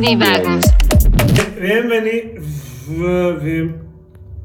Divagos. 0.00 0.64
Bienveni- 1.60 2.34
bien- 3.42 3.82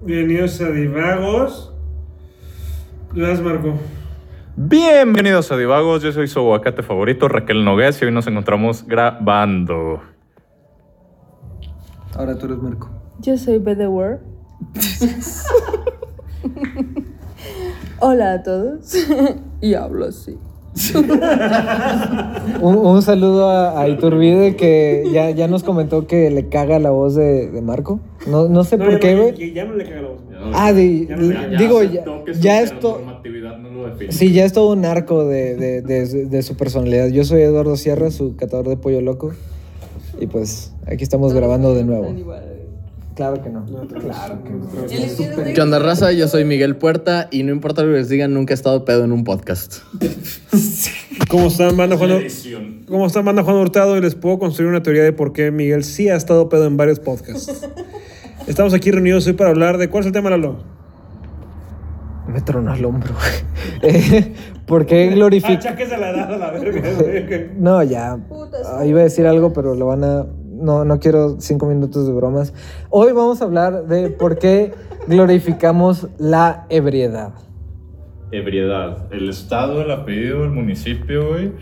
bienvenidos 0.02 0.62
a 0.62 0.70
Divagos. 0.72 1.74
Gracias, 3.14 3.42
Marco. 3.42 3.80
Bienvenidos 4.56 5.52
a 5.52 5.58
Divagos, 5.58 6.02
yo 6.04 6.12
soy 6.12 6.28
su 6.28 6.40
aguacate 6.40 6.84
favorito, 6.84 7.28
Raquel 7.28 7.64
Nogués, 7.64 8.02
y 8.02 8.06
hoy 8.06 8.12
nos 8.12 8.28
encontramos 8.28 8.86
grabando. 8.86 10.02
Ahora 12.16 12.38
tú 12.38 12.46
eres 12.48 12.58
Marco. 12.58 12.90
Yo 13.20 13.38
soy 13.38 13.60
Be 13.60 13.76
The 13.76 13.88
World. 13.88 14.20
Hola 18.00 18.34
a 18.34 18.44
todos. 18.44 18.94
y 19.62 19.74
hablo 19.76 20.06
así. 20.06 20.38
Un, 22.62 22.76
un 22.78 23.02
saludo 23.02 23.50
a, 23.50 23.82
a 23.82 23.88
Iturbide 23.90 24.56
que 24.56 25.04
ya, 25.12 25.30
ya 25.32 25.48
nos 25.48 25.64
comentó 25.64 26.06
que 26.08 26.30
le 26.30 26.48
caga 26.48 26.80
la 26.80 26.92
voz 26.92 27.16
de, 27.16 27.50
de 27.50 27.62
Marco. 27.62 28.00
No, 28.28 28.48
no 28.48 28.64
sé 28.64 28.78
No, 28.78 28.86
por 28.86 28.94
ya 28.94 29.00
qué, 29.00 29.16
no- 29.16 29.22
güey. 29.24 29.54
ya- 29.54 29.64
Ya 29.64 29.66
no 29.66 29.74
le 29.76 29.84
caga 29.86 30.02
la 30.02 30.08
voz. 30.10 30.20
Ah, 30.54 30.72
ya, 30.72 31.50
ya 31.52 31.58
digo, 31.58 31.84
ya, 31.84 32.04
ya 32.40 32.62
esto. 32.62 33.02
Sí. 34.00 34.08
Sí, 34.12 34.32
ya 34.34 34.46
es 34.46 34.54
todo 34.54 34.72
un 34.74 34.86
arco 34.86 35.26
de, 35.26 35.56
de, 35.56 35.82
de- 35.82 36.26
de 36.26 36.42
su 36.44 36.56
personalidad. 36.56 37.08
Yo 37.10 37.24
soy 37.24 37.42
Eduardo 37.42 37.76
Sierra, 37.78 38.12
su 38.12 38.36
catador 38.36 38.68
de 38.68 38.78
pollo 38.78 39.02
loco. 39.02 39.32
Y 40.20 40.28
pues 40.28 40.74
aquí 40.86 41.04
estamos 41.04 41.34
grabando 41.34 41.74
de 41.76 41.84
nuevo. 41.86 42.14
Claro 43.16 43.42
que 43.44 43.50
no. 43.50 43.66
Claro 43.66 44.44
que 44.44 44.50
no. 44.50 45.54
¿Qué 45.54 45.62
onda, 45.62 45.80
raza? 45.80 46.12
Yo 46.14 46.28
soy 46.30 46.46
Miguel 46.46 46.78
Puerta 46.78 47.28
y 47.32 47.44
no 47.44 47.52
importa 47.52 47.84
lo 47.84 47.92
que 47.92 47.98
les 48.00 48.08
digan, 48.10 48.34
nunca 48.34 48.54
he 48.54 48.56
estado 48.56 48.86
pedo 48.86 49.04
en 49.04 49.12
un 49.12 49.26
podcast. 49.26 49.80
¿Cómo 51.30 51.48
están, 51.48 51.76
banda 51.76 51.98
Juan? 51.98 52.12
¿Cómo 52.88 53.06
están, 53.08 53.26
banda 53.26 53.44
Juan 53.44 53.58
Hurtado? 53.58 53.98
Y 53.98 54.02
les 54.02 54.16
puedo 54.16 54.40
construir 54.40 54.70
una 54.70 54.82
teoría 54.84 55.04
de 55.04 55.12
por 55.14 55.34
qué 55.34 55.52
Miguel 55.52 55.84
sí 55.84 56.08
ha 56.10 56.16
estado 56.16 56.48
pedo 56.50 56.66
en 56.66 56.78
varios 56.78 57.00
podcasts. 57.00 57.52
Estamos 58.48 58.74
aquí 58.74 58.90
reunidos 58.90 59.28
hoy 59.28 59.34
para 59.34 59.50
hablar 59.50 59.78
de. 59.78 59.90
¿Cuál 59.90 60.02
es 60.04 60.08
el 60.08 60.14
tema, 60.14 60.30
Lalo? 60.30 60.64
Me 62.32 62.42
tronó 62.42 62.74
el 62.74 62.86
hombro. 62.86 63.14
Eh, 63.82 64.34
¿Por 64.66 64.86
qué 64.86 65.08
glorificar? 65.08 65.58
Achaques 65.58 65.92
a 65.92 65.98
la 65.98 66.10
edad 66.12 66.34
a 66.34 66.38
la 66.38 66.52
verga, 66.52 66.92
güey. 67.00 67.50
No, 67.58 67.82
ya. 67.82 68.20
Ah, 68.66 68.86
iba 68.86 69.00
a 69.00 69.04
decir 69.04 69.26
algo, 69.26 69.54
pero 69.54 69.74
lo 69.74 69.88
van 69.88 70.04
a. 70.04 70.26
No, 70.46 70.86
no 70.86 71.00
quiero 71.00 71.40
cinco 71.40 71.66
minutos 71.66 72.06
de 72.06 72.14
bromas. 72.14 72.54
Hoy 72.90 73.14
vamos 73.14 73.42
a 73.42 73.46
hablar 73.46 73.86
de 73.88 74.10
por 74.10 74.38
qué 74.38 74.74
glorificamos 75.08 76.10
la 76.18 76.66
ebriedad. 76.70 77.32
Ebriedad, 78.32 79.08
el 79.12 79.30
estado, 79.30 79.82
el 79.82 79.90
apellido, 79.90 80.44
el 80.44 80.52
municipio, 80.52 81.30
güey. 81.30 81.54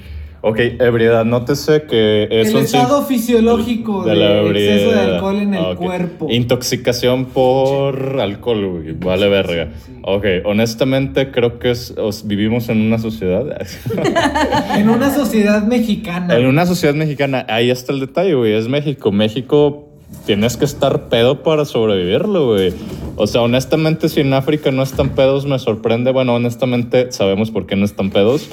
Ok, 0.49 0.59
ebriedad, 0.79 1.25
nótese 1.25 1.83
que 1.83 2.23
es 2.31 2.49
El 2.49 2.55
un 2.55 2.61
estado 2.63 3.03
fisiológico 3.03 4.05
de 4.05 4.15
de 4.15 4.49
exceso 4.51 4.91
de 4.91 4.99
alcohol 4.99 5.35
en 5.41 5.53
el 5.53 5.65
Ah, 5.65 5.75
cuerpo. 5.75 6.27
Intoxicación 6.29 7.25
por 7.25 8.21
alcohol, 8.21 8.65
güey. 8.79 8.93
Vale 8.93 9.27
verga. 9.27 9.69
Ok, 10.03 10.25
honestamente 10.45 11.31
creo 11.31 11.59
que 11.59 11.71
es- 11.71 11.93
os- 11.97 12.25
vivimos 12.27 12.69
en 12.69 12.79
una 12.81 12.97
sociedad. 12.97 13.45
En 14.77 14.89
una 14.89 15.13
sociedad 15.13 15.63
mexicana. 15.63 16.35
En 16.37 16.45
una 16.45 16.65
sociedad 16.65 16.93
mexicana, 16.95 17.45
ahí 17.49 17.69
está 17.69 17.91
el 17.91 17.99
detalle, 17.99 18.33
güey. 18.35 18.53
Es 18.53 18.67
México. 18.67 19.11
México 19.11 19.86
tienes 20.25 20.57
que 20.57 20.65
estar 20.65 21.09
pedo 21.09 21.43
para 21.43 21.65
sobrevivirlo, 21.65 22.47
güey. 22.53 22.73
O 23.15 23.27
sea, 23.27 23.41
honestamente, 23.41 24.09
si 24.09 24.21
en 24.21 24.33
África 24.33 24.71
no 24.71 24.83
están 24.83 25.09
pedos, 25.09 25.45
me 25.45 25.57
sorprende. 25.57 26.11
Bueno, 26.11 26.35
honestamente, 26.35 27.11
sabemos 27.11 27.49
por 27.49 27.65
qué 27.65 27.75
no 27.75 27.85
están 27.85 28.11
pedos. 28.11 28.47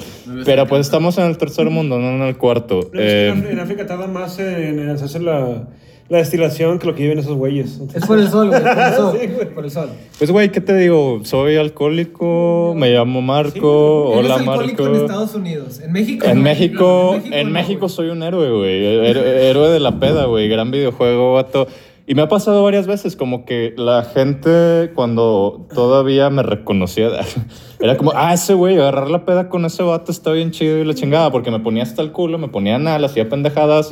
Pero 0.45 0.67
pues 0.67 0.81
estamos 0.81 1.17
en 1.17 1.25
el 1.25 1.37
tercer 1.37 1.69
mundo, 1.69 1.99
no 1.99 2.09
en 2.09 2.21
el 2.21 2.37
cuarto. 2.37 2.89
No, 2.91 2.99
es 2.99 3.05
que 3.05 3.27
en 3.27 3.45
Eh, 3.45 3.51
en 3.51 3.59
África 3.59 3.85
tarda 3.85 4.07
más 4.07 4.39
en, 4.39 4.79
en 4.79 4.89
hacerse 4.89 5.19
la, 5.19 5.67
la 6.07 6.19
destilación 6.19 6.77
que 6.77 6.85
lo 6.87 6.93
que 6.95 7.01
viven 7.03 7.17
esos 7.19 7.35
güeyes. 7.35 7.79
Es 7.93 8.05
por 8.05 8.19
el 8.19 8.29
sol, 8.29 8.49
güey. 8.49 8.61
Por 8.61 8.77
el 8.77 8.93
sol. 8.95 9.17
Sí, 9.19 9.27
güey. 9.27 9.53
por 9.55 9.65
el 9.65 9.71
sol. 9.71 9.89
pues, 10.19 10.31
güey, 10.31 10.51
¿qué 10.51 10.61
te 10.61 10.75
digo? 10.77 11.21
Soy 11.23 11.55
alcohólico, 11.57 12.73
me 12.75 12.91
llamo 12.91 13.21
Marco. 13.21 14.13
Él 14.13 14.25
es 14.25 14.25
Hola, 14.31 14.35
alcohólico 14.35 14.83
Marco. 14.83 14.97
en 14.97 15.01
Estados 15.05 15.35
Unidos. 15.35 15.79
En 15.79 15.91
México. 15.91 16.25
En 16.27 16.37
no. 16.37 16.43
México, 16.43 17.19
No, 17.27 17.35
en 17.35 17.47
no, 17.47 17.53
México 17.53 17.79
güey. 17.81 17.89
soy 17.89 18.09
un 18.09 18.21
héroe, 18.23 18.51
güey. 18.51 18.85
Héroe, 19.07 19.49
héroe 19.49 19.69
de 19.69 19.79
la 19.79 19.99
peda, 19.99 20.25
güey. 20.25 20.47
Gran 20.47 20.69
videojuego, 20.71 21.33
vato. 21.33 21.67
Y 22.07 22.13
me 22.13 22.21
ha 22.21 22.27
pasado 22.27 22.61
varias 22.63 22.85
veces 22.85 23.15
como 23.15 23.45
que 23.45 23.73
la 23.77 24.03
gente 24.03 24.91
cuando 24.93 25.65
todavía 25.73 26.29
me 26.29 26.43
reconocía, 26.43 27.09
era 27.79 27.97
como, 27.97 28.11
ah, 28.13 28.31
ese 28.31 28.53
güey, 28.53 28.75
agarrar 28.77 29.09
la 29.09 29.25
peda 29.25 29.49
con 29.49 29.65
ese 29.65 29.81
vato 29.81 30.11
está 30.11 30.31
bien 30.31 30.51
chido 30.51 30.77
y 30.77 30.85
la 30.85 30.93
chingada, 30.93 31.31
porque 31.31 31.49
me 31.49 31.59
ponía 31.61 31.81
hasta 31.81 32.03
el 32.03 32.11
culo, 32.11 32.37
me 32.37 32.47
ponía 32.47 32.77
nada, 32.77 33.03
hacía 33.07 33.27
pendejadas, 33.27 33.91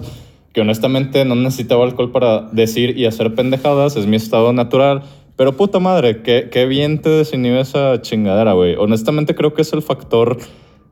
que 0.54 0.62
honestamente 0.62 1.26
no 1.26 1.36
necesitaba 1.36 1.84
alcohol 1.84 2.12
para 2.12 2.42
decir 2.52 2.98
y 2.98 3.06
hacer 3.06 3.34
pendejadas, 3.34 3.96
es 3.98 4.06
mi 4.06 4.16
estado 4.16 4.54
natural. 4.54 5.04
Pero 5.36 5.58
puta 5.58 5.80
madre, 5.80 6.22
qué, 6.22 6.50
qué 6.52 6.68
bien 6.68 7.02
te 7.02 7.10
desinhibe 7.10 7.60
esa 7.60 8.02
chingadera, 8.02 8.54
güey. 8.54 8.76
Honestamente 8.76 9.34
creo 9.34 9.56
que 9.56 9.64
es 9.64 9.74
el 9.74 9.82
factor 9.82 10.38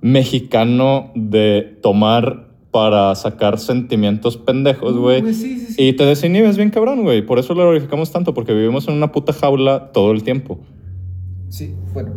mexicano 0.02 1.12
de 1.14 1.78
tomar 1.84 2.48
para 2.72 3.14
sacar 3.14 3.60
sentimientos 3.60 4.38
pendejos, 4.38 4.98
güey. 4.98 5.22
Güey, 5.22 5.34
sí, 5.34 5.60
sí, 5.60 5.74
sí. 5.74 5.88
Y 5.90 5.94
te 5.94 6.06
desinhibes 6.06 6.58
bien 6.58 6.72
cabrón, 6.72 7.04
güey. 7.04 7.22
Por 7.22 7.38
eso 7.38 7.54
lo 7.54 7.62
glorificamos 7.62 8.12
tanto, 8.12 8.34
porque 8.34 8.54
vivimos 8.54 8.88
en 8.88 8.96
una 8.96 9.12
puta 9.12 9.32
jaula 9.32 9.92
todo 9.92 10.12
el 10.12 10.24
tiempo. 10.24 10.60
Sí, 11.50 11.76
bueno. 11.94 12.14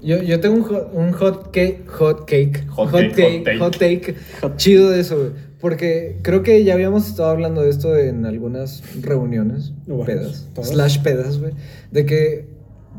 Yo, 0.00 0.22
yo 0.22 0.40
tengo 0.40 0.56
un 0.56 0.62
hot, 0.62 0.90
un 0.94 1.12
hot 1.12 1.50
cake, 1.50 1.86
hot 1.88 2.24
cake, 2.24 2.66
Hot 2.68 2.88
hot, 2.88 3.00
cake, 3.00 3.42
cake, 3.44 3.58
hot 3.58 3.74
hot 3.74 3.78
take, 3.78 4.14
chido 4.56 4.90
de 4.90 5.00
eso, 5.00 5.16
güey. 5.18 5.47
Porque 5.60 6.18
creo 6.22 6.42
que 6.42 6.62
ya 6.64 6.74
habíamos 6.74 7.08
estado 7.08 7.30
hablando 7.30 7.62
de 7.62 7.70
esto 7.70 7.96
en 7.96 8.26
algunas 8.26 8.82
reuniones, 9.02 9.72
bueno, 9.86 10.04
pedas, 10.04 10.48
slash 10.62 11.00
pedas, 11.02 11.38
güey. 11.40 11.52
De 11.90 12.06
que 12.06 12.46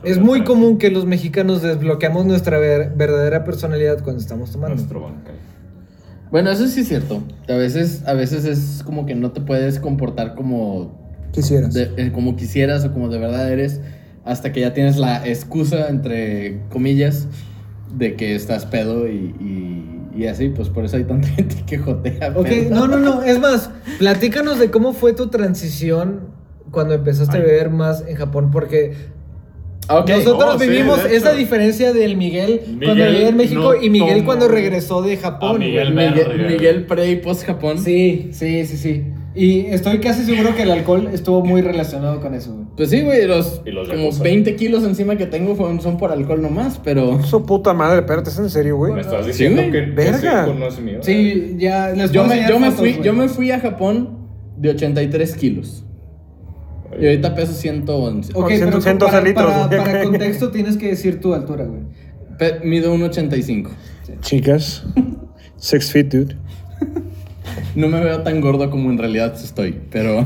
es 0.04 0.20
muy 0.20 0.44
común 0.44 0.78
que 0.78 0.90
los 0.92 1.06
mexicanos 1.06 1.62
desbloqueamos 1.62 2.26
nuestra 2.26 2.58
ver- 2.60 2.94
verdadera 2.96 3.44
personalidad 3.46 4.04
cuando 4.04 4.22
estamos 4.22 4.52
tomando. 4.52 4.76
Bueno, 6.32 6.52
eso 6.52 6.68
sí 6.68 6.82
es 6.82 6.88
cierto. 6.88 7.24
A 7.48 7.54
veces, 7.56 8.04
a 8.06 8.14
veces 8.14 8.46
es 8.46 8.84
como 8.84 9.06
que 9.06 9.16
no 9.16 9.32
te 9.32 9.42
puedes 9.42 9.80
comportar 9.80 10.36
como, 10.36 10.98
Quisieras. 11.32 11.74
de- 11.74 11.92
eh, 11.98 12.12
como 12.12 12.36
quisieras 12.36 12.84
o 12.86 12.92
como 12.94 13.10
de 13.10 13.18
verdad 13.20 13.52
eres 13.52 13.80
hasta 14.26 14.52
que 14.52 14.60
ya 14.60 14.74
tienes 14.74 14.98
la 14.98 15.26
excusa, 15.28 15.88
entre 15.90 16.60
comillas, 16.70 17.28
de 17.98 18.16
que 18.16 18.36
estás 18.36 18.66
pedo 18.66 19.08
y, 19.08 19.34
y- 19.40 19.99
y 20.20 20.28
así. 20.28 20.50
Pues 20.50 20.70
por 20.70 20.86
eso 20.86 20.98
hay 20.98 21.04
tanta 21.04 21.28
gente 21.36 21.56
que 21.66 21.78
jotea. 21.78 22.34
Ok, 22.36 22.50
no, 22.70 22.88
no, 22.88 22.98
no. 22.98 23.24
Es 23.24 23.40
más, 23.40 23.72
platícanos 23.98 24.60
de 24.60 24.70
cómo 24.72 24.94
fue 24.94 25.14
tu 25.14 25.28
transición 25.28 26.22
cuando 26.72 26.94
empezaste 26.94 27.38
a 27.38 27.42
beber 27.42 27.70
más 27.70 28.04
en 28.08 28.16
Japón, 28.16 28.52
porque 28.52 28.94
nosotros 30.08 30.56
Oh, 30.56 30.58
vivimos 30.60 31.04
esa 31.06 31.34
diferencia 31.34 31.94
del 31.94 32.16
Miguel, 32.16 32.62
cuando 32.84 33.06
vivía 33.06 33.30
en 33.30 33.38
México 33.38 33.74
no 33.74 33.82
y 33.82 33.90
Miguel 33.90 34.24
cuando 34.24 34.48
regresó 34.48 35.02
de 35.02 35.18
Japón. 35.18 35.60
Miguel 35.60 36.86
pre 36.86 37.10
y 37.12 37.16
post 37.16 37.44
Japón. 37.44 37.80
Sí, 37.80 38.30
sí, 38.32 38.66
sí, 38.68 38.78
sí. 38.78 39.04
Y 39.36 39.68
estoy 39.68 40.00
casi 40.00 40.24
seguro 40.26 40.56
que 40.56 40.64
el 40.64 40.72
alcohol 40.72 41.10
estuvo 41.14 41.46
muy 41.46 41.62
relacionado 41.62 42.20
con 42.20 42.34
eso, 42.34 42.52
güey. 42.54 42.66
Pues 42.76 42.90
sí, 42.90 43.02
güey, 43.02 43.28
los, 43.28 43.62
Y 43.66 43.70
los 43.72 43.88
como 43.88 44.02
Yakuza. 44.06 44.24
20 44.24 44.56
kilos 44.56 44.84
encima 44.84 45.18
que 45.18 45.28
tengo 45.28 45.56
fueron- 45.56 45.80
son 45.82 45.98
por 45.98 46.12
alcohol 46.12 46.42
nomás, 46.42 46.80
pero... 46.84 47.22
Su 47.24 47.46
puta 47.46 47.74
madre, 47.74 48.00
espérate, 48.00 48.32
¿es 48.32 48.40
en 48.40 48.50
serio, 48.50 48.78
güey? 48.78 48.94
¿Me 48.94 49.02
estás 49.02 49.22
Sí, 49.26 49.32
diciendo 49.32 49.62
güey. 49.62 49.72
que, 49.72 49.82
Verga. 49.92 50.18
ese 50.18 50.28
hijo 50.50 50.60
no 50.60 50.66
es 50.68 50.80
mío? 50.82 51.00
Sí, 51.02 51.56
ya 51.60 51.90
les 51.92 52.12
Yo 52.12 52.26
me, 52.26 52.48
yo, 52.50 52.60
me 52.60 52.66
fotos, 52.72 52.80
fui, 52.80 52.92
güey. 52.94 53.04
yo 53.04 53.14
me 53.14 53.28
fui 53.30 53.52
a 53.52 53.60
Japón 53.60 54.18
de 54.58 54.70
83 54.72 55.36
kilos. 55.36 55.86
Y 57.00 57.06
ahorita 57.06 57.36
peso 57.36 57.54
111. 57.54 58.32
Ok, 58.34 58.40
Con 58.42 58.48
pero 58.50 58.82
112 58.82 59.12
para, 59.12 59.24
litros, 59.24 59.46
para, 59.54 59.68
güey. 59.68 59.80
para 59.80 60.04
contexto 60.10 60.50
tienes 60.50 60.76
que 60.76 60.88
decir 60.88 61.20
tu 61.22 61.36
altura, 61.36 61.66
güey. 61.66 61.82
Pe- 62.40 62.62
mido 62.64 62.94
1.85. 62.96 63.70
Chicas, 64.22 64.84
six 65.58 65.92
feet, 65.92 66.08
dude. 66.08 66.36
No 67.76 67.88
me 67.88 68.00
veo 68.04 68.22
tan 68.24 68.42
gordo 68.42 68.70
como 68.70 68.90
en 68.90 68.98
realidad 68.98 69.34
estoy, 69.36 69.80
pero... 69.92 70.26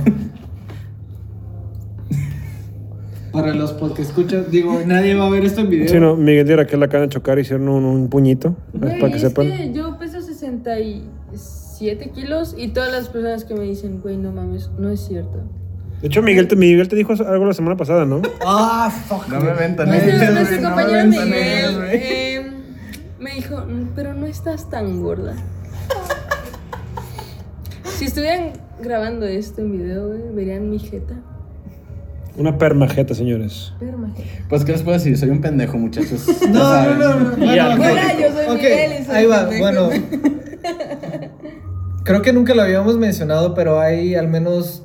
Para 3.32 3.54
los 3.56 3.72
que 3.74 4.02
escuchan, 4.04 4.46
digo, 4.52 4.80
nadie 4.86 5.16
va 5.16 5.26
a 5.26 5.30
ver 5.30 5.44
esto 5.44 5.62
en 5.62 5.70
video. 5.72 5.88
Sí, 5.88 6.00
no, 6.00 6.16
Miguel 6.16 6.48
y 6.52 6.56
Raquel 6.56 6.84
acaban 6.84 7.10
de 7.10 7.14
chocar 7.14 7.40
y 7.40 7.42
hicieron 7.42 7.68
un, 7.68 7.84
un 7.84 8.08
puñito. 8.08 8.56
Güey, 8.74 9.00
para 9.00 9.10
que 9.12 9.16
es 9.16 9.22
sepan. 9.24 9.52
que 9.52 9.74
yo 9.74 9.98
peso 9.98 10.22
67 10.22 12.12
kilos 12.14 12.54
y 12.56 12.68
todas 12.68 12.92
las 12.92 13.10
personas 13.10 13.44
que 13.44 13.56
me 13.56 13.64
dicen, 13.64 14.02
güey, 14.02 14.18
no 14.18 14.32
mames, 14.32 14.70
no 14.78 14.90
es 14.90 15.00
cierto. 15.08 15.40
De 16.02 16.08
hecho, 16.10 16.22
Miguel 16.22 16.48
te, 16.48 16.56
Miguel 16.56 16.88
te 16.88 16.96
dijo 16.96 17.14
algo 17.28 17.46
la 17.48 17.54
semana 17.54 17.76
pasada, 17.76 18.06
¿no? 18.06 18.22
Ah, 18.46 18.92
fuck. 19.08 19.28
No 19.30 19.40
me 19.40 19.46
güey. 19.48 19.58
ventan 19.58 19.88
Nuestro, 19.90 20.12
Nuestro- 20.34 20.62
no 20.62 20.68
compañero 20.70 20.94
me 20.94 21.04
Miguel 21.10 21.30
ventanees, 21.32 21.76
eh, 22.04 22.52
me 23.20 23.32
dijo, 23.34 23.56
"Mm, 23.66 23.88
pero 23.96 24.14
no 24.14 24.28
estás 24.28 24.70
tan 24.70 25.02
gorda. 25.02 25.34
Si 28.04 28.08
estuvieran 28.08 28.52
grabando 28.82 29.26
esto 29.26 29.62
en 29.62 29.72
video, 29.78 30.10
güey, 30.10 30.20
verían 30.34 30.70
mi 30.70 30.78
jeta. 30.78 31.14
Una 32.38 32.58
permajeta, 32.58 33.14
señores. 33.16 33.72
Pero 33.80 33.98
majeta. 33.98 34.28
Pues, 34.50 34.66
¿qué 34.66 34.74
les 34.74 34.82
puedo 34.82 34.98
decir? 34.98 35.18
Soy 35.18 35.30
un 35.30 35.40
pendejo, 35.40 35.78
muchachos. 35.78 36.28
No, 36.50 36.84
no, 36.84 36.96
no, 36.96 37.38
no. 37.38 37.46
Y 37.46 37.78
Bueno, 37.78 38.02
yo 38.20 38.34
soy 38.34 38.46
Ok, 38.48 38.56
Miguel 38.62 38.92
y 39.00 39.06
soy 39.06 39.16
ahí 39.16 39.26
va. 39.26 39.50
pendejo. 39.50 39.62
Bueno, 39.62 39.90
creo 42.04 42.22
que 42.22 42.34
nunca 42.34 42.54
lo 42.54 42.64
habíamos 42.64 42.98
mencionado, 42.98 43.54
pero 43.54 43.80
hay 43.80 44.16
al 44.16 44.28
menos 44.28 44.84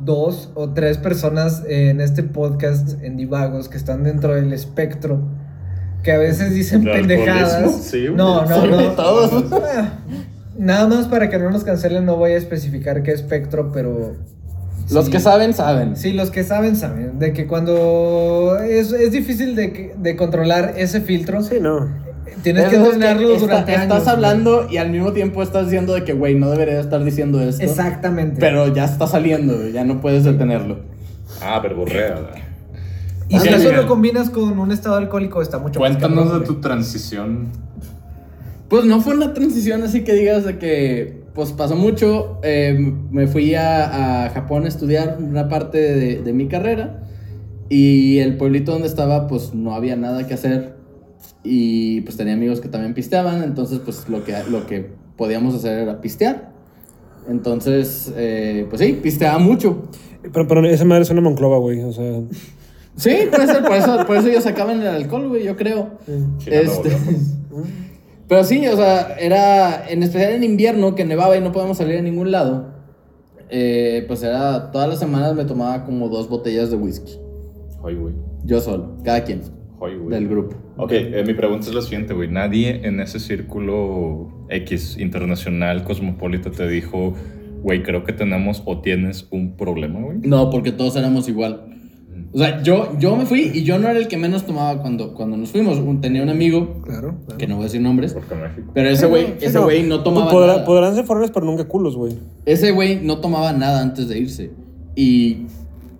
dos 0.00 0.50
o 0.56 0.70
tres 0.70 0.98
personas 0.98 1.62
en 1.68 2.00
este 2.00 2.24
podcast 2.24 3.00
en 3.04 3.16
Divagos 3.16 3.68
que 3.68 3.76
están 3.76 4.02
dentro 4.02 4.34
del 4.34 4.52
espectro 4.52 5.20
que 6.02 6.10
a 6.10 6.18
veces 6.18 6.52
dicen 6.54 6.82
¿De 6.82 6.90
pendejadas. 6.90 7.84
Sí, 7.84 8.06
no, 8.12 8.44
no, 8.46 8.62
Sí, 8.62 8.68
no. 8.68 8.82
todos. 8.94 9.44
Ah, 10.58 10.62
Nada 10.64 10.88
más 10.88 11.06
para 11.06 11.28
que 11.28 11.38
no 11.38 11.50
nos 11.50 11.64
cancelen, 11.64 12.04
no 12.04 12.16
voy 12.16 12.32
a 12.32 12.36
especificar 12.36 13.02
qué 13.02 13.12
espectro, 13.12 13.70
pero 13.72 14.16
Los 14.90 15.04
sí. 15.06 15.10
que 15.12 15.20
saben, 15.20 15.54
saben. 15.54 15.96
Sí, 15.96 16.12
los 16.12 16.30
que 16.30 16.42
saben, 16.44 16.74
saben. 16.76 17.18
De 17.18 17.32
que 17.32 17.46
cuando 17.46 18.58
es, 18.62 18.92
es 18.92 19.12
difícil 19.12 19.54
de, 19.54 19.72
que- 19.72 19.94
de 19.96 20.16
controlar 20.16 20.74
ese 20.76 21.00
filtro, 21.00 21.42
Sí, 21.42 21.56
no. 21.60 21.88
tienes 22.42 22.68
que 22.68 22.76
entrenarlo 22.76 23.28
está- 23.34 23.40
durante 23.40 23.72
años. 23.72 23.82
Estás 23.84 24.02
güey. 24.04 24.14
hablando 24.14 24.66
y 24.70 24.76
al 24.78 24.90
mismo 24.90 25.12
tiempo 25.12 25.42
estás 25.42 25.66
diciendo 25.66 25.94
de 25.94 26.04
que, 26.04 26.12
güey, 26.14 26.34
no 26.34 26.50
debería 26.50 26.80
estar 26.80 27.02
diciendo 27.04 27.40
esto. 27.40 27.62
Exactamente. 27.62 28.36
Pero 28.40 28.72
ya 28.74 28.84
está 28.86 29.06
saliendo, 29.06 29.68
ya 29.68 29.84
no 29.84 30.00
puedes 30.00 30.24
detenerlo. 30.24 30.80
Ah, 31.42 31.60
verborrea. 31.60 32.16
y 33.28 33.38
si 33.38 33.48
Ok, 33.48 33.54
eso 33.56 33.72
lo 33.72 33.86
combinas 33.86 34.30
con 34.30 34.58
un 34.58 34.72
estado 34.72 34.96
alcohólico, 34.96 35.40
está 35.42 35.58
mucho 35.58 35.78
más 35.78 35.90
Cuéntanos 35.90 36.24
cabrón, 36.24 36.40
de 36.40 36.46
tu 36.46 36.54
transición. 36.60 37.48
Pues 38.68 38.84
no 38.84 39.00
fue 39.00 39.14
una 39.14 39.32
transición 39.32 39.82
así 39.82 40.02
que 40.04 40.12
digas 40.12 40.44
de 40.44 40.58
que, 40.58 41.22
pues 41.34 41.52
pasó 41.52 41.74
mucho. 41.76 42.38
eh, 42.42 42.76
me 43.10 43.26
fui 43.26 43.54
a, 43.54 44.26
a 44.26 44.30
Japón 44.30 44.64
a 44.64 44.68
estudiar 44.68 45.18
una 45.20 45.48
parte 45.48 45.78
de, 45.78 46.22
de 46.22 46.32
mi 46.32 46.48
carrera. 46.48 47.04
Y 47.70 48.18
el 48.18 48.36
pueblito 48.36 48.72
donde 48.72 48.88
estaba, 48.88 49.26
pues 49.26 49.54
no 49.54 49.74
había 49.74 49.96
nada 49.96 50.26
que 50.26 50.34
hacer. 50.34 50.76
Y 51.44 52.00
pues 52.02 52.16
tenía 52.16 52.34
amigos 52.34 52.60
que 52.60 52.68
también 52.68 52.94
pisteaban. 52.94 53.42
Entonces, 53.42 53.80
pues 53.84 54.08
lo 54.08 54.24
que, 54.24 54.34
lo 54.50 54.66
que 54.66 54.90
podíamos 55.16 55.54
hacer 55.54 55.78
era 55.78 56.00
pistear. 56.00 56.52
Entonces, 57.28 58.12
eh, 58.16 58.66
pues 58.68 58.80
sí, 58.80 58.98
pisteaba 59.02 59.38
mucho. 59.38 59.88
Pero, 60.32 60.46
pero 60.48 60.66
esa 60.66 60.84
madre 60.84 61.02
es 61.02 61.10
una 61.10 61.20
Monclova, 61.20 61.58
güey. 61.58 61.82
O 61.82 61.92
sea. 61.92 62.20
Sí, 62.96 63.16
puede 63.30 63.46
ser, 63.46 63.62
por 63.62 63.76
eso, 63.76 64.06
por 64.06 64.16
eso 64.16 64.28
ellos 64.28 64.44
sacaban 64.44 64.80
el 64.80 64.88
alcohol, 64.88 65.28
güey, 65.28 65.44
yo 65.44 65.56
creo. 65.56 65.90
Chingando 66.38 66.72
Este. 66.72 66.90
pero 68.28 68.44
sí, 68.44 68.66
o 68.68 68.76
sea, 68.76 69.16
era 69.18 69.88
en 69.88 70.02
especial 70.02 70.32
en 70.32 70.44
invierno 70.44 70.94
que 70.94 71.04
nevaba 71.04 71.36
y 71.36 71.40
no 71.40 71.52
podíamos 71.52 71.78
salir 71.78 71.98
a 71.98 72.02
ningún 72.02 72.30
lado. 72.30 72.74
eh, 73.50 74.04
pues 74.06 74.22
era 74.22 74.70
todas 74.72 74.88
las 74.88 74.98
semanas 74.98 75.34
me 75.34 75.44
tomaba 75.46 75.84
como 75.84 76.08
dos 76.08 76.28
botellas 76.28 76.70
de 76.70 76.76
whisky. 76.76 77.18
Ay, 77.84 77.94
güey. 77.94 78.14
Yo 78.44 78.60
solo, 78.60 78.96
cada 79.04 79.24
quien 79.24 79.40
Ay, 79.80 79.96
güey. 79.96 80.10
del 80.10 80.28
grupo. 80.28 80.56
Ok, 80.76 80.92
eh, 80.92 81.24
mi 81.26 81.32
pregunta 81.34 81.66
es 81.68 81.74
la 81.74 81.80
siguiente, 81.82 82.12
güey. 82.14 82.28
Nadie 82.30 82.80
en 82.86 83.00
ese 83.00 83.18
círculo 83.18 84.28
X 84.50 84.98
internacional 84.98 85.82
cosmopolita 85.84 86.50
te 86.50 86.68
dijo, 86.68 87.14
güey, 87.62 87.82
creo 87.82 88.04
que 88.04 88.12
tenemos 88.12 88.62
o 88.66 88.80
tienes 88.80 89.26
un 89.30 89.56
problema, 89.56 90.00
güey. 90.00 90.18
No, 90.22 90.50
porque 90.50 90.70
todos 90.72 90.96
éramos 90.96 91.28
igual. 91.28 91.77
O 92.32 92.38
sea, 92.38 92.62
yo, 92.62 92.92
yo 92.98 93.16
me 93.16 93.24
fui 93.24 93.50
y 93.54 93.62
yo 93.64 93.78
no 93.78 93.88
era 93.88 93.98
el 93.98 94.06
que 94.06 94.16
menos 94.18 94.44
tomaba 94.44 94.80
cuando, 94.82 95.14
cuando 95.14 95.36
nos 95.38 95.50
fuimos. 95.50 95.78
Un- 95.78 96.00
tenía 96.02 96.22
un 96.22 96.28
amigo, 96.28 96.82
Claro. 96.82 97.14
claro. 97.24 97.38
que 97.38 97.46
no 97.46 97.54
voy 97.56 97.62
a 97.62 97.66
decir 97.66 97.80
nombres, 97.80 98.12
Porque 98.12 98.34
México. 98.34 98.70
pero 98.74 98.90
ese 98.90 99.06
güey, 99.06 99.26
Sí, 99.38 99.46
ese 99.46 99.58
güey 99.58 99.82
no 99.82 100.02
tomaba 100.02 100.30
Podrá- 100.30 100.46
nada. 100.48 100.64
Podrán 100.66 100.94
ser 100.94 101.04
foreros, 101.06 101.30
pero 101.30 101.46
nunca 101.46 101.64
culos, 101.66 101.96
güey. 101.96 102.12
Ese 102.44 102.70
güey 102.72 103.00
no 103.02 103.18
tomaba 103.18 103.52
nada 103.52 103.80
antes 103.80 104.08
de 104.08 104.18
irse. 104.18 104.50
Y 104.94 105.46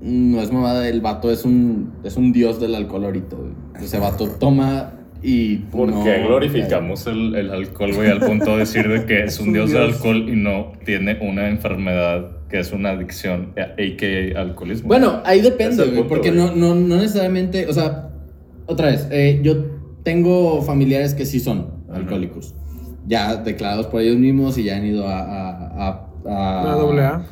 no 0.00 0.40
es 0.42 0.52
mamada, 0.52 0.86
el 0.88 1.00
vato 1.00 1.30
es 1.30 1.44
un, 1.44 1.92
es 2.04 2.16
un 2.16 2.32
dios 2.32 2.60
del 2.60 2.74
alcohol 2.74 3.06
ahorita. 3.06 3.34
güey. 3.36 3.50
Ese 3.82 3.98
vato 3.98 4.28
toma 4.28 4.92
y... 5.22 5.56
¿Por 5.56 5.88
no- 5.88 6.04
qué 6.04 6.18
glorificamos 6.24 7.06
el, 7.06 7.34
el 7.36 7.50
alcohol, 7.50 7.92
güey, 7.94 8.10
al 8.10 8.20
punto 8.20 8.52
de 8.52 8.58
decir 8.58 8.86
de 8.88 9.06
que 9.06 9.24
es 9.24 9.40
un 9.40 9.52
dios 9.52 9.70
del 9.72 9.82
alcohol 9.82 10.28
y 10.28 10.36
no 10.36 10.72
tiene 10.84 11.18
una 11.22 11.48
enfermedad 11.48 12.32
que 12.48 12.58
es 12.60 12.72
una 12.72 12.90
adicción, 12.90 13.52
a.k.a. 13.56 14.40
alcoholismo? 14.40 14.88
Bueno, 14.88 15.20
ahí 15.24 15.40
depende, 15.40 15.74
es 15.82 15.88
güey, 15.90 15.94
punto, 16.00 16.08
porque 16.08 16.30
güey. 16.30 16.40
no, 16.42 16.54
no, 16.54 16.74
no 16.74 16.96
necesariamente, 16.96 17.66
o 17.66 17.72
sea, 17.72 18.10
otra 18.66 18.86
vez, 18.86 19.06
eh, 19.10 19.40
yo 19.42 19.64
tengo 20.02 20.62
familiares 20.62 21.14
que 21.14 21.26
sí 21.26 21.40
son 21.40 21.66
alcohólicos, 21.92 22.54
ya 23.06 23.36
declarados 23.36 23.86
por 23.86 24.00
ellos 24.00 24.16
mismos 24.16 24.56
y 24.58 24.64
ya 24.64 24.76
han 24.76 24.86
ido 24.86 25.06
a... 25.06 25.20
a, 25.20 25.88
a, 25.88 26.08
a- 26.26 26.62
Una 26.64 26.74
doble 26.74 27.02
A. 27.02 27.22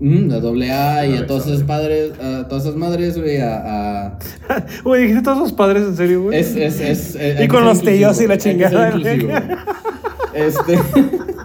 Mm, 0.00 0.32
a 0.32 0.36
doble 0.40 0.72
A 0.72 1.06
y 1.06 1.16
A 1.16 1.26
todos 1.28 1.46
esos 1.46 1.62
padres, 1.62 2.12
a 2.18 2.48
todas 2.48 2.64
esas 2.64 2.76
madres, 2.76 3.16
güey, 3.18 3.38
a... 3.40 4.18
Güey, 4.84 5.02
dijiste 5.02 5.22
todos 5.22 5.38
sus 5.38 5.52
padres, 5.52 5.82
en 5.84 5.96
serio, 5.96 6.22
güey. 6.24 6.40
Es, 6.40 6.56
es, 6.56 6.80
es, 6.80 7.14
eh, 7.16 7.44
Y 7.44 7.46
con 7.48 7.64
los 7.64 7.82
tíos 7.82 8.20
y 8.20 8.26
la 8.26 8.36
chingada. 8.36 8.92
Este, 10.34 10.78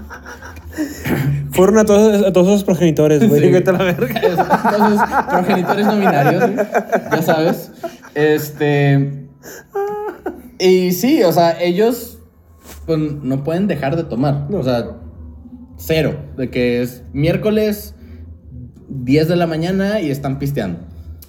Fueron 1.58 1.80
a 1.80 1.86
todos, 1.86 2.24
a 2.24 2.32
todos 2.32 2.48
esos 2.48 2.64
progenitores, 2.64 3.28
güey. 3.28 3.42
Sí. 3.42 3.50
Vete 3.50 3.72
a 3.72 3.74
la 3.74 3.84
verga. 3.84 4.08
entonces, 4.24 5.08
progenitores 5.30 5.86
nominarios, 5.88 6.52
güey, 6.52 6.68
ya 7.12 7.22
sabes. 7.24 7.72
Este. 8.14 9.28
Y 10.60 10.92
sí, 10.92 11.24
o 11.24 11.32
sea, 11.32 11.60
ellos 11.60 12.20
pues, 12.86 13.00
no 13.00 13.44
pueden 13.44 13.68
dejar 13.68 13.96
de 13.96 14.04
tomar. 14.04 14.48
No. 14.50 14.60
O 14.60 14.64
sea, 14.64 14.98
cero. 15.78 16.16
De 16.38 16.52
que 16.52 16.82
es 16.84 17.04
miércoles 17.12 17.96
10 18.90 19.28
de 19.28 19.36
la 19.36 19.48
mañana 19.48 20.00
y 20.00 20.12
están 20.12 20.38
pisteando. 20.40 20.80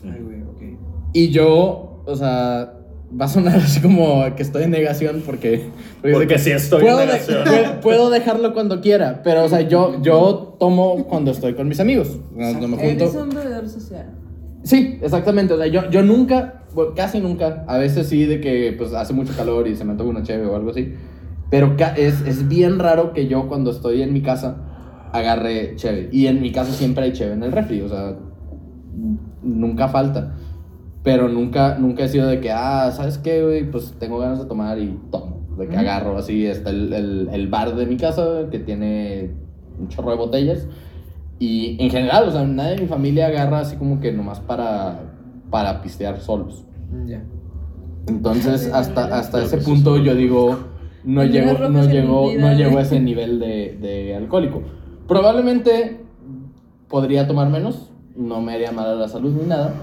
Ay, 0.04 0.20
güey, 0.20 0.42
ok. 0.42 0.78
Y 1.14 1.30
yo, 1.30 2.02
o 2.06 2.16
sea, 2.16 2.74
va 3.18 3.24
a 3.24 3.28
sonar 3.28 3.56
así 3.64 3.80
como 3.80 4.24
que 4.36 4.42
estoy 4.42 4.64
en 4.64 4.70
negación 4.70 5.22
porque... 5.24 5.70
Porque 6.02 6.38
sí 6.38 6.50
estoy 6.50 6.80
en 6.80 6.84
puedo 6.86 6.98
de- 6.98 7.06
negación. 7.06 7.44
puedo, 7.44 7.80
puedo 7.80 8.10
dejarlo 8.10 8.54
cuando 8.54 8.80
quiera, 8.80 9.22
pero, 9.22 9.44
o 9.44 9.48
sea, 9.48 9.62
yo, 9.62 10.00
yo 10.02 10.56
tomo 10.58 11.06
cuando 11.06 11.30
estoy 11.30 11.54
con 11.54 11.68
mis 11.68 11.80
amigos. 11.80 12.18
Cuando 12.34 12.68
me 12.68 12.76
junto... 12.76 13.04
Eres 13.04 13.14
un 13.14 13.30
bebedor 13.30 13.68
social. 13.68 14.14
Sí, 14.62 14.98
exactamente. 15.02 15.54
O 15.54 15.56
sea, 15.56 15.66
yo, 15.66 15.88
yo 15.90 16.02
nunca, 16.02 16.64
bueno, 16.74 16.92
casi 16.94 17.20
nunca, 17.20 17.64
a 17.66 17.78
veces 17.78 18.08
sí 18.08 18.26
de 18.26 18.40
que 18.40 18.74
pues 18.76 18.92
hace 18.92 19.12
mucho 19.12 19.32
calor 19.36 19.66
y 19.68 19.76
se 19.76 19.84
me 19.84 19.92
antoja 19.92 20.10
una 20.10 20.22
cheve 20.22 20.46
o 20.46 20.56
algo 20.56 20.70
así. 20.70 20.94
Pero 21.50 21.76
es, 21.96 22.20
es 22.22 22.48
bien 22.48 22.78
raro 22.78 23.12
que 23.12 23.26
yo 23.28 23.48
cuando 23.48 23.70
estoy 23.70 24.02
en 24.02 24.12
mi 24.12 24.20
casa 24.20 24.58
agarre 25.12 25.76
cheve. 25.76 26.08
Y 26.12 26.26
en 26.26 26.42
mi 26.42 26.52
casa 26.52 26.72
siempre 26.72 27.04
hay 27.04 27.12
cheve 27.12 27.32
en 27.32 27.42
el 27.42 27.52
refri, 27.52 27.80
o 27.80 27.88
sea, 27.88 28.16
nunca 29.42 29.88
falta. 29.88 30.34
Pero 31.02 31.28
nunca, 31.28 31.78
nunca 31.78 32.04
he 32.04 32.08
sido 32.08 32.26
de 32.26 32.40
que, 32.40 32.50
ah, 32.50 32.90
¿sabes 32.92 33.18
qué, 33.18 33.42
güey? 33.42 33.70
Pues 33.70 33.94
tengo 33.98 34.18
ganas 34.18 34.40
de 34.40 34.46
tomar 34.46 34.78
y 34.78 34.98
tomo. 35.10 35.46
De 35.56 35.68
que 35.68 35.76
agarro 35.76 36.16
así, 36.16 36.46
está 36.46 36.70
el, 36.70 36.92
el, 36.92 37.28
el 37.32 37.48
bar 37.48 37.74
de 37.74 37.86
mi 37.86 37.96
casa 37.96 38.46
que 38.50 38.58
tiene 38.58 39.30
un 39.78 39.88
chorro 39.88 40.10
de 40.10 40.16
botellas. 40.16 40.66
Y 41.38 41.76
en 41.82 41.90
general, 41.90 42.28
o 42.28 42.30
sea, 42.32 42.44
nadie 42.44 42.76
de 42.76 42.82
mi 42.82 42.88
familia 42.88 43.26
agarra 43.26 43.60
así 43.60 43.76
como 43.76 44.00
que 44.00 44.12
nomás 44.12 44.40
para, 44.40 45.00
para 45.50 45.82
pistear 45.82 46.20
solos. 46.20 46.64
Ya. 47.06 47.22
Entonces, 48.08 48.70
hasta, 48.72 49.16
hasta 49.16 49.42
ese 49.42 49.58
punto 49.58 49.98
yo 49.98 50.14
digo, 50.14 50.58
no 51.04 51.22
rojas 51.22 51.70
no 51.70 51.86
vida, 51.86 52.02
no 52.02 52.52
llego 52.54 52.78
a 52.78 52.82
ese 52.82 53.00
nivel 53.00 53.38
de, 53.38 53.78
de 53.80 54.16
alcohólico. 54.16 54.62
Probablemente 55.06 56.00
podría 56.88 57.26
tomar 57.26 57.50
menos, 57.50 57.90
no 58.16 58.40
me 58.40 58.54
haría 58.54 58.72
mal 58.72 58.88
a 58.88 58.94
la 58.94 59.08
salud 59.08 59.32
ni 59.32 59.46
nada. 59.46 59.74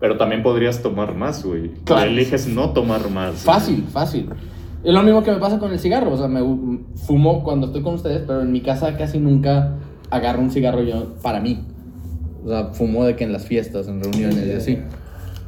Pero 0.00 0.16
también 0.18 0.42
podrías 0.42 0.82
tomar 0.82 1.14
más, 1.14 1.44
güey. 1.44 1.70
Claro. 1.84 2.10
Eliges 2.10 2.46
no 2.46 2.70
tomar 2.72 3.08
más. 3.10 3.36
Fácil, 3.36 3.84
fácil. 3.90 4.28
Es 4.84 4.92
lo 4.92 5.02
mismo 5.02 5.22
que 5.22 5.30
me 5.32 5.38
pasa 5.38 5.58
con 5.58 5.72
el 5.72 5.78
cigarro, 5.80 6.12
o 6.12 6.16
sea, 6.18 6.28
me 6.28 6.40
fumo 7.06 7.42
cuando 7.42 7.66
estoy 7.68 7.82
con 7.82 7.94
ustedes, 7.94 8.22
pero 8.26 8.42
en 8.42 8.52
mi 8.52 8.60
casa 8.60 8.96
casi 8.96 9.18
nunca 9.18 9.74
agarro 10.10 10.40
un 10.40 10.50
cigarro 10.50 10.82
yo 10.82 11.14
para 11.22 11.40
mí. 11.40 11.64
O 12.44 12.48
sea, 12.48 12.66
fumo 12.68 13.04
de 13.04 13.16
que 13.16 13.24
en 13.24 13.32
las 13.32 13.46
fiestas, 13.46 13.88
en 13.88 14.00
reuniones 14.02 14.46
y 14.46 14.52
así. 14.52 14.78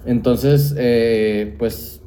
Entonces, 0.06 0.74
eh, 0.78 1.54
pues, 1.58 2.00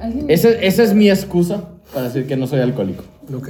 ¿Alguien- 0.00 0.26
ese- 0.28 0.66
esa 0.66 0.82
es 0.82 0.94
mi 0.94 1.08
excusa 1.10 1.68
para 1.92 2.06
decir 2.06 2.26
que 2.26 2.36
no 2.36 2.46
soy 2.46 2.60
alcohólico. 2.60 3.04
Ok. 3.32 3.48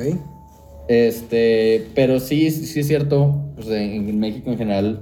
Este, 0.88 1.88
pero 1.94 2.20
sí, 2.20 2.50
sí 2.50 2.80
es 2.80 2.86
cierto, 2.86 3.34
pues 3.54 3.68
en, 3.68 4.08
en 4.08 4.20
México 4.20 4.50
en 4.50 4.58
general, 4.58 5.00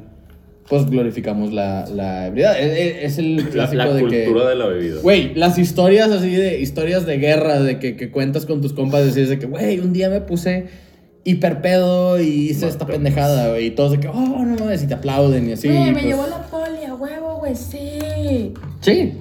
pues 0.69 0.87
glorificamos 0.89 1.53
la, 1.53 1.87
la 1.87 2.27
ebriedad. 2.29 2.59
Es, 2.59 2.73
es- 2.79 3.13
es 3.13 3.19
el 3.19 3.37
La, 3.37 3.43
clásico 3.51 3.77
la 3.85 3.93
de 3.95 4.07
que... 4.07 4.25
cultura 4.25 4.49
de 4.49 4.55
la 4.57 4.67
bebida. 4.67 5.01
Güey, 5.03 5.35
las 5.35 5.59
historias 5.59 6.11
así 6.11 6.31
de 6.35 6.61
historias 6.61 7.05
de 7.07 7.19
guerra, 7.19 7.61
de 7.61 7.79
que, 7.79 7.97
que 7.97 8.11
cuentas 8.11 8.47
con 8.47 8.61
tus 8.61 8.73
compas, 8.73 9.05
decís 9.05 9.29
de 9.29 9.39
que, 9.39 9.47
güey, 9.47 9.79
un 9.81 9.93
día 9.93 10.09
me 10.09 10.21
puse 10.21 10.67
hiper 11.25 11.61
pedo 11.63 12.21
y 12.21 12.51
hice 12.51 12.69
esta 12.69 12.87
pendejada, 12.87 13.49
güey, 13.51 13.67
y 13.67 13.71
todos 13.71 13.93
de 13.93 14.01
que, 14.01 14.09
oh, 14.09 14.15
no 14.45 14.57
mames, 14.59 14.83
y 14.83 14.87
te 14.87 14.95
aplauden 14.95 15.49
y 15.49 15.53
así. 15.53 15.69
Güey, 15.69 15.85
me 15.87 15.93
pues, 15.93 16.05
llevó 16.05 16.27
la 16.27 16.43
poli 16.49 16.85
a 16.87 16.95
huevo, 16.95 17.39
güey, 17.41 17.55
sí. 17.57 18.53
Sí, 18.81 19.13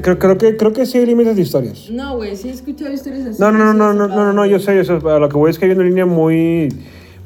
Creo, 0.00 0.16
creo, 0.20 0.38
que, 0.38 0.56
creo 0.56 0.72
que 0.72 0.86
sí 0.86 0.96
hay 0.98 1.06
límites 1.06 1.34
de 1.34 1.42
historias. 1.42 1.90
No, 1.90 2.16
güey, 2.16 2.36
sí 2.36 2.48
he 2.48 2.52
escuchado 2.52 2.92
historias 2.92 3.26
así. 3.26 3.40
No, 3.42 3.50
no, 3.50 3.58
no, 3.58 3.74
no, 3.74 3.92
no, 3.92 4.06
no, 4.06 4.16
no, 4.26 4.32
no, 4.32 4.46
yo 4.46 4.60
sé, 4.60 4.76
yo 4.76 4.84
sé. 4.84 4.92
A 4.92 5.18
lo 5.18 5.28
que 5.28 5.36
voy 5.36 5.50
es 5.50 5.58
que 5.58 5.64
hay 5.64 5.72
una 5.72 5.82
línea 5.82 6.06
muy, 6.06 6.68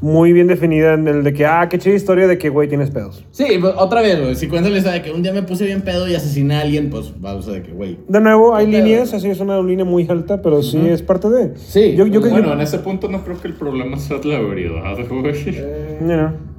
muy 0.01 0.33
bien 0.33 0.47
definida 0.47 0.95
en 0.95 1.07
el 1.07 1.23
de 1.23 1.33
que, 1.33 1.47
ah, 1.47 1.69
qué 1.69 1.79
chida 1.79 1.95
historia 1.95 2.27
de 2.27 2.39
que, 2.39 2.49
güey, 2.49 2.69
tienes 2.69 2.91
pedos. 2.91 3.25
Sí, 3.31 3.47
pues, 3.61 3.75
otra 3.77 4.01
vez, 4.01 4.21
güey. 4.21 4.35
Si 4.35 4.49
cuentas 4.49 4.73
la 4.73 4.79
historia 4.79 5.01
de 5.01 5.05
que 5.05 5.13
un 5.13 5.23
día 5.23 5.33
me 5.33 5.43
puse 5.43 5.65
bien 5.65 5.83
pedo 5.83 6.09
y 6.09 6.15
asesiné 6.15 6.57
a 6.57 6.61
alguien, 6.61 6.91
pues 6.91 7.13
vamos 7.21 7.49
a 7.49 7.53
de 7.53 7.63
que, 7.63 7.73
güey. 7.73 7.99
De 8.09 8.21
nuevo, 8.21 8.55
hay 8.55 8.67
pedo, 8.67 8.79
líneas, 8.79 9.11
güey. 9.11 9.19
así 9.19 9.31
es 9.31 9.41
una 9.41 9.61
línea 9.61 9.85
muy 9.85 10.07
alta, 10.09 10.41
pero 10.41 10.63
sí 10.63 10.79
es 10.79 11.03
parte 11.03 11.29
de. 11.29 11.57
Sí, 11.57 11.95
Yo, 11.97 12.07
yo, 12.07 12.21
yo, 12.21 12.31
Bueno, 12.31 12.53
en 12.53 12.61
ese 12.61 12.79
punto 12.79 13.09
no 13.09 13.23
creo 13.23 13.41
que 13.41 13.49
el 13.49 13.55
problema 13.55 13.99
sea 13.99 14.19
la 14.25 14.39
ebriedad, 14.39 14.97
güey. 15.09 15.45
you 15.45 16.07
know. 16.07 16.51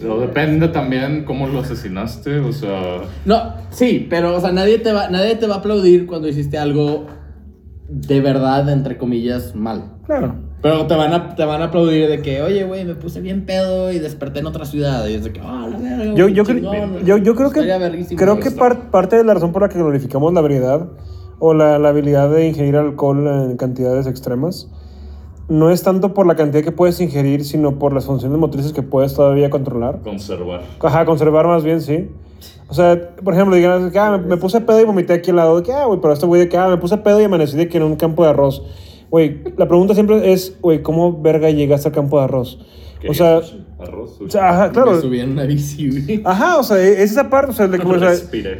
Pero 0.00 0.20
depende 0.20 0.68
también 0.68 1.24
cómo 1.24 1.48
lo 1.48 1.58
asesinaste, 1.58 2.38
o 2.38 2.52
sea... 2.52 3.00
No, 3.24 3.54
sí, 3.70 4.06
pero, 4.08 4.36
o 4.36 4.40
sea, 4.40 4.52
nadie 4.52 4.78
te 4.78 4.92
va, 4.92 5.08
nadie 5.08 5.34
te 5.34 5.48
va 5.48 5.56
a 5.56 5.58
aplaudir 5.58 6.06
cuando 6.06 6.28
hiciste 6.28 6.56
algo 6.56 7.06
de 7.88 8.20
verdad, 8.20 8.68
entre 8.68 8.96
comillas, 8.96 9.54
mal. 9.56 9.96
Claro. 10.06 10.47
Pero 10.60 10.86
te 10.86 10.94
van 10.96 11.12
a, 11.12 11.34
te 11.36 11.44
van 11.44 11.62
a 11.62 11.66
aplaudir 11.66 12.08
de 12.08 12.20
que, 12.20 12.42
oye, 12.42 12.64
güey, 12.64 12.84
me 12.84 12.94
puse 12.96 13.20
bien 13.20 13.46
pedo 13.46 13.92
y 13.92 14.00
desperté 14.00 14.40
en 14.40 14.46
otra 14.46 14.64
ciudad. 14.64 15.06
Y 15.06 15.14
es 15.14 15.24
de 15.24 15.32
que, 15.32 15.40
ah, 15.40 15.68
la 15.70 15.78
verga. 15.78 16.14
Yo, 16.14 16.28
yo, 16.28 16.42
cre- 16.44 16.56
chingón, 16.56 17.04
yo, 17.04 17.16
yo 17.18 17.34
creo 17.36 17.50
que, 17.50 17.60
creo 18.16 18.40
que 18.40 18.48
esto". 18.48 18.58
par- 18.58 18.90
parte 18.90 19.16
de 19.16 19.24
la 19.24 19.34
razón 19.34 19.52
por 19.52 19.62
la 19.62 19.68
que 19.68 19.78
glorificamos 19.78 20.32
la 20.32 20.40
ebriedad 20.40 20.88
o 21.38 21.54
la, 21.54 21.78
la 21.78 21.90
habilidad 21.90 22.28
de 22.30 22.48
ingerir 22.48 22.76
alcohol 22.76 23.24
en 23.28 23.56
cantidades 23.56 24.06
extremas 24.08 24.68
no 25.48 25.70
es 25.70 25.82
tanto 25.82 26.12
por 26.12 26.26
la 26.26 26.34
cantidad 26.34 26.62
que 26.62 26.72
puedes 26.72 27.00
ingerir, 27.00 27.42
sino 27.44 27.78
por 27.78 27.94
las 27.94 28.04
funciones 28.04 28.36
motrices 28.38 28.72
que 28.74 28.82
puedes 28.82 29.14
todavía 29.14 29.48
controlar. 29.48 30.00
Conservar. 30.02 30.60
Ajá, 30.82 31.06
conservar 31.06 31.46
más 31.46 31.64
bien, 31.64 31.80
sí. 31.80 32.10
O 32.68 32.74
sea, 32.74 33.14
por 33.24 33.32
ejemplo, 33.32 33.56
digan, 33.56 33.90
que, 33.90 33.98
ah, 33.98 34.18
me, 34.18 34.26
me 34.26 34.36
puse 34.36 34.60
pedo 34.60 34.78
y 34.80 34.84
vomité 34.84 35.14
aquí 35.14 35.30
al 35.30 35.36
lado. 35.36 35.56
De 35.56 35.62
que, 35.62 35.72
ah, 35.72 35.86
güey, 35.86 36.00
pero 36.02 36.12
este 36.12 36.26
güey 36.26 36.40
de 36.42 36.48
que, 36.50 36.58
ah, 36.58 36.68
me 36.68 36.76
puse 36.76 36.98
pedo 36.98 37.18
y 37.20 37.24
amanecí 37.24 37.56
de 37.56 37.66
que 37.68 37.78
en 37.78 37.84
un 37.84 37.96
campo 37.96 38.24
de 38.24 38.28
arroz. 38.30 38.62
Güey, 39.10 39.42
la 39.56 39.66
pregunta 39.68 39.94
siempre 39.94 40.32
es, 40.32 40.56
güey, 40.60 40.82
¿cómo 40.82 41.20
verga 41.20 41.50
llegaste 41.50 41.88
al 41.88 41.94
campo 41.94 42.18
de 42.18 42.24
arroz? 42.24 42.58
O 43.08 43.14
sea, 43.14 43.40
arroz, 43.78 44.20
o 44.20 44.28
sea, 44.28 44.50
ajá, 44.50 44.70
claro. 44.72 44.92
Me 44.92 45.00
subí 45.00 45.20
en 45.20 45.30
una 45.32 45.44
bici, 45.44 45.88
güey. 45.88 46.20
Ajá, 46.24 46.58
o 46.58 46.62
sea, 46.62 46.78
es 46.82 47.12
esa 47.12 47.30
parte, 47.30 47.52
o 47.52 47.54
sea, 47.54 47.68
de 47.68 47.78
que, 47.78 47.86
o 47.86 47.98
sea, 47.98 48.10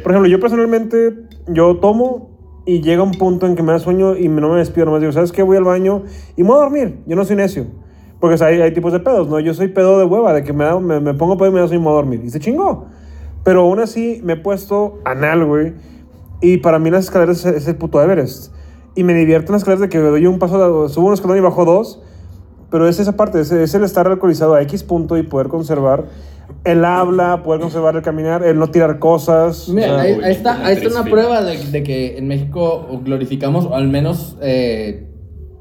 por 0.01 0.11
ejemplo, 0.11 0.29
yo 0.29 0.39
personalmente, 0.39 1.13
yo 1.47 1.77
tomo 1.77 2.29
y 2.65 2.81
llega 2.81 3.03
un 3.03 3.11
punto 3.11 3.45
en 3.47 3.55
que 3.55 3.63
me 3.63 3.73
da 3.73 3.79
sueño 3.79 4.15
y 4.15 4.27
no 4.29 4.49
me 4.49 4.59
despido, 4.59 4.85
nomás 4.85 5.01
digo, 5.01 5.11
¿sabes 5.11 5.31
qué? 5.31 5.43
Voy 5.43 5.57
al 5.57 5.65
baño 5.65 6.03
y 6.37 6.43
me 6.43 6.49
voy 6.49 6.57
a 6.57 6.61
dormir, 6.61 6.99
yo 7.05 7.15
no 7.15 7.25
soy 7.25 7.35
necio. 7.35 7.65
Porque 8.19 8.35
o 8.35 8.37
sea, 8.37 8.47
hay, 8.47 8.61
hay 8.61 8.73
tipos 8.73 8.91
de 8.93 8.99
pedos, 8.99 9.27
¿no? 9.29 9.39
Yo 9.39 9.53
soy 9.53 9.67
pedo 9.69 9.99
de 9.99 10.05
hueva, 10.05 10.33
de 10.33 10.43
que 10.43 10.51
me, 10.53 10.63
da- 10.65 10.79
me, 10.79 10.99
me 10.99 11.13
pongo 11.13 11.37
pedo 11.37 11.49
y 11.49 11.53
me 11.53 11.59
da 11.59 11.67
sueño 11.67 11.81
y 11.81 11.83
me 11.85 11.89
voy 11.89 11.93
a 11.93 12.01
dormir. 12.01 12.21
Y 12.25 12.29
se 12.29 12.39
chingó. 12.39 12.85
Pero 13.43 13.61
aún 13.61 13.79
así 13.79 14.19
me 14.23 14.33
he 14.33 14.37
puesto 14.37 14.99
anal, 15.05 15.45
güey. 15.45 15.73
Y 16.41 16.57
para 16.57 16.79
mí 16.79 16.89
las 16.91 17.05
escaleras 17.05 17.45
es, 17.45 17.55
es 17.55 17.67
el 17.67 17.75
puto 17.77 18.01
Everest. 18.01 18.53
Y 18.99 19.03
me 19.05 19.13
divierten 19.13 19.53
las 19.53 19.61
escaleras 19.61 19.79
de 19.79 19.87
que 19.87 19.97
doy 19.97 20.25
un 20.25 20.39
paso, 20.39 20.89
subo 20.89 21.07
un 21.07 21.13
escalón 21.13 21.37
y 21.37 21.39
bajo 21.39 21.63
dos. 21.63 22.01
Pero 22.69 22.85
es 22.85 22.99
esa 22.99 23.15
parte, 23.15 23.39
es, 23.39 23.49
es 23.49 23.73
el 23.73 23.85
estar 23.85 24.05
alcoholizado 24.07 24.55
a 24.55 24.61
X 24.63 24.83
punto 24.83 25.17
y 25.17 25.23
poder 25.23 25.47
conservar 25.47 26.07
el 26.65 26.83
habla, 26.83 27.41
poder 27.41 27.61
conservar 27.61 27.95
el 27.95 28.01
caminar, 28.01 28.43
el 28.43 28.59
no 28.59 28.67
tirar 28.67 28.99
cosas. 28.99 29.69
Mira, 29.69 29.87
o 29.87 29.89
sea, 29.91 30.01
ahí, 30.01 30.19
está, 30.25 30.65
ahí 30.65 30.75
está 30.75 30.99
una 30.99 31.09
prueba 31.09 31.41
de, 31.41 31.63
de 31.71 31.81
que 31.81 32.17
en 32.17 32.27
México 32.27 32.99
glorificamos, 33.05 33.63
o 33.67 33.73
al 33.73 33.87
menos 33.87 34.35
eh, 34.41 35.07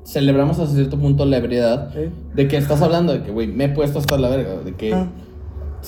celebramos 0.05 0.59
hasta 0.59 0.75
cierto 0.75 0.99
punto 0.99 1.25
la 1.25 1.37
ebriedad. 1.37 1.95
De 2.35 2.49
que 2.49 2.57
estás 2.57 2.83
hablando 2.83 3.13
de 3.13 3.23
que, 3.23 3.31
güey, 3.31 3.47
me 3.47 3.67
he 3.67 3.69
puesto 3.69 4.01
hasta 4.01 4.19
la 4.19 4.31
verga. 4.31 4.57
De 4.65 4.75
que 4.75 4.97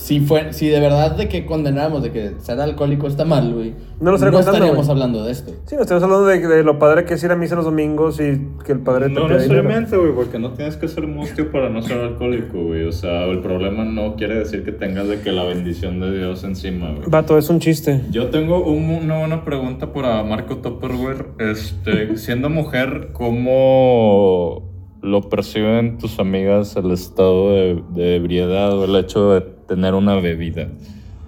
si, 0.01 0.21
fue, 0.21 0.53
si 0.53 0.69
de 0.69 0.81
verdad 0.81 1.15
de 1.17 1.29
que 1.29 1.45
condenamos 1.45 2.03
de 2.03 2.11
que 2.11 2.33
ser 2.39 2.59
alcohólico 2.61 3.07
está 3.07 3.25
mal, 3.25 3.53
güey, 3.53 3.75
No 4.01 4.11
lo 4.13 4.19
contando, 4.19 4.41
estaríamos 4.41 4.89
hablando 4.89 5.25
de 5.25 5.33
esto. 5.33 5.53
Sí, 5.67 5.77
no 5.77 5.83
estamos 5.83 6.03
hablando 6.03 6.27
de, 6.27 6.39
de 6.47 6.63
lo 6.65 6.79
padre 6.79 7.05
que 7.05 7.15
es 7.15 7.23
ir 7.23 7.31
a 7.31 7.37
misa 7.37 7.55
los 7.55 7.67
domingos 7.67 8.19
y 8.21 8.41
que 8.65 8.73
el 8.73 8.81
padre 8.81 9.07
te 9.09 9.13
No 9.15 9.29
necesariamente, 9.29 9.97
güey, 9.97 10.13
porque 10.15 10.39
no 10.39 10.53
tienes 10.53 10.77
que 10.77 10.89
ser 10.89 11.07
mustio 11.07 11.53
para 11.53 11.69
no 11.69 11.83
ser 11.83 11.99
alcohólico, 11.99 12.63
güey. 12.65 12.85
O 12.85 12.93
sea, 12.93 13.25
el 13.27 13.41
problema 13.41 13.85
no 13.85 14.17
quiere 14.17 14.37
decir 14.39 14.65
que 14.65 14.73
tengas 14.73 15.07
de 15.07 15.21
que 15.21 15.33
la 15.33 15.45
bendición 15.45 16.01
de 16.01 16.17
Dios 16.17 16.43
encima, 16.45 16.91
güey. 16.93 17.03
Vato, 17.09 17.37
es 17.37 17.51
un 17.51 17.61
chiste. 17.61 18.01
Yo 18.11 18.31
tengo 18.31 18.65
un- 18.65 18.91
una 19.05 19.19
buena 19.19 19.45
pregunta 19.45 19.93
para 19.93 20.23
Marco 20.25 20.57
Topperware. 20.57 21.27
Este, 21.39 22.17
siendo 22.17 22.49
mujer, 22.49 23.11
¿cómo 23.13 24.69
lo 25.03 25.23
perciben 25.31 25.97
tus 25.99 26.19
amigas 26.19 26.77
el 26.77 26.91
estado 26.91 27.53
de, 27.53 27.83
de 27.95 28.17
ebriedad 28.17 28.77
o 28.79 28.85
el 28.85 28.95
hecho 28.97 29.33
de 29.33 29.41
tener 29.71 29.95
una 29.95 30.17
bebida? 30.17 30.67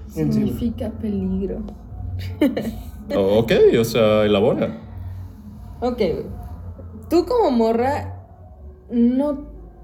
Significa 0.08 0.90
peligro. 1.00 1.58
O- 3.16 3.38
ok, 3.40 3.52
o 3.80 3.84
sea, 3.84 4.24
elabora. 4.24 4.78
Ok. 5.80 6.00
Tú 7.10 7.26
como 7.26 7.50
morra, 7.50 8.24
no, 8.90 9.40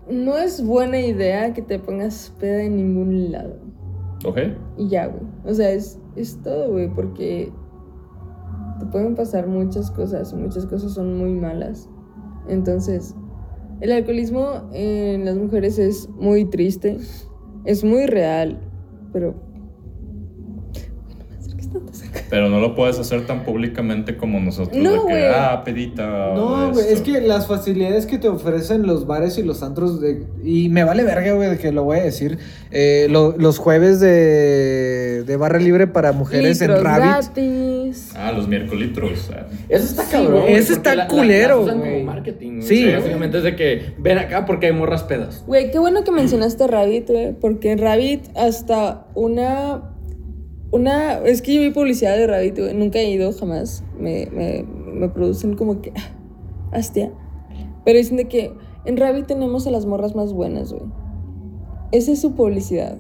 no 0.09 0.37
es 0.39 0.65
buena 0.65 0.99
idea 1.01 1.53
que 1.53 1.61
te 1.61 1.79
pongas 1.79 2.33
peda 2.39 2.63
en 2.63 2.77
ningún 2.77 3.33
lado. 3.33 3.57
Ok. 4.25 4.39
Y 4.79 4.89
ya, 4.89 5.09
güey. 5.09 5.23
O 5.45 5.53
sea, 5.53 5.71
es, 5.71 5.99
es 6.17 6.41
todo, 6.43 6.71
güey, 6.71 6.89
porque 6.89 7.53
te 8.79 8.87
pueden 8.87 9.15
pasar 9.17 9.47
muchas 9.49 9.91
cosas, 9.91 10.33
y 10.33 10.37
muchas 10.37 10.65
cosas 10.67 10.93
son 10.95 11.19
muy 11.19 11.33
malas. 11.33 11.89
Entonces, 12.49 13.15
el 13.81 13.93
alcoholismo 13.93 14.71
en 14.73 15.25
las 15.25 15.37
mujeres 15.37 15.79
es 15.79 16.09
muy 16.11 16.45
triste, 16.47 16.99
es 17.69 17.85
muy 17.85 18.07
real, 18.07 18.59
pero... 19.13 19.35
No. 21.75 21.81
Pero 22.31 22.49
no 22.49 22.61
lo 22.61 22.75
puedes 22.75 22.99
hacer 22.99 23.27
tan 23.27 23.45
públicamente 23.45 24.17
como 24.17 24.39
nosotros. 24.41 24.77
No, 24.77 24.91
de 24.91 24.99
que, 24.99 25.03
güey. 25.05 25.25
ah, 25.35 25.63
pedita. 25.65 26.07
No, 26.35 26.71
güey, 26.73 26.85
es 26.87 26.93
esto". 26.93 27.05
que 27.13 27.21
las 27.21 27.47
facilidades 27.47 28.07
que 28.07 28.19
te 28.19 28.29
ofrecen 28.29 28.87
los 28.87 29.07
bares 29.07 29.39
y 29.39 29.43
los 29.43 29.63
antros, 29.63 30.01
de, 30.01 30.23
y 30.45 30.69
me 30.69 30.85
vale 30.85 31.05
verga, 31.05 31.33
güey, 31.33 31.51
de 31.51 31.59
que 31.59 31.73
lo 31.73 31.85
voy 31.85 31.99
a 31.99 32.03
decir, 32.05 32.39
eh, 32.71 33.07
lo- 33.11 33.35
los 33.39 33.59
jueves 33.59 34.01
de, 34.01 35.25
de 35.25 35.37
barra 35.37 35.59
libre 35.59 35.87
para 35.87 36.13
mujeres 36.13 36.61
en 36.61 36.71
Rabbit. 36.71 36.85
gratis. 37.35 38.13
Ah, 38.17 38.33
los 38.33 38.49
miércolitros. 38.49 39.31
ah. 39.35 39.47
Eso 39.69 39.85
está 39.85 40.03
Sí, 40.05 40.13
cabrón. 40.13 40.41
porque 40.43 40.57
está 40.59 40.95
la- 40.95 41.05
la- 41.05 41.09
culero, 41.09 41.63
usan 41.63 41.79
güey. 41.79 41.93
como 41.93 42.05
marketing. 42.13 42.61
Sí. 42.63 42.85
Sea, 42.85 42.99
Básicamente 42.99 43.39
es 43.39 43.45
de 43.45 43.57
que 43.57 43.95
ven 43.99 44.19
acá 44.19 44.45
porque 44.47 44.67
hay 44.67 44.73
morras 44.73 45.03
pedas. 45.05 45.45
Güey, 45.47 45.71
qué 45.71 45.79
bueno 45.79 46.05
que 46.05 46.11
mencionaste 46.13 46.67
Rabbit, 46.67 47.09
güey, 47.09 47.33
porque 47.33 47.73
en 47.73 47.79
Rabbit 47.79 48.25
hasta 48.37 49.07
una... 49.15 49.95
Una... 50.71 51.19
Es 51.21 51.43
que 51.43 51.55
yo 51.55 51.61
vi 51.61 51.71
publicidad 51.71 52.17
de 52.17 52.27
Rabbit, 52.27 52.59
nunca 52.75 52.99
he 52.99 53.11
ido 53.11 53.33
jamás. 53.33 53.85
Me, 53.99 54.27
me, 54.33 54.65
me 54.65 55.09
producen 55.09 55.57
como 55.57 55.81
que... 55.81 55.93
Hastia. 56.73 57.13
Pero 57.85 57.99
dicen 57.99 58.19
de 58.19 58.29
que 58.29 58.53
en 58.85 58.97
Rabbit 58.97 59.27
tenemos 59.27 59.67
a 59.67 59.71
las 59.71 59.87
morras 59.87 60.15
más 60.15 60.33
buenas, 60.33 60.73
güey. 60.73 60.85
Esa 61.93 62.13
es 62.13 62.21
su 62.21 62.35
publicidad. 62.35 62.99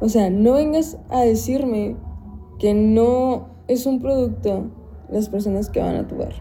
O 0.00 0.08
sea, 0.08 0.30
no 0.30 0.54
vengas 0.54 0.98
a 1.10 1.20
decirme 1.20 1.96
que 2.58 2.74
no 2.74 3.48
es 3.68 3.86
un 3.86 4.00
producto 4.00 4.70
las 5.10 5.28
personas 5.28 5.70
que 5.70 5.80
van 5.80 5.96
a 5.96 6.06
tu 6.06 6.16
bar. 6.16 6.34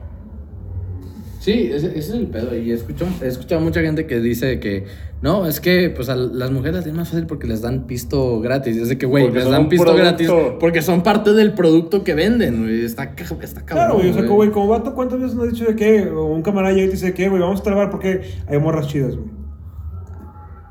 Sí, 1.46 1.70
ese, 1.72 1.90
ese 1.90 2.00
es 2.00 2.10
el 2.10 2.26
pedo. 2.26 2.58
Y 2.58 2.72
he 2.72 2.74
escuchado, 2.74 3.12
he 3.22 3.28
escuchado 3.28 3.62
mucha 3.62 3.80
gente 3.80 4.08
que 4.08 4.20
dice 4.20 4.60
que 4.60 4.86
no, 5.22 5.46
es 5.46 5.60
que 5.60 5.92
pues 5.92 6.10
a 6.10 6.16
las 6.16 6.50
mujeres 6.50 6.74
las 6.74 6.84
tienen 6.86 7.00
más 7.00 7.10
fácil 7.10 7.28
porque 7.28 7.46
les 7.46 7.62
dan 7.62 7.86
pisto 7.86 8.40
gratis. 8.40 8.76
Es 8.78 8.90
de 8.90 8.98
que, 8.98 9.06
güey, 9.06 9.30
les 9.30 9.48
dan 9.48 9.70
pisto 9.70 9.86
producto. 9.86 10.04
gratis 10.04 10.32
porque 10.60 10.82
son 10.82 11.04
parte 11.04 11.34
del 11.34 11.54
producto 11.54 12.04
que 12.04 12.16
venden, 12.16 12.64
güey. 12.64 12.84
Está, 12.84 13.14
está 13.44 13.64
cabrón. 13.64 13.64
Claro, 13.64 13.94
güey, 13.98 14.10
o 14.10 14.14
sea, 14.16 14.24
güey. 14.24 14.50
como 14.50 14.70
vato, 14.70 14.96
¿cuántas 14.96 15.20
veces 15.20 15.36
nos 15.36 15.46
has 15.46 15.54
dicho 15.54 15.66
de 15.66 15.76
que 15.76 16.08
o 16.10 16.26
un 16.26 16.42
camarada 16.42 16.74
llega 16.74 16.86
y 16.86 16.90
te 16.90 16.94
dice 16.94 17.14
que, 17.14 17.30
güey, 17.30 17.40
vamos 17.40 17.60
a 17.60 17.64
trabajar 17.64 17.92
porque 17.92 18.22
hay 18.48 18.58
morras 18.58 18.88
chidas, 18.88 19.16
güey? 19.16 19.45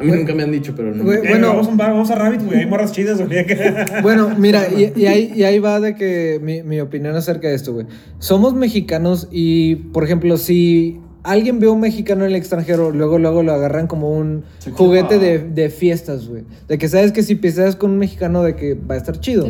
A 0.04 0.12
mí 0.12 0.18
nunca 0.20 0.34
me 0.34 0.42
han 0.42 0.52
dicho, 0.52 0.72
pero 0.76 0.94
no. 0.94 1.02
Güey, 1.04 1.18
Eh, 1.18 1.28
Bueno. 1.30 1.48
vamos 1.48 1.66
a 1.66 1.70
un 1.70 1.76
bar, 1.76 1.90
vamos 1.92 2.10
a 2.10 2.14
Rabbit, 2.14 2.42
güey, 2.44 2.60
hay 2.60 2.66
morras 2.66 2.92
chidas, 2.92 3.20
güey. 3.20 3.44
Bueno, 4.02 4.30
mira, 4.38 4.66
y, 4.68 4.92
y 5.00 5.06
ahí, 5.06 5.32
y 5.34 5.44
ahí 5.44 5.58
va 5.58 5.80
de 5.80 5.94
que 5.94 6.40
mi, 6.42 6.62
mi 6.62 6.80
opinión 6.80 7.16
acerca 7.16 7.48
de 7.48 7.54
esto, 7.54 7.72
güey. 7.72 7.86
Somos 8.18 8.54
mexicanos 8.54 9.28
y, 9.30 9.76
por 9.76 10.04
ejemplo, 10.04 10.36
si 10.36 11.00
alguien 11.22 11.58
ve 11.58 11.68
a 11.68 11.70
un 11.70 11.80
mexicano 11.80 12.24
en 12.24 12.30
el 12.32 12.36
extranjero, 12.36 12.90
luego, 12.90 13.18
luego 13.18 13.42
lo 13.42 13.52
agarran 13.54 13.86
como 13.86 14.10
un 14.10 14.44
juguete 14.72 15.18
de, 15.18 15.38
de 15.38 15.70
fiestas, 15.70 16.28
güey. 16.28 16.42
De 16.68 16.76
que 16.76 16.86
sabes 16.88 17.12
que 17.12 17.22
si 17.22 17.34
pisteas 17.34 17.76
con 17.76 17.92
un 17.92 17.98
mexicano, 17.98 18.42
de 18.42 18.56
que 18.56 18.74
va 18.74 18.94
a 18.94 18.98
estar 18.98 19.18
chido. 19.20 19.46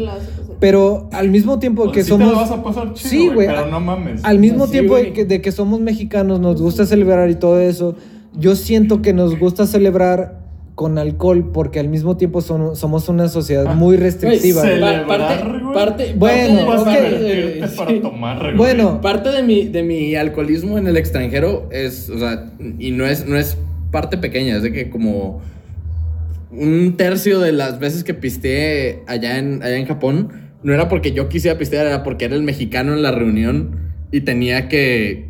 Pero 0.60 1.08
al 1.12 1.30
mismo 1.30 1.58
tiempo 1.58 1.90
que 1.90 2.04
Sí 2.04 2.10
somos... 2.10 2.28
te 2.28 2.34
lo 2.34 2.40
vas 2.40 2.50
a 2.52 2.62
pasar 2.62 2.92
chido, 2.94 3.10
Sí, 3.10 3.28
güey, 3.28 3.48
Pero 3.48 3.66
no 3.66 3.80
mames. 3.80 4.24
Al 4.24 4.38
mismo 4.38 4.66
Sí, 4.66 4.72
tiempo 4.72 4.96
de 4.96 5.12
que, 5.12 5.24
de 5.24 5.40
que 5.42 5.50
somos 5.50 5.80
mexicanos, 5.80 6.38
nos 6.38 6.62
gusta 6.62 6.86
celebrar 6.86 7.28
y 7.28 7.34
todo 7.34 7.58
eso, 7.60 7.96
yo 8.38 8.54
siento 8.54 9.02
que 9.02 9.12
nos 9.12 9.36
gusta 9.38 9.66
celebrar 9.66 10.43
con 10.74 10.98
alcohol 10.98 11.50
porque 11.52 11.78
al 11.78 11.88
mismo 11.88 12.16
tiempo 12.16 12.40
son- 12.40 12.74
somos 12.74 13.08
una 13.08 13.28
sociedad 13.28 13.74
muy 13.76 13.96
restrictiva. 13.96 14.62
Parte, 14.62 14.74
Celebrar, 14.74 15.06
parte, 15.72 16.14
Bueno, 16.16 16.66
parte 16.66 17.62
a 17.62 17.68
sí. 17.68 18.00
tomar, 18.00 18.38
güey. 18.40 18.56
Bueno, 18.56 19.00
Parte 19.00 19.30
de 19.30 19.42
mi, 19.42 19.66
de 19.66 19.82
mi 19.84 20.16
alcoholismo 20.16 20.76
en 20.78 20.86
el 20.88 20.96
extranjero 20.96 21.68
es, 21.70 22.10
o 22.10 22.18
sea, 22.18 22.50
y 22.78 22.90
no 22.90 23.06
es, 23.06 23.26
no 23.26 23.36
es 23.36 23.56
parte 23.92 24.18
pequeña, 24.18 24.56
es 24.56 24.62
de 24.62 24.72
que 24.72 24.90
como 24.90 25.40
un 26.50 26.96
tercio 26.96 27.40
de 27.40 27.52
las 27.52 27.78
veces 27.78 28.04
que 28.04 28.14
pisteé 28.14 29.02
allá 29.06 29.38
en, 29.38 29.62
allá 29.62 29.76
en 29.76 29.86
Japón 29.86 30.28
no 30.62 30.72
era 30.72 30.88
porque 30.88 31.12
yo 31.12 31.28
quisiera 31.28 31.58
pistear, 31.58 31.86
era 31.86 32.02
porque 32.02 32.24
era 32.24 32.34
el 32.36 32.42
mexicano 32.42 32.94
en 32.94 33.02
la 33.02 33.10
reunión 33.12 33.76
y 34.12 34.22
tenía 34.22 34.68
que, 34.68 35.28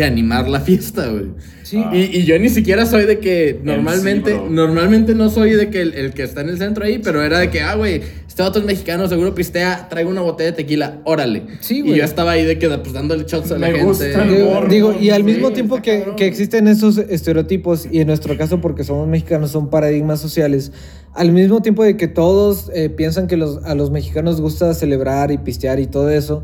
que 0.00 0.04
animar 0.06 0.48
la 0.48 0.60
fiesta, 0.60 1.08
güey. 1.08 1.26
Sí. 1.62 1.82
Y, 1.92 1.98
y 2.18 2.24
yo 2.24 2.38
ni 2.38 2.48
siquiera 2.48 2.86
soy 2.86 3.04
de 3.04 3.18
que 3.18 3.60
normalmente, 3.62 4.40
normalmente 4.48 5.14
no 5.14 5.28
soy 5.30 5.50
de 5.52 5.68
que 5.70 5.82
el, 5.82 5.92
el 5.94 6.14
que 6.14 6.22
está 6.22 6.40
en 6.40 6.48
el 6.48 6.58
centro 6.58 6.84
ahí, 6.84 6.98
pero 6.98 7.22
era 7.22 7.38
de 7.38 7.50
que, 7.50 7.60
ah, 7.60 7.74
güey, 7.74 8.00
este 8.26 8.42
vato 8.42 8.58
es 8.58 8.64
mexicano, 8.64 9.06
seguro 9.08 9.34
pistea, 9.34 9.88
traigo 9.90 10.08
una 10.10 10.22
botella 10.22 10.52
de 10.52 10.56
tequila, 10.56 11.00
órale. 11.04 11.42
Sí, 11.60 11.78
Y 11.78 11.82
güey. 11.82 11.96
yo 11.98 12.04
estaba 12.04 12.32
ahí 12.32 12.44
de 12.44 12.58
que, 12.58 12.68
pues, 12.68 12.92
dándole 12.92 13.24
shots 13.24 13.50
a 13.52 13.58
la 13.58 13.66
Me 13.66 13.72
gente. 13.74 13.82
gusta 13.84 14.06
el 14.24 14.28
Digo, 14.36 14.50
morro, 14.50 14.68
digo, 14.68 14.96
y 14.98 15.10
al 15.10 15.22
mismo 15.22 15.50
tiempo 15.52 15.80
que, 15.82 16.06
que 16.16 16.26
existen 16.26 16.66
esos 16.66 16.96
estereotipos, 16.98 17.86
y 17.90 18.00
en 18.00 18.06
nuestro 18.06 18.36
caso 18.38 18.60
porque 18.60 18.82
somos 18.84 19.06
mexicanos 19.06 19.50
son 19.50 19.68
paradigmas 19.70 20.18
sociales, 20.18 20.72
al 21.14 21.30
mismo 21.32 21.60
tiempo 21.60 21.84
de 21.84 21.96
que 21.96 22.08
todos 22.08 22.70
eh, 22.74 22.88
piensan 22.88 23.26
que 23.26 23.36
los, 23.36 23.62
a 23.64 23.74
los 23.74 23.90
mexicanos 23.90 24.40
gusta 24.40 24.72
celebrar 24.74 25.30
y 25.30 25.38
pistear 25.38 25.78
y 25.78 25.86
todo 25.86 26.08
eso, 26.10 26.42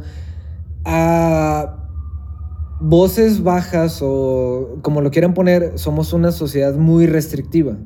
a 0.85 1.83
voces 2.81 3.43
bajas 3.43 4.01
o 4.03 4.79
como 4.83 5.01
lo 5.01 5.11
quieran 5.11 5.35
poner, 5.35 5.73
somos 5.79 6.13
una 6.13 6.33
sociedad 6.33 6.75
muy 6.75 7.07
restrictiva. 7.07 7.77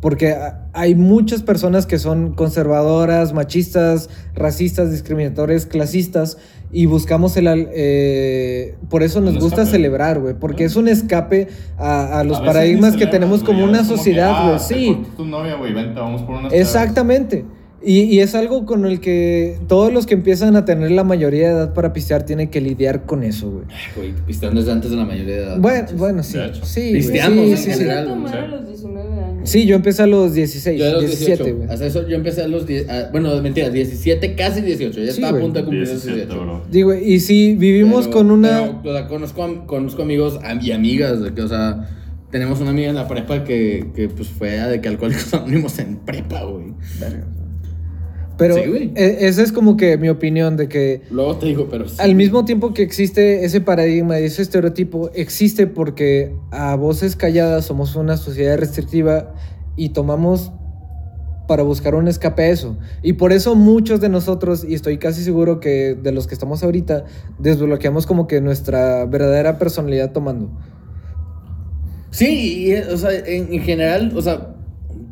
Porque 0.00 0.36
hay 0.74 0.94
muchas 0.94 1.42
personas 1.42 1.84
que 1.84 1.98
son 1.98 2.32
conservadoras, 2.34 3.32
machistas, 3.32 4.08
racistas, 4.32 4.92
discriminatorias, 4.92 5.66
clasistas, 5.66 6.38
y 6.70 6.86
buscamos 6.86 7.36
el... 7.36 7.48
eh, 7.48 8.76
por 8.90 9.02
eso 9.02 9.20
nos 9.20 9.34
gusta 9.34 9.62
escape. 9.62 9.70
celebrar, 9.70 10.20
güey, 10.20 10.34
porque 10.34 10.64
es 10.64 10.76
un 10.76 10.86
escape 10.86 11.48
a, 11.78 12.20
a 12.20 12.24
los 12.24 12.38
A 12.38 12.44
paradigmas 12.44 12.96
que 12.96 13.06
tenemos 13.06 13.42
como 13.42 13.64
una 13.64 13.78
como 13.78 13.96
sociedad, 13.96 14.32
ah, 14.34 14.46
güey, 14.46 14.58
te 14.58 14.64
sí. 14.74 15.02
tu 15.16 15.24
novia, 15.24 15.56
vente, 15.74 15.98
vamos 15.98 16.22
por 16.22 16.36
unas 16.36 16.52
Exactamente. 16.52 17.44
Y, 17.84 18.00
y 18.02 18.18
es 18.20 18.34
algo 18.34 18.66
con 18.66 18.84
el 18.86 18.98
que 18.98 19.56
todos 19.68 19.92
los 19.92 20.04
que 20.06 20.14
empiezan 20.14 20.56
a 20.56 20.64
tener 20.64 20.90
la 20.90 21.04
mayoría 21.04 21.46
de 21.48 21.54
edad 21.54 21.74
para 21.74 21.92
pistear 21.92 22.24
tienen 22.24 22.48
que 22.48 22.60
lidiar 22.60 23.06
con 23.06 23.22
eso, 23.22 23.50
güey. 23.50 23.64
Güey, 23.96 24.12
pisteando 24.26 24.58
desde 24.60 24.72
antes 24.72 24.90
de 24.90 24.96
la 24.96 25.04
mayoría 25.04 25.36
de 25.36 25.42
edad. 25.44 25.58
Bueno, 25.60 25.86
bueno, 25.96 26.22
sí. 26.24 26.38
Sí, 26.64 26.90
Pisteamos 26.94 27.44
sí, 27.44 27.50
en 27.52 27.56
sí, 27.56 27.72
sí. 27.72 27.78
sí. 27.84 27.88
a 27.88 28.02
los 28.02 28.66
19 28.66 29.12
años. 29.24 29.48
Sí, 29.48 29.64
yo 29.64 29.76
empecé 29.76 30.02
a 30.02 30.06
los 30.08 30.34
16, 30.34 30.78
Yo 30.80 30.86
a 30.86 30.90
los 30.90 31.00
17, 31.02 31.30
18. 31.44 31.56
güey. 31.56 31.68
Hasta 31.70 31.86
eso 31.86 32.08
yo 32.08 32.16
empecé 32.16 32.42
a 32.42 32.48
los 32.48 32.66
10. 32.66 32.88
ah, 32.90 33.08
bueno, 33.12 33.40
mentira, 33.40 33.70
17, 33.70 34.34
casi 34.34 34.60
18. 34.60 34.98
Ya 35.00 35.04
Sí, 35.12 35.20
estaba 35.22 35.38
a 35.38 35.40
punto 35.40 35.60
de 35.60 35.64
cumplir 35.64 35.86
17, 35.86 36.16
18. 36.26 36.40
bro. 36.44 36.62
Digo, 36.70 36.94
y 36.94 37.20
si 37.20 37.54
vivimos 37.54 38.06
Pero- 38.08 38.16
con 38.18 38.30
una... 38.32 38.80
pero, 38.82 38.94
o 38.94 38.98
sea, 38.98 39.06
conozco, 39.06 39.66
conozco 39.66 40.02
amigos 40.02 40.40
am- 40.42 40.58
y 40.60 40.72
amigas, 40.72 41.22
de 41.22 41.32
que, 41.32 41.42
o 41.42 41.48
sea, 41.48 41.88
tenemos 42.32 42.60
una 42.60 42.70
amiga 42.70 42.88
en 42.88 42.96
la 42.96 43.06
prepa 43.06 43.44
que, 43.44 43.86
que 43.94 44.08
pues 44.08 44.28
fue 44.28 44.50
de 44.50 44.80
que 44.80 44.88
alcohólicos 44.88 45.32
anónimos 45.32 45.78
en 45.78 45.96
prepa, 45.98 46.42
güey. 46.42 46.74
Pero 48.38 48.54
Sí, 48.54 48.92
e- 48.94 49.26
esa 49.26 49.42
es 49.42 49.52
como 49.52 49.76
que 49.76 49.98
mi 49.98 50.08
opinión 50.08 50.56
de 50.56 50.68
que 50.68 51.02
Luego 51.10 51.36
te 51.36 51.46
digo, 51.46 51.66
pero 51.68 51.88
sí. 51.88 51.96
al 51.98 52.14
mismo 52.14 52.44
tiempo 52.44 52.72
que 52.72 52.82
existe 52.82 53.44
ese 53.44 53.60
paradigma 53.60 54.18
y 54.20 54.24
ese 54.24 54.40
estereotipo, 54.42 55.10
existe 55.12 55.66
porque 55.66 56.32
a 56.52 56.76
voces 56.76 57.16
calladas 57.16 57.66
somos 57.66 57.96
una 57.96 58.16
sociedad 58.16 58.56
restrictiva 58.56 59.34
y 59.76 59.88
tomamos 59.90 60.52
para 61.48 61.62
buscar 61.64 61.94
un 61.96 62.06
escape 62.08 62.42
a 62.44 62.48
eso. 62.50 62.78
Y 63.02 63.14
por 63.14 63.32
eso 63.32 63.54
muchos 63.56 64.00
de 64.00 64.08
nosotros, 64.08 64.64
y 64.68 64.74
estoy 64.74 64.98
casi 64.98 65.24
seguro 65.24 65.58
que 65.60 65.96
de 66.00 66.12
los 66.12 66.26
que 66.28 66.34
estamos 66.34 66.62
ahorita, 66.62 67.04
desbloqueamos 67.38 68.06
como 68.06 68.26
que 68.28 68.40
nuestra 68.40 69.04
verdadera 69.06 69.58
personalidad 69.58 70.12
tomando. 70.12 70.50
Sí, 72.10 72.66
y, 72.68 72.74
o 72.74 72.96
sea, 72.96 73.10
en, 73.12 73.52
en 73.52 73.62
general, 73.62 74.12
o 74.14 74.22
sea, 74.22 74.54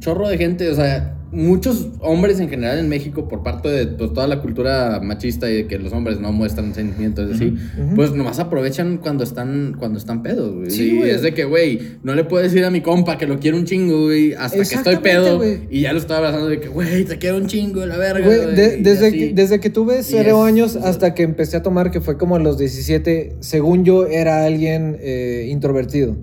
chorro 0.00 0.28
de 0.28 0.38
gente, 0.38 0.68
o 0.70 0.74
sea, 0.74 1.12
muchos 1.32 1.88
hombres 2.00 2.38
en 2.38 2.48
general 2.48 2.78
en 2.78 2.88
México, 2.88 3.26
por 3.28 3.42
parte 3.42 3.68
de 3.68 3.86
pues, 3.88 4.12
toda 4.14 4.26
la 4.28 4.40
cultura 4.40 5.00
machista 5.02 5.50
y 5.50 5.54
de 5.56 5.66
que 5.66 5.76
los 5.78 5.92
hombres 5.92 6.20
no 6.20 6.30
muestran 6.32 6.72
sentimientos 6.72 7.34
así, 7.34 7.46
ujú. 7.48 7.96
pues 7.96 8.12
nomás 8.12 8.38
aprovechan 8.38 8.98
cuando 8.98 9.24
están, 9.24 9.74
cuando 9.78 9.98
están 9.98 10.22
pedos, 10.22 10.54
güey. 10.54 10.70
Sí, 10.70 10.92
y 10.92 10.96
güey. 10.98 11.10
es 11.10 11.22
de 11.22 11.34
que, 11.34 11.44
güey, 11.44 11.80
no 12.04 12.14
le 12.14 12.24
puedo 12.24 12.44
decir 12.44 12.64
a 12.64 12.70
mi 12.70 12.80
compa 12.80 13.18
que 13.18 13.26
lo 13.26 13.38
quiero 13.40 13.56
un 13.56 13.64
chingo, 13.64 14.04
güey, 14.04 14.34
hasta 14.34 14.56
que 14.56 14.74
estoy 14.76 14.96
pedo. 14.98 15.36
güey. 15.38 15.58
Y 15.68 15.80
ya 15.82 15.92
lo 15.92 15.98
estoy 15.98 16.16
abrazando 16.16 16.48
de 16.48 16.60
que, 16.60 16.68
güey, 16.68 17.04
te 17.04 17.18
quiero 17.18 17.36
un 17.38 17.48
chingo, 17.48 17.84
la 17.84 17.96
verga. 17.98 18.24
Güey, 18.24 18.42
güey", 18.44 18.54
de- 18.56 18.76
desde, 18.78 19.10
que, 19.12 19.32
desde 19.34 19.58
que 19.60 19.68
tuve 19.68 20.02
cero 20.04 20.42
es- 20.46 20.52
años 20.52 20.76
hasta 20.76 21.12
que 21.14 21.24
empecé 21.24 21.56
a 21.56 21.62
tomar, 21.62 21.90
que 21.90 22.00
fue 22.00 22.16
como 22.16 22.36
a 22.36 22.38
los 22.38 22.56
17, 22.56 23.36
según 23.40 23.84
yo 23.84 24.06
era 24.06 24.44
alguien 24.44 24.96
eh, 25.00 25.48
introvertido. 25.50 26.16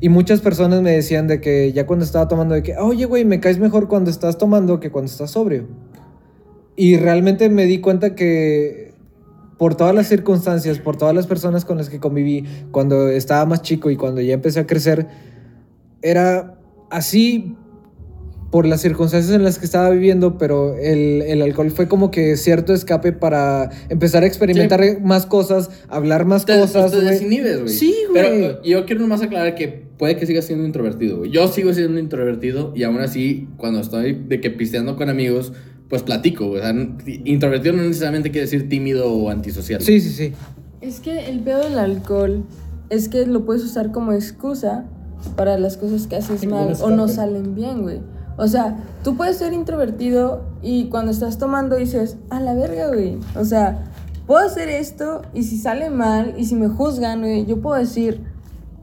Y 0.00 0.08
muchas 0.08 0.40
personas 0.40 0.80
me 0.80 0.92
decían 0.92 1.26
de 1.26 1.40
que 1.40 1.72
ya 1.72 1.86
cuando 1.86 2.04
estaba 2.04 2.26
tomando, 2.26 2.54
de 2.54 2.62
que, 2.62 2.76
oye, 2.76 3.04
güey, 3.04 3.24
me 3.24 3.38
caes 3.38 3.58
mejor 3.58 3.86
cuando 3.86 4.10
estás 4.10 4.38
tomando 4.38 4.80
que 4.80 4.90
cuando 4.90 5.10
estás 5.10 5.32
sobrio. 5.32 5.66
Y 6.74 6.96
realmente 6.96 7.50
me 7.50 7.66
di 7.66 7.80
cuenta 7.80 8.14
que 8.14 8.94
por 9.58 9.74
todas 9.74 9.94
las 9.94 10.08
circunstancias, 10.08 10.78
por 10.78 10.96
todas 10.96 11.14
las 11.14 11.26
personas 11.26 11.66
con 11.66 11.76
las 11.76 11.90
que 11.90 12.00
conviví, 12.00 12.46
cuando 12.70 13.10
estaba 13.10 13.44
más 13.44 13.60
chico 13.60 13.90
y 13.90 13.96
cuando 13.96 14.22
ya 14.22 14.32
empecé 14.32 14.60
a 14.60 14.66
crecer, 14.66 15.06
era 16.00 16.58
así 16.88 17.56
por 18.50 18.66
las 18.66 18.80
circunstancias 18.80 19.32
en 19.34 19.44
las 19.44 19.58
que 19.60 19.64
estaba 19.64 19.90
viviendo, 19.90 20.36
pero 20.36 20.74
el, 20.76 21.22
el 21.22 21.40
alcohol 21.42 21.70
fue 21.70 21.86
como 21.86 22.10
que 22.10 22.36
cierto 22.36 22.74
escape 22.74 23.12
para 23.12 23.70
empezar 23.88 24.24
a 24.24 24.26
experimentar 24.26 24.80
más 25.02 25.26
cosas, 25.26 25.70
hablar 25.88 26.24
más 26.24 26.46
Te, 26.46 26.58
cosas. 26.58 26.90
te 26.90 27.00
desinhibes, 27.00 27.62
güey. 27.62 27.72
Sí, 27.72 27.94
güey. 28.10 28.22
Pero 28.22 28.34
eh, 28.34 28.58
yo 28.64 28.86
quiero 28.86 29.02
nomás 29.02 29.22
aclarar 29.22 29.54
que 29.54 29.68
puede 29.96 30.16
que 30.16 30.26
sigas 30.26 30.46
siendo 30.46 30.64
introvertido, 30.66 31.18
güey. 31.18 31.30
Yo 31.30 31.46
sigo 31.46 31.72
siendo 31.72 32.00
introvertido 32.00 32.72
y 32.74 32.82
aún 32.82 32.98
así, 33.00 33.46
cuando 33.56 33.78
estoy 33.80 34.14
de 34.14 34.40
que 34.40 34.50
pisteando 34.50 34.96
con 34.96 35.08
amigos, 35.10 35.52
pues 35.88 36.02
platico, 36.02 36.48
güey. 36.48 36.58
O 36.58 36.62
sea, 36.62 36.70
n- 36.70 36.96
introvertido 37.24 37.76
no 37.76 37.82
necesariamente 37.84 38.30
quiere 38.32 38.46
decir 38.46 38.68
tímido 38.68 39.12
o 39.12 39.30
antisocial. 39.30 39.80
Sí, 39.80 40.00
sí, 40.00 40.10
sí. 40.10 40.32
Es 40.80 40.98
que 40.98 41.26
el 41.28 41.38
pedo 41.40 41.60
del 41.62 41.78
alcohol 41.78 42.42
es 42.88 43.08
que 43.08 43.24
lo 43.26 43.44
puedes 43.44 43.62
usar 43.62 43.92
como 43.92 44.12
excusa 44.12 44.86
para 45.36 45.56
las 45.58 45.76
cosas 45.76 46.08
que 46.08 46.16
haces 46.16 46.44
mal 46.46 46.72
o 46.80 46.90
no 46.90 47.06
salen 47.06 47.54
bien, 47.54 47.82
güey. 47.82 48.00
O 48.40 48.48
sea, 48.48 48.76
tú 49.04 49.16
puedes 49.16 49.36
ser 49.36 49.52
introvertido 49.52 50.46
y 50.62 50.88
cuando 50.88 51.12
estás 51.12 51.36
tomando 51.38 51.76
dices, 51.76 52.16
a 52.30 52.40
la 52.40 52.54
verga, 52.54 52.88
güey. 52.88 53.18
O 53.36 53.44
sea, 53.44 53.84
puedo 54.26 54.40
hacer 54.44 54.70
esto 54.70 55.20
y 55.34 55.42
si 55.42 55.58
sale 55.58 55.90
mal 55.90 56.34
y 56.38 56.46
si 56.46 56.54
me 56.54 56.68
juzgan, 56.68 57.20
güey, 57.20 57.44
yo 57.44 57.60
puedo 57.60 57.76
decir, 57.76 58.22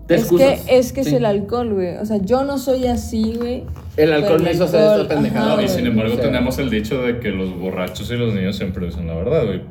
Te 0.05 0.15
es 0.15 0.25
que, 0.29 0.59
es 0.69 0.93
que 0.93 1.03
Sí. 1.03 1.09
es 1.09 1.15
el 1.15 1.25
alcohol, 1.25 1.73
güey. 1.73 1.97
O 1.97 2.05
sea, 2.05 2.17
yo 2.17 2.43
no 2.45 2.59
soy 2.59 2.85
así, 2.85 3.33
güey. 3.35 3.63
El 3.97 4.13
alcohol 4.13 4.43
me 4.43 4.51
hizo 4.51 4.65
hacer 4.65 5.01
esta 5.01 5.07
pendejada. 5.07 5.53
ajá, 5.53 5.63
y 5.63 5.67
sin 5.67 5.87
embargo 5.87 6.13
O 6.13 6.15
sea, 6.17 6.25
tenemos 6.25 6.59
el 6.59 6.69
dicho 6.69 7.01
de 7.01 7.19
que 7.19 7.29
los 7.29 7.59
borrachos 7.59 8.11
y 8.11 8.15
los 8.15 8.35
niños 8.35 8.55
siempre 8.57 8.85
dicen 8.85 9.07
la 9.07 9.15
verdad, 9.15 9.43
güey. 9.45 9.61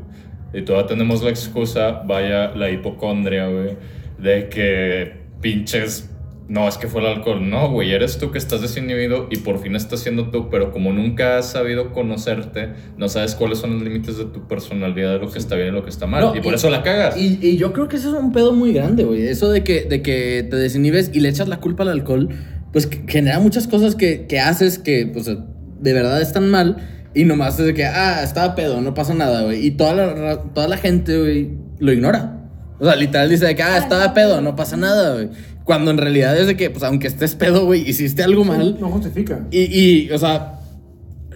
Y 0.52 0.62
todavía 0.62 0.88
tenemos 0.88 1.22
la 1.22 1.30
excusa, 1.30 2.02
vaya, 2.04 2.48
la 2.56 2.70
hipocondria, 2.70 3.46
güey, 3.46 3.76
de 4.18 4.48
que 4.48 5.12
pinches... 5.40 6.10
No, 6.48 6.68
es 6.68 6.78
que 6.78 6.86
fue 6.86 7.00
el 7.00 7.08
alcohol. 7.08 7.48
No, 7.48 7.70
güey, 7.70 7.92
eres 7.92 8.18
tú 8.18 8.30
que 8.30 8.38
estás 8.38 8.60
desinhibido 8.60 9.26
y 9.30 9.38
por 9.38 9.58
fin 9.58 9.74
estás 9.74 10.00
siendo 10.00 10.30
tú, 10.30 10.48
pero 10.48 10.70
como 10.70 10.92
nunca 10.92 11.38
has 11.38 11.50
sabido 11.50 11.92
conocerte, 11.92 12.70
no 12.96 13.08
sabes 13.08 13.34
cuáles 13.34 13.58
son 13.58 13.74
los 13.74 13.82
límites 13.82 14.16
de 14.16 14.26
tu 14.26 14.46
personalidad, 14.46 15.14
de 15.14 15.18
lo 15.18 15.30
que 15.30 15.38
está 15.38 15.56
bien 15.56 15.68
y 15.68 15.70
lo 15.72 15.82
que 15.82 15.90
está 15.90 16.06
mal. 16.06 16.20
No, 16.22 16.36
y 16.36 16.40
por 16.40 16.54
eso 16.54 16.70
la 16.70 16.82
cagas. 16.82 17.16
Y, 17.16 17.38
y 17.42 17.56
yo 17.56 17.72
creo 17.72 17.88
que 17.88 17.96
eso 17.96 18.16
es 18.16 18.22
un 18.22 18.32
pedo 18.32 18.52
muy 18.52 18.72
grande, 18.72 19.02
güey. 19.02 19.26
Eso 19.26 19.50
de 19.50 19.64
que, 19.64 19.82
de 19.82 20.02
que 20.02 20.46
te 20.48 20.56
desinhibes 20.56 21.10
y 21.12 21.20
le 21.20 21.28
echas 21.28 21.48
la 21.48 21.58
culpa 21.58 21.82
al 21.82 21.88
alcohol, 21.88 22.28
pues 22.72 22.86
que 22.86 23.02
genera 23.08 23.40
muchas 23.40 23.66
cosas 23.66 23.96
que, 23.96 24.26
que 24.26 24.38
haces 24.38 24.78
que, 24.78 25.10
pues, 25.12 25.26
de 25.26 25.92
verdad 25.92 26.22
están 26.22 26.48
mal. 26.48 26.76
Y 27.12 27.24
nomás 27.24 27.58
es 27.58 27.66
de 27.66 27.74
que, 27.74 27.86
ah, 27.86 28.22
estaba 28.22 28.54
pedo, 28.54 28.80
no 28.82 28.94
pasa 28.94 29.14
nada, 29.14 29.42
güey. 29.42 29.66
Y 29.66 29.72
toda 29.72 29.94
la, 29.94 30.42
toda 30.54 30.68
la 30.68 30.76
gente, 30.76 31.18
güey, 31.18 31.50
lo 31.80 31.92
ignora. 31.92 32.34
O 32.78 32.84
sea, 32.84 32.94
literal 32.94 33.30
dice 33.30 33.46
de 33.46 33.56
que, 33.56 33.62
ah, 33.62 33.78
estaba 33.78 34.12
pedo, 34.12 34.40
no 34.42 34.54
pasa 34.54 34.76
nada, 34.76 35.14
güey. 35.14 35.30
Cuando 35.66 35.90
en 35.90 35.98
realidad 35.98 36.38
es 36.38 36.46
de 36.46 36.56
que, 36.56 36.70
pues, 36.70 36.84
aunque 36.84 37.08
estés 37.08 37.34
pedo, 37.34 37.66
güey, 37.66 37.80
hiciste 37.80 38.22
algo 38.22 38.44
mal. 38.44 38.78
No 38.80 38.88
justifica. 38.88 39.46
Y, 39.50 39.62
y, 39.62 40.10
o 40.12 40.18
sea, 40.18 40.60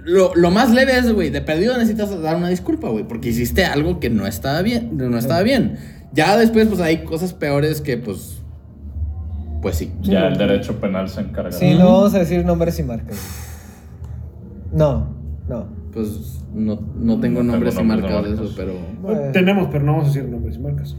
lo, 0.04 0.34
lo 0.36 0.52
más 0.52 0.70
leve 0.70 0.96
es, 0.96 1.12
güey, 1.12 1.30
de 1.30 1.40
perdido 1.40 1.76
necesitas 1.76 2.22
dar 2.22 2.36
una 2.36 2.48
disculpa, 2.48 2.88
güey, 2.88 3.02
porque 3.02 3.30
hiciste 3.30 3.64
algo 3.64 3.98
que 3.98 4.08
no 4.08 4.28
estaba 4.28 4.62
bien, 4.62 4.96
no 4.96 5.18
estaba 5.18 5.42
bien. 5.42 5.78
Ya 6.12 6.36
después, 6.36 6.68
pues, 6.68 6.80
hay 6.80 7.02
cosas 7.02 7.34
peores 7.34 7.80
que, 7.80 7.96
pues, 7.96 8.40
pues 9.62 9.76
sí. 9.76 9.92
Ya 10.02 10.28
el 10.28 10.38
derecho 10.38 10.80
penal 10.80 11.08
se 11.08 11.22
encarga. 11.22 11.50
Sí, 11.50 11.74
no 11.74 11.86
vamos 11.86 12.14
a 12.14 12.20
decir 12.20 12.44
nombres 12.44 12.78
y 12.78 12.84
marcas. 12.84 13.18
No, 14.72 15.12
no. 15.48 15.66
Pues 15.92 16.40
no, 16.54 16.80
no 16.96 17.18
tengo 17.18 17.42
No 17.42 17.52
nombres 17.52 17.74
y 17.74 17.78
nombres 17.78 18.02
marcas 18.02 18.24
de 18.24 18.34
eso, 18.34 18.54
pero... 18.56 18.74
Bueno. 19.02 19.32
Tenemos, 19.32 19.68
pero 19.72 19.84
no 19.84 19.92
vamos 19.94 20.06
a 20.06 20.12
decir 20.12 20.30
nombres 20.30 20.54
y 20.54 20.60
marcas. 20.60 20.94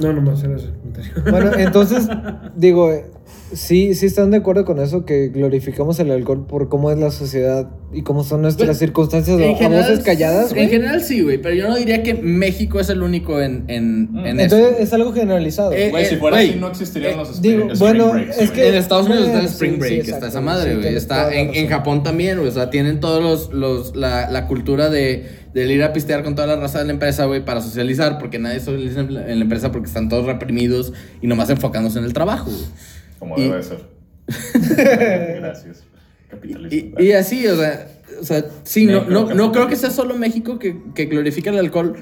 No, 0.00 0.12
nomás 0.12 0.42
era 0.42 0.56
ese 0.56 0.70
comentario. 0.70 1.12
Bueno, 1.30 1.52
entonces, 1.56 2.08
digo, 2.56 2.92
sí, 3.52 3.94
sí 3.94 4.06
están 4.06 4.30
de 4.30 4.36
acuerdo 4.38 4.64
con 4.64 4.78
eso, 4.80 5.04
que 5.04 5.28
glorificamos 5.28 5.98
el 6.00 6.10
alcohol 6.10 6.46
por 6.46 6.68
cómo 6.68 6.90
es 6.90 6.98
la 6.98 7.10
sociedad 7.10 7.70
y 7.92 8.02
cómo 8.02 8.22
son 8.24 8.42
nuestras 8.42 8.68
Pues, 8.68 8.78
circunstancias 8.78 9.40
En 9.40 9.54
a 9.54 9.56
general, 9.56 9.82
voces 9.90 10.04
calladas, 10.04 10.52
En 10.54 10.68
general 10.68 11.00
sí, 11.02 11.22
güey, 11.22 11.40
pero 11.40 11.54
yo 11.54 11.68
no 11.68 11.76
diría 11.76 12.02
que 12.02 12.14
México 12.14 12.80
es 12.80 12.88
el 12.90 13.02
único 13.02 13.40
en, 13.40 13.64
en, 13.68 14.10
en 14.24 14.40
eso. 14.40 14.56
Entonces 14.56 14.80
es 14.80 14.92
algo 14.92 15.12
generalizado. 15.12 15.72
Eh, 15.72 15.90
Güey, 15.90 16.04
si 16.06 16.14
eh, 16.14 16.18
fuera 16.18 16.36
güey, 16.36 16.50
así, 16.50 16.58
no 16.58 16.68
existirían 16.68 17.12
eh, 17.14 17.16
los 17.16 17.40
digo, 17.42 17.64
spring- 17.64 17.78
bueno, 17.78 18.12
breaks, 18.12 18.38
es 18.38 18.50
que- 18.50 18.68
En 18.68 18.74
Estados 18.74 19.06
Unidos 19.06 19.26
está 19.26 19.40
el 19.40 19.46
Spring 19.46 19.72
sí, 19.74 19.78
Break, 19.78 19.92
exacto, 20.00 20.14
está 20.16 20.26
esa 20.28 20.38
sí, 20.40 20.44
madre, 20.44 20.76
güey. 20.76 20.94
está 20.96 21.34
en, 21.34 21.54
en. 21.54 21.68
Japón 21.68 22.02
también, 22.02 22.36
güey. 22.38 22.48
O 22.48 22.52
sea, 22.52 22.70
tienen 22.70 23.00
todos 23.00 23.22
los, 23.22 23.52
los 23.52 23.96
la, 23.96 24.30
la 24.30 24.46
cultura 24.46 24.90
de, 24.90 25.26
de 25.54 25.72
ir 25.72 25.82
a 25.82 25.92
pistear 25.92 26.22
con 26.22 26.34
toda 26.34 26.46
la 26.46 26.56
raza 26.56 26.78
de 26.80 26.84
la 26.84 26.92
empresa, 26.92 27.24
güey, 27.24 27.44
para 27.44 27.60
socializar, 27.60 28.18
porque 28.18 28.38
nadie 28.38 28.60
socializa 28.60 29.00
en 29.00 29.14
la, 29.14 29.30
en 29.30 29.38
la 29.38 29.42
empresa 29.44 29.72
porque 29.72 29.86
están 29.86 30.08
todos 30.08 30.26
reprimidos 30.26 30.92
y 31.22 31.26
nomás 31.26 31.48
enfocándose 31.50 31.98
en 31.98 32.04
el 32.04 32.12
trabajo, 32.12 32.50
güey. 32.50 32.64
Como 33.18 33.36
y- 33.38 33.42
debe 33.48 33.62
ser. 33.62 33.78
Gracias. 35.40 35.84
Capitalista. 36.30 37.02
Y, 37.02 37.06
y 37.06 37.12
así, 37.12 37.46
o 37.46 37.56
sea, 37.56 37.88
o 38.20 38.24
sea 38.24 38.44
sí, 38.64 38.86
no, 38.86 39.04
no, 39.04 39.32
no 39.34 39.52
creo 39.52 39.66
que 39.68 39.76
sea 39.76 39.90
solo 39.90 40.16
México 40.16 40.58
que, 40.58 40.76
que 40.94 41.06
glorifica 41.06 41.50
el 41.50 41.58
alcohol, 41.58 41.96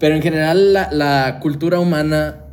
pero 0.00 0.14
en 0.14 0.22
general 0.22 0.72
la, 0.72 0.90
la 0.92 1.38
cultura 1.40 1.78
humana 1.78 2.44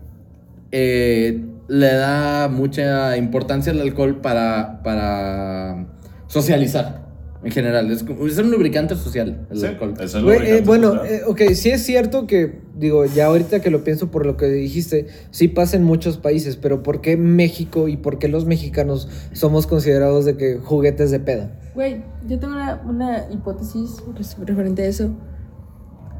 eh, 0.71 1.41
le 1.69 1.93
da 1.93 2.49
mucha 2.49 3.15
importancia 3.15 3.71
al 3.71 3.79
alcohol 3.79 4.19
para, 4.19 4.81
para 4.83 5.85
socializar, 6.27 7.02
en 7.43 7.51
general. 7.51 7.91
Es, 7.91 8.03
como- 8.03 8.25
es 8.25 8.37
un 8.37 8.51
lubricante 8.51 8.95
social 8.95 9.47
el 9.51 9.59
Sí, 9.59 9.65
alcohol. 9.65 9.93
es 9.99 10.13
el 10.13 10.19
eh, 10.19 10.23
lubricante 10.23 10.61
bueno, 10.61 10.91
social. 10.91 11.07
eh, 11.13 11.21
ok, 11.27 11.41
sí 11.53 11.69
es 11.71 11.83
cierto 11.83 12.25
que, 12.27 12.59
digo, 12.77 13.05
ya 13.05 13.25
ahorita 13.27 13.61
que 13.61 13.69
lo 13.69 13.83
pienso 13.83 14.11
por 14.11 14.25
lo 14.25 14.37
que 14.37 14.47
dijiste, 14.47 15.07
sí 15.31 15.47
pasa 15.47 15.75
en 15.77 15.83
muchos 15.83 16.17
países, 16.17 16.55
pero 16.57 16.83
¿por 16.83 17.01
qué 17.01 17.17
México 17.17 17.87
y 17.87 17.97
por 17.97 18.19
qué 18.19 18.27
los 18.27 18.45
mexicanos 18.45 19.09
somos 19.33 19.67
considerados 19.67 20.25
de 20.25 20.37
que 20.37 20.57
juguetes 20.57 21.11
de 21.11 21.19
peda? 21.19 21.59
Güey, 21.75 22.03
yo 22.27 22.39
tengo 22.39 22.53
una, 22.53 22.81
una 22.85 23.25
hipótesis 23.31 23.97
referente 24.45 24.83
a 24.83 24.85
eso. 24.87 25.09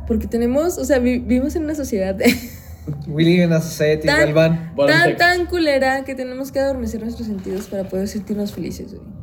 Porque 0.07 0.27
tenemos, 0.27 0.77
o 0.77 0.83
sea, 0.85 0.99
vi- 0.99 1.19
vivimos 1.19 1.55
en 1.55 1.63
una 1.63 1.75
sociedad 1.75 2.17
Willy 3.07 3.39
en 3.41 3.53
Society, 3.61 4.05
tan, 4.07 4.19
Galván. 4.19 4.73
Tan, 4.75 5.15
tan 5.15 5.45
culera 5.45 6.03
que 6.03 6.15
tenemos 6.15 6.51
que 6.51 6.59
adormecer 6.59 7.01
nuestros 7.01 7.27
sentidos 7.27 7.67
para 7.67 7.85
poder 7.87 8.09
sentirnos 8.09 8.51
felices, 8.51 8.93
güey. 8.93 9.22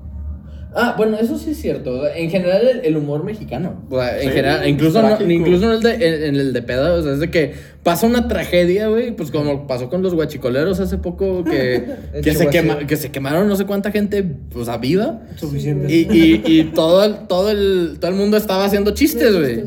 Ah, 0.74 0.94
bueno, 0.96 1.18
eso 1.18 1.36
sí 1.36 1.50
es 1.50 1.60
cierto. 1.60 2.06
En 2.08 2.30
general, 2.30 2.66
el, 2.68 2.80
el 2.84 2.96
humor 2.96 3.24
mexicano. 3.24 3.82
O 3.90 3.98
sea, 4.00 4.16
en 4.18 4.22
Sí, 4.22 4.28
general, 4.28 4.68
incluso, 4.68 5.02
no, 5.02 5.30
incluso 5.30 5.64
en, 5.66 5.70
el 5.72 5.82
de, 5.82 5.94
en, 5.94 6.22
en 6.22 6.36
el 6.36 6.52
de 6.52 6.62
peda, 6.62 6.92
o 6.94 7.02
sea, 7.02 7.12
es 7.12 7.18
de 7.20 7.30
que 7.30 7.54
pasa 7.82 8.06
una 8.06 8.28
tragedia, 8.28 8.86
güey. 8.88 9.10
Pues 9.16 9.30
como 9.30 9.66
pasó 9.66 9.88
con 9.88 10.02
los 10.02 10.14
guachicoleros 10.14 10.78
hace 10.78 10.98
poco, 10.98 11.42
que, 11.44 11.84
que, 12.22 12.34
se, 12.34 12.48
quema- 12.50 12.86
que 12.86 12.96
se 12.96 13.10
quemaron 13.10 13.48
no 13.48 13.56
sé 13.56 13.64
cuánta 13.66 13.90
gente, 13.90 14.22
pues 14.52 14.68
a 14.68 14.78
viva. 14.78 15.22
Suficiente. 15.36 15.92
Y, 15.92 16.06
y, 16.10 16.42
y 16.60 16.64
todo, 16.72 17.04
el, 17.04 17.26
todo, 17.26 17.50
el, 17.50 17.96
todo 18.00 18.10
el 18.10 18.16
mundo 18.16 18.36
estaba 18.36 18.64
haciendo 18.64 18.92
chistes, 18.92 19.36
güey. 19.36 19.64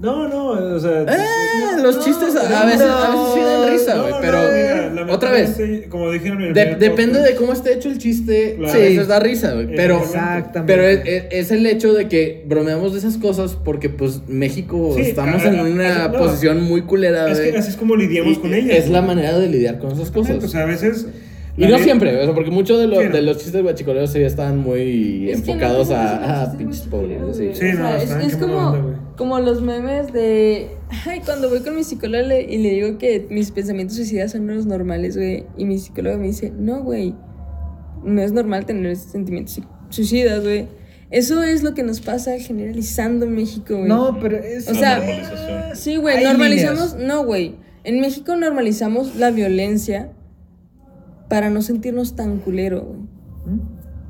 No, 0.00 0.28
no, 0.28 0.46
o 0.76 0.78
sea. 0.78 1.02
Eh, 1.02 1.82
los 1.82 2.04
chistes 2.04 2.36
a, 2.36 2.64
veces, 2.66 2.82
a 2.82 3.10
veces 3.10 3.34
sí 3.34 3.40
dan 3.40 3.68
risa, 3.70 3.96
güey. 3.98 4.10
no, 4.12 4.18
pero 4.20 4.38
mira, 4.94 5.12
otra 5.12 5.32
vez. 5.32 5.56
Como 5.88 6.12
dijeron 6.12 6.40
en 6.42 6.48
el 6.48 6.54
De- 6.54 6.76
depende 6.76 7.14
podcast, 7.18 7.28
de 7.30 7.34
cómo 7.36 7.52
esté 7.52 7.72
hecho 7.74 7.88
el 7.88 7.98
chiste, 7.98 8.54
Claro. 8.58 8.74
a 8.74 8.76
veces 8.82 9.08
da 9.08 9.18
risa, 9.18 9.52
güey. 9.54 9.74
Pero, 9.74 9.98
Exactamente. 9.98 10.72
pero 10.72 10.84
es, 10.86 11.00
es- 11.04 11.24
es 11.30 11.50
el 11.50 11.66
hecho 11.66 11.92
de 11.94 12.06
que 12.08 12.44
bromeamos 12.46 12.92
de 12.92 13.00
esas 13.00 13.16
cosas 13.16 13.56
porque, 13.64 13.88
pues, 13.88 14.20
México 14.28 14.92
Sí, 14.94 15.00
estamos 15.02 15.42
a- 15.44 15.48
en 15.48 15.60
una 15.60 16.04
a- 16.04 16.12
posición 16.12 16.62
muy 16.62 16.82
culera, 16.82 17.28
Es 17.30 17.40
que 17.40 17.56
así 17.58 17.70
es 17.70 17.76
como 17.76 17.96
lidiamos 17.96 18.34
Y 18.34 18.36
con 18.40 18.54
ellas. 18.54 18.76
Es 18.76 18.90
la 18.90 19.02
manera 19.02 19.36
de 19.36 19.48
lidiar 19.48 19.78
con 19.80 19.90
esas 19.90 20.10
cosas. 20.12 20.42
O 20.44 20.48
sea, 20.48 20.62
a 20.62 20.66
veces. 20.66 21.06
Y 21.58 21.66
no 21.66 21.78
siempre, 21.78 22.16
o 22.20 22.24
sea, 22.24 22.34
porque 22.34 22.50
muchos 22.50 22.78
de, 22.80 22.86
los 22.86 22.98
Sí, 23.00 23.06
no. 23.06 23.12
de 23.12 23.22
los 23.22 23.38
chistes 23.38 23.62
guachicoleros 23.62 24.10
sí 24.12 24.20
estaban 24.20 24.58
muy 24.58 25.30
Es 25.30 25.40
que 25.42 25.46
no 25.48 25.52
enfocados 25.54 25.90
a, 25.90 26.54
pinches 26.56 26.82
pobres. 26.82 27.20
Sí. 27.36 27.50
Sí, 27.54 27.66
O 27.66 27.78
no, 27.78 27.88
sea, 27.88 27.96
es, 27.96 28.10
están 28.10 28.40
como, 28.40 28.94
como 29.16 29.38
los 29.40 29.60
memes 29.62 30.12
de. 30.12 30.68
Ay, 31.06 31.20
cuando 31.24 31.48
voy 31.50 31.60
con 31.60 31.74
mi 31.76 31.84
psicóloga 31.84 32.22
le- 32.22 32.42
y 32.42 32.58
le 32.58 32.70
digo 32.70 32.98
que 32.98 33.26
mis 33.30 33.50
pensamientos 33.50 33.96
suicidas 33.96 34.32
son 34.32 34.46
los 34.46 34.66
normales, 34.66 35.16
güey. 35.16 35.44
Y 35.56 35.64
mi 35.64 35.78
psicóloga 35.78 36.16
me 36.16 36.26
dice: 36.28 36.52
No, 36.56 36.82
güey. 36.82 37.14
No 38.04 38.22
es 38.22 38.30
normal 38.32 38.64
tener 38.64 38.96
sentimientos 38.96 39.60
suicidas, 39.90 40.42
güey. 40.42 40.66
Eso 41.10 41.42
es 41.42 41.62
lo 41.62 41.74
que 41.74 41.82
nos 41.82 42.00
pasa 42.00 42.38
generalizando 42.38 43.24
en 43.24 43.34
México, 43.34 43.74
güey. 43.76 43.88
No, 43.88 44.18
pero 44.20 44.36
es... 44.36 44.68
O 44.68 44.74
sea, 44.74 44.98
normalización. 44.98 45.76
Sí, 45.76 45.96
güey, 45.96 46.22
normalizamos. 46.22 46.96
No, 46.96 47.24
güey. 47.24 47.56
En 47.84 48.00
México 48.00 48.36
normalizamos 48.36 49.16
la 49.16 49.30
violencia 49.30 50.12
para 51.28 51.50
no 51.50 51.62
sentirnos 51.62 52.16
tan 52.16 52.38
culero, 52.38 52.82
güey. 52.82 53.00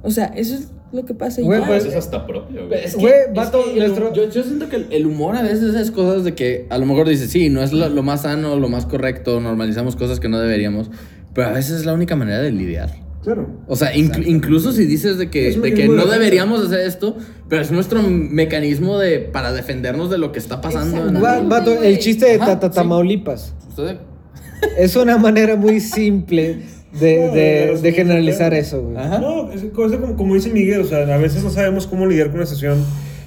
O 0.03 0.11
sea, 0.11 0.27
eso 0.27 0.55
es 0.55 0.69
lo 0.93 1.05
que 1.05 1.15
pasa. 1.15 1.43
Güey, 1.43 1.61
pues- 1.67 1.85
veces 1.85 1.99
hasta 1.99 2.27
propio, 2.27 2.67
güey. 2.69 2.85
Es 2.85 2.95
que, 2.95 3.01
Güey, 3.01 3.13
es 3.29 3.35
vato, 3.35 3.65
que 3.65 3.73
el- 3.73 3.79
nuestro- 3.79 4.13
yo, 4.15 4.31
yo 4.31 4.43
siento 4.43 4.69
que 4.69 4.87
el, 4.91 5.07
humor 5.07 5.37
a 5.37 5.43
veces 5.43 5.75
es 5.75 5.91
cosas 5.91 6.25
de 6.25 6.35
que 6.35 6.67
a 6.71 6.79
lo 6.79 6.87
mejor 6.87 7.09
dices, 7.09 7.31
sí, 7.31 7.49
no 7.51 7.63
es 7.63 7.73
lo, 7.73 7.89
lo 7.89 8.03
más 8.03 8.23
sano, 8.23 8.57
lo 8.57 8.69
más 8.69 8.87
correcto, 8.87 9.41
normalizamos 9.41 9.97
cosas 9.97 10.21
que 10.21 10.29
no 10.29 10.39
deberíamos, 10.39 10.91
pero 11.35 11.49
a 11.49 11.53
veces 11.53 11.81
es 11.81 11.87
la 11.87 11.93
única 11.95 12.17
manera 12.17 12.39
de 12.41 12.53
lidiar. 12.53 12.91
Claro. 13.25 13.49
O 13.67 13.75
sea, 13.77 13.93
inclu- 13.95 14.27
incluso 14.27 14.73
si 14.73 14.87
dices 14.87 15.19
de 15.19 15.29
que, 15.29 15.49
Es 15.49 15.61
de 15.61 15.75
que 15.75 15.89
no 15.89 16.07
deberíamos 16.07 16.65
hacer 16.65 16.81
esto, 16.81 17.17
pero 17.49 17.61
es 17.61 17.71
nuestro 17.73 18.01
mecanismo 18.03 18.97
de, 18.99 19.19
para 19.19 19.53
defendernos 19.53 20.09
de 20.09 20.19
lo 20.19 20.31
que 20.33 20.39
está 20.39 20.61
pasando. 20.61 21.09
en 21.09 21.17
el- 21.17 21.23
Va- 21.25 21.41
Vato, 21.41 21.83
el 21.83 21.99
chiste 21.99 22.27
de 22.27 22.35
Ajá. 22.41 22.59
Tamaulipas. 22.71 23.55
Es 24.79 24.97
una 24.97 25.19
manera 25.19 25.57
muy 25.57 25.81
simple 25.81 26.61
de, 26.93 27.27
No, 27.27 27.33
de- 27.35 27.79
de 27.83 27.93
generalizar 27.93 28.55
eso, 28.55 28.83
güey. 28.83 28.97
Ajá. 28.97 29.19
No, 29.19 29.51
es 29.53 29.63
como, 29.75 30.17
como 30.17 30.35
dice 30.35 30.51
Miguel, 30.51 30.81
o 30.81 30.85
sea, 30.85 30.99
a 31.15 31.19
veces 31.19 31.43
no 31.45 31.51
sabemos 31.51 31.87
cómo 31.87 32.07
lidiar 32.07 32.29
con 32.29 32.37
una 32.37 32.47
sesión, 32.47 32.85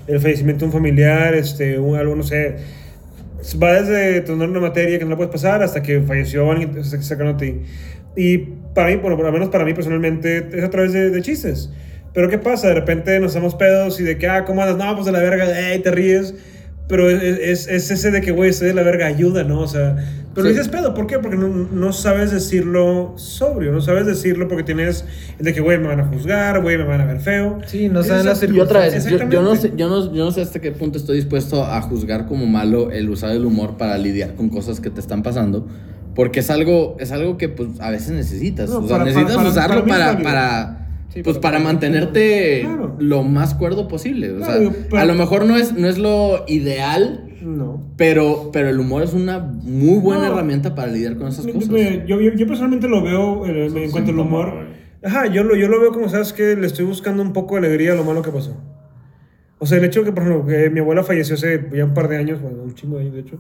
el 0.08 0.20
fallecimiento 0.20 0.62
de 0.62 0.66
un 0.68 0.72
familiar, 0.74 1.34
este, 1.36 1.78
un, 1.80 1.96
algo, 1.98 2.16
no 2.16 2.24
sé, 2.24 2.56
va 3.62 3.82
desde 3.82 4.22
tener 4.22 4.50
una 4.50 4.60
materia 4.60 4.98
que 5.00 5.04
no 5.06 5.12
la 5.12 5.18
puedes 5.18 5.32
pasar 5.32 5.62
hasta 5.64 5.82
que 5.82 6.02
falleció 6.02 6.50
alguien 6.52 6.74
que 6.74 6.84
se 6.84 7.02
sacaron 7.04 7.36
a 7.36 7.38
ti. 7.38 7.62
Y 8.16 8.38
para 8.74 8.90
mí, 8.90 8.98
bueno, 8.98 9.16
por 9.16 9.26
lo 9.26 9.32
menos 9.32 9.50
para 9.50 9.64
mí 9.66 9.74
personalmente, 9.74 10.48
es 10.54 10.64
a 10.64 10.70
través 10.70 10.94
de, 10.94 11.10
de 11.12 11.22
chistes. 11.22 11.70
Pero 12.14 12.30
¿qué 12.30 12.38
pasa? 12.38 12.68
De 12.68 12.74
repente 12.74 13.18
nos 13.20 13.32
hacemos 13.32 13.56
pedos 13.56 14.00
y 14.00 14.04
de 14.04 14.18
que, 14.18 14.28
ah, 14.28 14.44
¿cómo 14.46 14.62
andas? 14.62 14.78
No, 14.78 14.94
pues 14.96 15.06
de 15.06 15.12
la 15.14 15.20
verga, 15.20 15.72
ey, 15.72 15.80
te 15.80 15.92
ríes. 15.92 16.34
Pero 16.90 17.10
es, 17.10 17.22
es, 17.24 17.68
es 17.70 17.90
ese 17.90 18.12
de 18.12 18.20
que, 18.20 18.32
güey, 18.32 18.50
estoy 18.50 18.68
de 18.68 18.74
la 18.74 18.84
verga, 18.84 19.06
ayuda, 19.06 19.44
¿no? 19.46 19.62
O 19.62 19.68
sea, 19.68 19.96
pero 20.34 20.48
Sí. 20.48 20.54
dices 20.54 20.68
pedo, 20.70 20.94
¿por 20.94 21.08
qué? 21.08 21.20
Porque 21.20 21.38
no, 21.38 21.48
no 21.48 21.94
sabes 21.94 22.32
decirlo 22.32 23.14
sobrio, 23.18 23.72
no 23.72 23.82
sabes 23.82 24.06
decirlo 24.06 24.48
porque 24.48 24.64
tienes 24.64 25.06
de 25.40 25.54
que, 25.54 25.60
güey, 25.62 25.78
me 25.80 25.88
van 25.88 26.00
a 26.00 26.06
juzgar, 26.08 26.62
güey, 26.62 26.78
me 26.78 26.84
van 26.86 27.02
a 27.02 27.06
ver 27.06 27.20
feo. 27.20 27.60
Sí, 27.68 27.90
no 27.90 28.04
saben 28.04 28.26
las 28.26 28.42
el- 28.44 28.56
Y 28.56 28.60
otra 28.60 28.82
vez, 28.82 29.06
yo, 29.06 29.18
yo 29.30 29.42
no 29.42 29.56
sé, 29.56 29.74
yo, 29.76 29.90
no, 29.90 30.14
yo 30.14 30.26
no 30.26 30.32
sé 30.32 30.42
hasta 30.42 30.60
qué 30.62 30.72
punto 30.72 30.98
estoy 30.98 31.18
dispuesto 31.18 31.64
a 31.66 31.82
juzgar 31.82 32.28
como 32.28 32.46
malo 32.46 32.92
el 32.92 33.10
usar 33.10 33.32
el 33.32 33.46
humor 33.46 33.78
para 33.78 33.98
lidiar 33.98 34.36
con 34.36 34.50
cosas 34.50 34.80
que 34.80 34.90
te 34.90 35.00
están 35.00 35.24
pasando. 35.24 35.68
Porque 36.16 36.42
es 36.42 36.50
algo, 36.50 36.98
es 37.00 37.12
algo 37.14 37.38
que 37.38 37.48
pues 37.48 37.70
a 37.80 37.90
veces 37.90 38.12
necesitas. 38.12 38.70
No, 38.70 38.80
o 38.80 38.88
sea, 38.88 38.98
para- 38.98 39.06
necesitas 39.06 39.36
para- 39.38 39.50
para- 39.50 39.66
usarlo 39.66 39.86
para 39.86 40.22
para. 40.22 40.78
Sí, 41.14 41.24
pues, 41.24 41.38
para- 41.40 41.60
mantenerte 41.60 42.62
Claro. 42.62 42.96
lo 43.00 43.24
más 43.24 43.54
cuerdo 43.54 43.88
posible. 43.90 44.32
O 44.32 44.38
Claro, 44.38 44.52
sea, 44.52 44.60
digo, 44.62 44.74
pero- 44.90 45.02
a 45.02 45.06
lo 45.06 45.14
mejor 45.14 45.46
no 45.46 45.58
es, 45.58 45.74
no 45.74 45.88
es 45.90 45.98
lo 45.98 46.46
ideal, 46.48 47.31
No. 47.42 47.92
pero, 47.98 48.50
pero 48.54 48.70
el 48.70 48.80
humor 48.80 49.04
es 49.04 49.14
una 49.14 49.40
muy 49.40 50.00
buena 50.00 50.28
No. 50.28 50.34
herramienta 50.34 50.76
para 50.76 50.92
lidiar 50.92 51.18
con 51.18 51.28
esas 51.28 51.46
cosas. 51.48 51.70
Yo, 51.70 52.20
yo, 52.20 52.34
yo 52.34 52.48
personalmente 52.48 52.88
lo 52.88 53.02
veo 53.02 53.46
eh, 53.46 53.66
en 53.76 53.92
cuanto 53.92 54.12
al 54.12 54.20
humor. 54.20 54.68
Ajá, 55.04 55.26
yo 55.28 55.44
lo, 55.44 55.56
yo 55.56 55.68
lo 55.68 55.80
veo 55.80 55.92
como, 55.92 56.08
¿sabes 56.10 56.32
que 56.34 56.56
Le 56.56 56.68
estoy 56.68 56.86
buscando 56.86 57.24
un 57.24 57.34
poco 57.34 57.56
de 57.56 57.66
alegría 57.66 57.94
a 57.94 57.96
lo 57.96 58.04
malo 58.04 58.22
que 58.22 58.30
pasó. 58.32 58.56
O 59.58 59.66
sea, 59.66 59.78
el 59.78 59.86
hecho 59.86 60.00
de 60.02 60.08
que, 60.08 60.12
por 60.12 60.24
ejemplo, 60.24 60.46
que 60.46 60.70
mi 60.70 60.80
abuela 60.80 61.04
falleció 61.04 61.36
hace 61.36 61.68
ya 61.74 61.86
un 61.86 61.94
par 61.94 62.08
de 62.08 62.18
años, 62.18 62.42
bueno, 62.42 62.64
un 62.64 62.74
chingo 62.76 62.98
de 62.98 63.04
años, 63.04 63.14
de 63.16 63.20
hecho. 63.22 63.38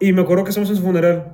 Y 0.00 0.12
me 0.12 0.22
acuerdo 0.22 0.44
que 0.44 0.50
estamos 0.50 0.70
en 0.70 0.76
su 0.76 0.82
funeral. 0.82 1.32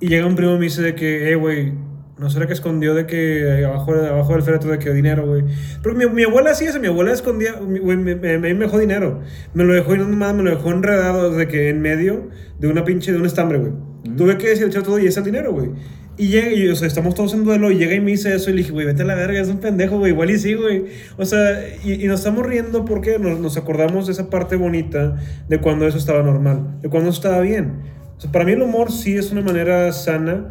Y 0.00 0.08
llega 0.08 0.26
un 0.26 0.36
primo 0.36 0.54
y 0.54 0.58
me 0.58 0.64
dice 0.64 0.80
de 0.82 0.94
que, 0.94 1.30
eh, 1.30 1.34
güey, 1.34 1.72
¿no 2.18 2.30
será 2.30 2.46
que 2.46 2.52
escondió 2.52 2.94
de 2.94 3.06
que 3.06 3.64
abajo, 3.64 3.94
abajo 3.94 4.32
del 4.32 4.42
féretro 4.42 4.70
de 4.70 4.78
que 4.78 4.92
dinero, 4.92 5.26
güey? 5.26 5.44
Pero 5.82 5.94
mi, 5.94 6.06
mi 6.06 6.24
abuela 6.24 6.54
sí 6.54 6.64
eso, 6.64 6.80
mi 6.80 6.88
abuela 6.88 7.12
escondía, 7.12 7.52
güey, 7.54 7.96
me, 7.96 8.14
me, 8.16 8.38
me 8.38 8.54
dejó 8.54 8.78
dinero. 8.78 9.20
Me 9.54 9.64
lo 9.64 9.74
dejó, 9.74 9.94
y 9.94 9.98
no 9.98 10.08
más, 10.08 10.34
me 10.34 10.42
lo 10.42 10.50
dejó 10.50 10.70
enredado 10.70 11.30
de 11.30 11.48
que 11.48 11.68
en 11.68 11.80
medio 11.80 12.28
de 12.58 12.68
una 12.68 12.84
pinche, 12.84 13.12
de 13.12 13.18
un 13.18 13.26
estambre, 13.26 13.58
güey. 13.58 13.72
Tuve 14.16 14.38
que 14.38 14.48
desechar 14.48 14.82
todo 14.82 14.98
y 14.98 15.06
ese 15.06 15.22
dinero, 15.22 15.52
güey. 15.52 15.70
Y 16.16 16.28
llega, 16.28 16.50
y, 16.50 16.66
o 16.68 16.74
sea, 16.74 16.88
estamos 16.88 17.14
todos 17.14 17.32
en 17.34 17.44
duelo 17.44 17.70
y 17.70 17.76
llega 17.76 17.94
y 17.94 18.00
me 18.00 18.10
dice 18.10 18.34
eso 18.34 18.50
y 18.50 18.54
le 18.54 18.58
dije, 18.58 18.72
güey, 18.72 18.84
vete 18.84 19.02
a 19.02 19.04
la 19.04 19.14
verga, 19.14 19.40
es 19.40 19.48
un 19.48 19.58
pendejo, 19.58 19.98
güey, 19.98 20.10
igual 20.10 20.30
y 20.30 20.38
sí, 20.38 20.54
güey. 20.54 20.86
O 21.16 21.24
sea, 21.24 21.60
y, 21.84 21.92
y 21.92 22.08
nos 22.08 22.20
estamos 22.20 22.44
riendo 22.44 22.84
porque 22.84 23.20
nos, 23.20 23.38
nos 23.38 23.56
acordamos 23.56 24.06
de 24.06 24.14
esa 24.14 24.28
parte 24.28 24.56
bonita 24.56 25.16
de 25.48 25.60
cuando 25.60 25.86
eso 25.86 25.96
estaba 25.96 26.24
normal, 26.24 26.80
de 26.82 26.88
cuando 26.88 27.10
eso 27.10 27.18
estaba 27.18 27.40
bien. 27.40 27.82
O 28.16 28.20
sea, 28.20 28.32
para 28.32 28.44
mí 28.44 28.52
el 28.52 28.62
humor 28.62 28.90
sí 28.90 29.16
es 29.16 29.30
una 29.30 29.42
manera 29.42 29.92
sana, 29.92 30.48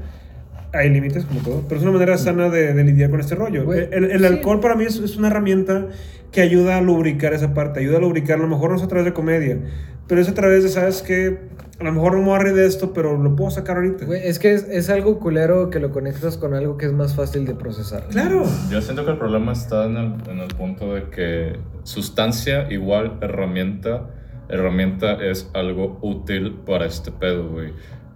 hay 0.74 0.90
límites 0.90 1.26
como 1.26 1.40
todo, 1.42 1.64
pero 1.68 1.80
es 1.80 1.84
una 1.84 1.94
manera 1.94 2.18
sana 2.18 2.50
de, 2.50 2.74
de 2.74 2.84
lidiar 2.84 3.10
con 3.10 3.20
este 3.20 3.36
rollo. 3.36 3.66
Güey, 3.66 3.88
el 3.92 4.06
el 4.06 4.20
sí. 4.20 4.26
alcohol 4.26 4.60
para 4.60 4.76
mí 4.76 4.86
es, 4.86 4.98
es 4.98 5.18
una 5.18 5.28
herramienta 5.28 5.88
que 6.32 6.42
ayuda 6.42 6.78
a 6.78 6.82
lubricar 6.82 7.34
esa 7.34 7.54
parte, 7.54 7.80
ayuda 7.80 7.98
a 7.98 8.02
lubricar, 8.02 8.38
a 8.38 8.42
lo 8.42 8.48
mejor 8.48 8.72
no 8.72 8.76
es 8.76 8.84
a 8.84 8.88
través 8.88 9.06
de 9.06 9.14
comedia, 9.14 9.60
pero 10.08 10.22
es 10.22 10.30
a 10.30 10.34
través 10.34 10.64
de, 10.64 10.70
¿sabes 10.70 11.02
qué? 11.02 11.40
A 11.80 11.84
lo 11.84 11.92
mejor 11.92 12.14
no 12.14 12.20
me 12.20 12.26
voy 12.26 12.36
a 12.36 12.40
reír 12.40 12.56
de 12.56 12.66
esto, 12.66 12.92
pero 12.92 13.16
lo 13.16 13.36
puedo 13.36 13.52
sacar 13.52 13.78
ahorita. 13.78 14.06
Güey, 14.06 14.28
es 14.28 14.40
que 14.40 14.54
es, 14.54 14.64
es 14.64 14.90
algo 14.90 15.20
culero 15.20 15.70
que 15.70 15.80
lo 15.80 15.92
conectas 15.92 16.36
con 16.36 16.56
algo 16.56 16.76
que 16.76 16.88
es 16.88 16.92
más 16.92 17.16
fácil 17.16 17.46
de 17.46 17.54
procesar. 17.54 18.08
Claro. 18.10 18.46
Yo 18.72 18.82
siento 18.82 19.06
que 19.06 19.12
el 19.12 19.18
problema 19.18 19.52
está 19.52 19.86
en 19.86 19.96
el, 19.96 20.14
en 20.28 20.40
el 20.40 20.48
punto 20.56 20.96
de 20.96 21.04
que 21.10 21.60
sustancia 21.84 22.72
igual 22.72 23.20
herramienta, 23.22 24.10
herramienta 24.50 25.24
es 25.24 25.52
algo 25.54 26.00
útil 26.02 26.62
para 26.66 26.88
este 26.88 27.12
pedo, 27.12 27.48
güey. 27.48 27.74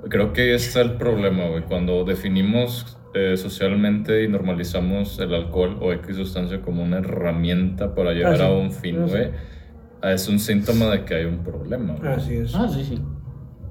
Creo 0.09 0.33
que 0.33 0.41
ahí 0.41 0.49
está 0.51 0.81
el 0.81 0.93
problema, 0.93 1.47
güey. 1.47 1.63
Cuando 1.63 2.03
definimos 2.03 2.97
eh, 3.13 3.35
socialmente 3.37 4.23
y 4.23 4.27
normalizamos 4.27 5.19
el 5.19 5.33
alcohol 5.33 5.77
o 5.81 5.91
X 5.93 6.15
sustancia 6.15 6.61
como 6.61 6.81
una 6.83 6.97
herramienta 6.99 7.93
para 7.93 8.13
llegar 8.13 8.37
sí. 8.37 8.43
a 8.43 8.49
un 8.49 8.71
fin, 8.71 8.97
Ah, 9.01 9.05
sí. 9.05 9.11
güey, 9.11 9.29
es 10.13 10.27
un 10.27 10.39
síntoma 10.39 10.85
de 10.87 11.03
que 11.05 11.15
hay 11.15 11.25
un 11.25 11.43
problema, 11.43 11.95
güey. 11.95 12.13
Así 12.13 12.35
es. 12.35 12.55
Ah, 12.55 12.67
sí, 12.67 12.83
sí. 12.83 13.01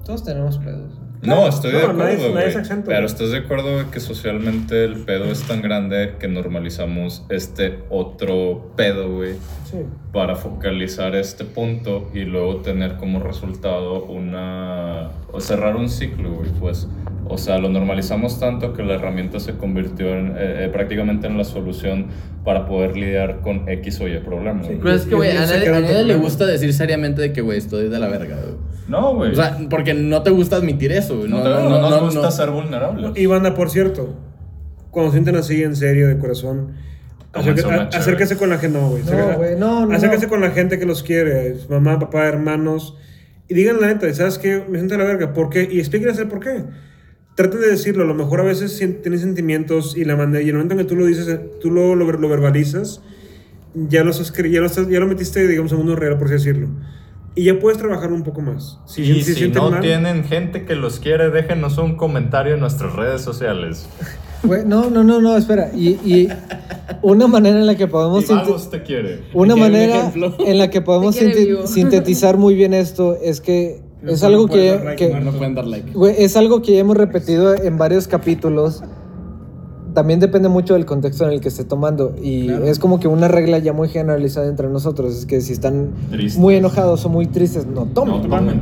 Todos 0.05 0.23
tenemos 0.23 0.57
pedos. 0.59 1.00
No, 1.21 1.47
estoy 1.47 1.71
de 1.71 1.77
No, 1.77 1.83
acuerdo, 1.89 2.03
nadie 2.03 2.25
es 2.25 2.31
güey. 2.31 2.47
exento, 2.47 2.85
Pero 2.89 3.05
estás 3.05 3.29
de 3.31 3.37
acuerdo 3.37 3.77
de 3.77 3.85
que 3.91 3.99
socialmente 3.99 4.83
el 4.83 4.95
pedo 5.05 5.25
es 5.25 5.43
tan 5.43 5.61
grande 5.61 6.15
que 6.19 6.27
normalizamos 6.27 7.23
este 7.29 7.79
otro 7.89 8.71
pedo, 8.75 9.09
güey, 9.17 9.33
Sí. 9.69 9.77
para 10.11 10.35
focalizar 10.35 11.15
este 11.15 11.45
punto 11.45 12.09
y 12.13 12.21
luego 12.21 12.57
tener 12.57 12.95
como 12.97 13.19
resultado 13.19 14.03
una. 14.05 15.11
o 15.31 15.39
cerrar 15.39 15.75
un 15.75 15.89
ciclo, 15.89 16.31
güey, 16.31 16.49
pues. 16.59 16.87
O 17.29 17.37
sea, 17.37 17.57
lo 17.59 17.69
normalizamos 17.69 18.39
tanto 18.39 18.73
que 18.73 18.83
la 18.83 18.95
herramienta 18.95 19.39
se 19.39 19.53
convirtió 19.55 20.09
en, 20.17 20.29
eh, 20.31 20.65
eh, 20.65 20.69
prácticamente 20.73 21.27
en 21.27 21.37
la 21.37 21.45
solución 21.45 22.07
para 22.43 22.65
poder 22.65 22.97
lidiar 22.97 23.39
con 23.41 23.69
X 23.69 24.01
o 24.01 24.07
Y 24.09 24.17
problema. 24.17 24.63
Sí. 24.63 24.77
Pero 24.81 24.93
es 24.95 25.05
que, 25.05 25.15
güey, 25.15 25.31
a 25.37 25.45
nadie, 25.45 25.69
a 25.69 25.79
nadie 25.79 26.03
le 26.03 26.15
gusta 26.15 26.45
decir 26.45 26.73
seriamente 26.73 27.21
de 27.21 27.31
que, 27.31 27.39
güey, 27.39 27.57
estoy 27.59 27.87
de 27.87 27.99
la 27.99 28.07
verga, 28.09 28.35
güey. 28.35 28.55
No, 28.91 29.15
güey. 29.15 29.31
O 29.31 29.35
sea, 29.35 29.57
porque 29.69 29.93
no 29.93 30.21
te 30.21 30.29
gusta 30.29 30.57
admitir 30.57 30.91
eso, 30.91 31.17
güey. 31.17 31.29
no, 31.29 31.37
No, 31.37 31.43
te- 31.43 31.49
no, 31.49 31.55
no 31.63 31.69
no, 31.69 31.79
nos 31.81 31.91
no, 31.91 32.01
gusta 32.05 32.21
no. 32.21 32.31
ser 32.31 32.49
vulnerables. 32.51 33.11
Y 33.15 33.25
banda, 33.25 33.53
por 33.55 33.69
cierto, 33.69 34.15
cuando 34.91 35.11
sienten 35.11 35.35
así 35.37 35.63
en 35.63 35.75
serio, 35.75 36.07
de 36.09 36.17
corazón, 36.17 36.73
acerca- 37.33 37.73
a- 37.75 37.97
acérquese 37.97 38.37
con 38.37 38.49
la 38.49 38.57
gente. 38.57 38.77
No, 38.77 38.89
güey. 38.89 39.03
No, 39.03 39.37
güey, 39.37 39.55
no, 39.57 39.85
no, 39.85 39.95
Acérquese 39.95 40.25
no. 40.25 40.29
con 40.29 40.41
la 40.41 40.51
gente 40.51 40.77
que 40.77 40.85
los 40.85 41.01
quiere, 41.03 41.55
mamá, 41.69 41.97
papá, 41.99 42.27
hermanos. 42.27 42.95
Y 43.47 43.53
digan 43.53 43.81
la 43.81 43.87
neta, 43.87 44.13
¿sabes 44.13 44.37
qué? 44.37 44.63
Me 44.69 44.77
siento 44.77 44.93
de 44.95 44.99
la 44.99 45.05
verga. 45.05 45.33
¿Por 45.33 45.49
qué? 45.49 45.67
Y 45.71 45.79
explíquenles 45.79 46.19
el 46.19 46.27
por 46.27 46.39
qué. 46.41 46.63
Traten 47.35 47.59
de 47.61 47.67
decirlo. 47.69 48.03
A 48.03 48.07
lo 48.07 48.13
mejor 48.13 48.41
a 48.41 48.43
veces 48.43 48.77
tienes 49.01 49.21
sentimientos 49.21 49.95
y 49.97 50.03
la 50.05 50.15
manera, 50.17 50.41
y 50.43 50.49
el 50.49 50.55
momento 50.55 50.73
en 50.73 50.79
que 50.79 50.83
tú 50.85 50.95
lo 50.95 51.05
dices, 51.05 51.27
eh, 51.29 51.39
tú 51.61 51.71
lo, 51.71 51.95
lo, 51.95 52.11
lo 52.11 52.29
verbalizas, 52.29 53.01
ya, 53.73 54.03
los 54.03 54.19
has 54.19 54.33
cre- 54.33 54.51
ya, 54.51 54.59
lo 54.59 54.67
ya 54.89 54.99
lo 54.99 55.07
metiste, 55.07 55.47
digamos, 55.47 55.71
en 55.71 55.77
mundo 55.77 55.95
real, 55.95 56.17
por 56.17 56.27
así 56.27 56.33
decirlo. 56.35 56.67
Y 57.35 57.45
ya 57.45 57.57
puedes 57.59 57.77
trabajar 57.77 58.11
un 58.11 58.23
poco 58.23 58.41
más. 58.41 58.77
Si, 58.85 59.03
y 59.03 59.23
si 59.23 59.33
si 59.33 59.47
no 59.49 59.71
mal- 59.71 59.79
tienen 59.81 60.23
gente 60.25 60.65
que 60.65 60.75
los 60.75 60.99
quiere, 60.99 61.29
déjenos 61.29 61.77
un 61.77 61.95
comentario 61.95 62.55
en 62.55 62.59
nuestras 62.59 62.93
redes 62.93 63.21
sociales. 63.21 63.87
No, 64.65 64.89
no, 64.89 65.03
no, 65.03 65.21
no, 65.21 65.37
espera. 65.37 65.71
Y, 65.73 65.89
y 66.03 66.27
una 67.01 67.27
manera 67.27 67.59
en 67.59 67.67
la 67.67 67.75
que 67.75 67.87
podemos... 67.87 68.25
Te 68.69 68.81
quiere. 68.83 69.21
Una 69.33 69.53
¿Quieren 69.53 69.53
un 69.53 69.59
manera 69.59 70.13
en 70.45 70.57
la 70.57 70.69
que 70.69 70.81
podemos 70.81 71.15
Te 71.15 71.31
sinte- 71.33 71.67
sintetizar 71.67 72.37
muy 72.37 72.55
bien 72.55 72.73
esto 72.73 73.15
es 73.21 73.39
que 73.39 73.81
No 74.01 74.11
es 74.11 74.23
algo 74.23 74.47
que, 74.47 74.79
like, 74.83 74.95
que-. 75.07 75.19
No 75.21 75.31
pueden 75.31 75.55
dar 75.55 75.65
like. 75.67 75.91
es 76.17 76.35
algo 76.35 76.61
que 76.61 76.73
ya 76.73 76.79
hemos 76.79 76.97
repetido 76.97 77.53
en 77.55 77.77
varios 77.77 78.07
capítulos. 78.07 78.83
También 79.93 80.19
depende 80.21 80.47
mucho 80.47 80.73
del 80.75 80.85
contexto 80.85 81.25
en 81.25 81.31
el 81.33 81.41
que 81.41 81.49
esté 81.49 81.63
tomando 81.65 82.15
y 82.21 82.47
Claro. 82.47 82.65
es 82.65 82.79
como 82.79 82.99
que 82.99 83.07
una 83.09 83.27
regla 83.27 83.57
ya 83.59 83.73
muy 83.73 83.89
generalizada 83.89 84.47
entre 84.47 84.69
nosotros 84.69 85.13
es 85.17 85.25
que 85.25 85.41
si 85.41 85.51
están 85.53 85.89
Tristes. 86.09 86.39
muy 86.39 86.55
enojados 86.55 87.03
o 87.05 87.09
muy 87.09 87.27
tristes 87.27 87.65
no 87.67 87.85
tomen 87.85 88.21
No 88.21 88.29
tomen. 88.29 88.61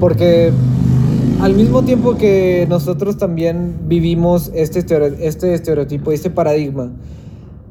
porque 0.00 0.50
al 1.40 1.54
mismo 1.54 1.82
tiempo 1.84 2.16
que 2.16 2.66
nosotros 2.68 3.16
también 3.16 3.76
vivimos 3.86 4.50
este, 4.54 4.80
estereo- 4.80 5.16
este 5.20 5.54
estereotipo, 5.54 6.10
este 6.12 6.30
paradigma, 6.30 6.90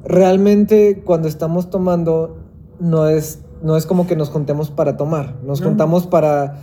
realmente 0.06 1.02
cuando 1.06 1.28
estamos 1.28 1.70
tomando 1.70 2.38
no 2.80 3.08
es, 3.10 3.40
no 3.62 3.76
es 3.76 3.86
como 3.86 4.08
que 4.08 4.16
nos 4.16 4.30
juntemos 4.30 4.70
para 4.72 4.96
tomar, 4.98 5.36
nos 5.46 5.60
No. 5.62 5.68
juntamos 5.68 6.08
para, 6.08 6.60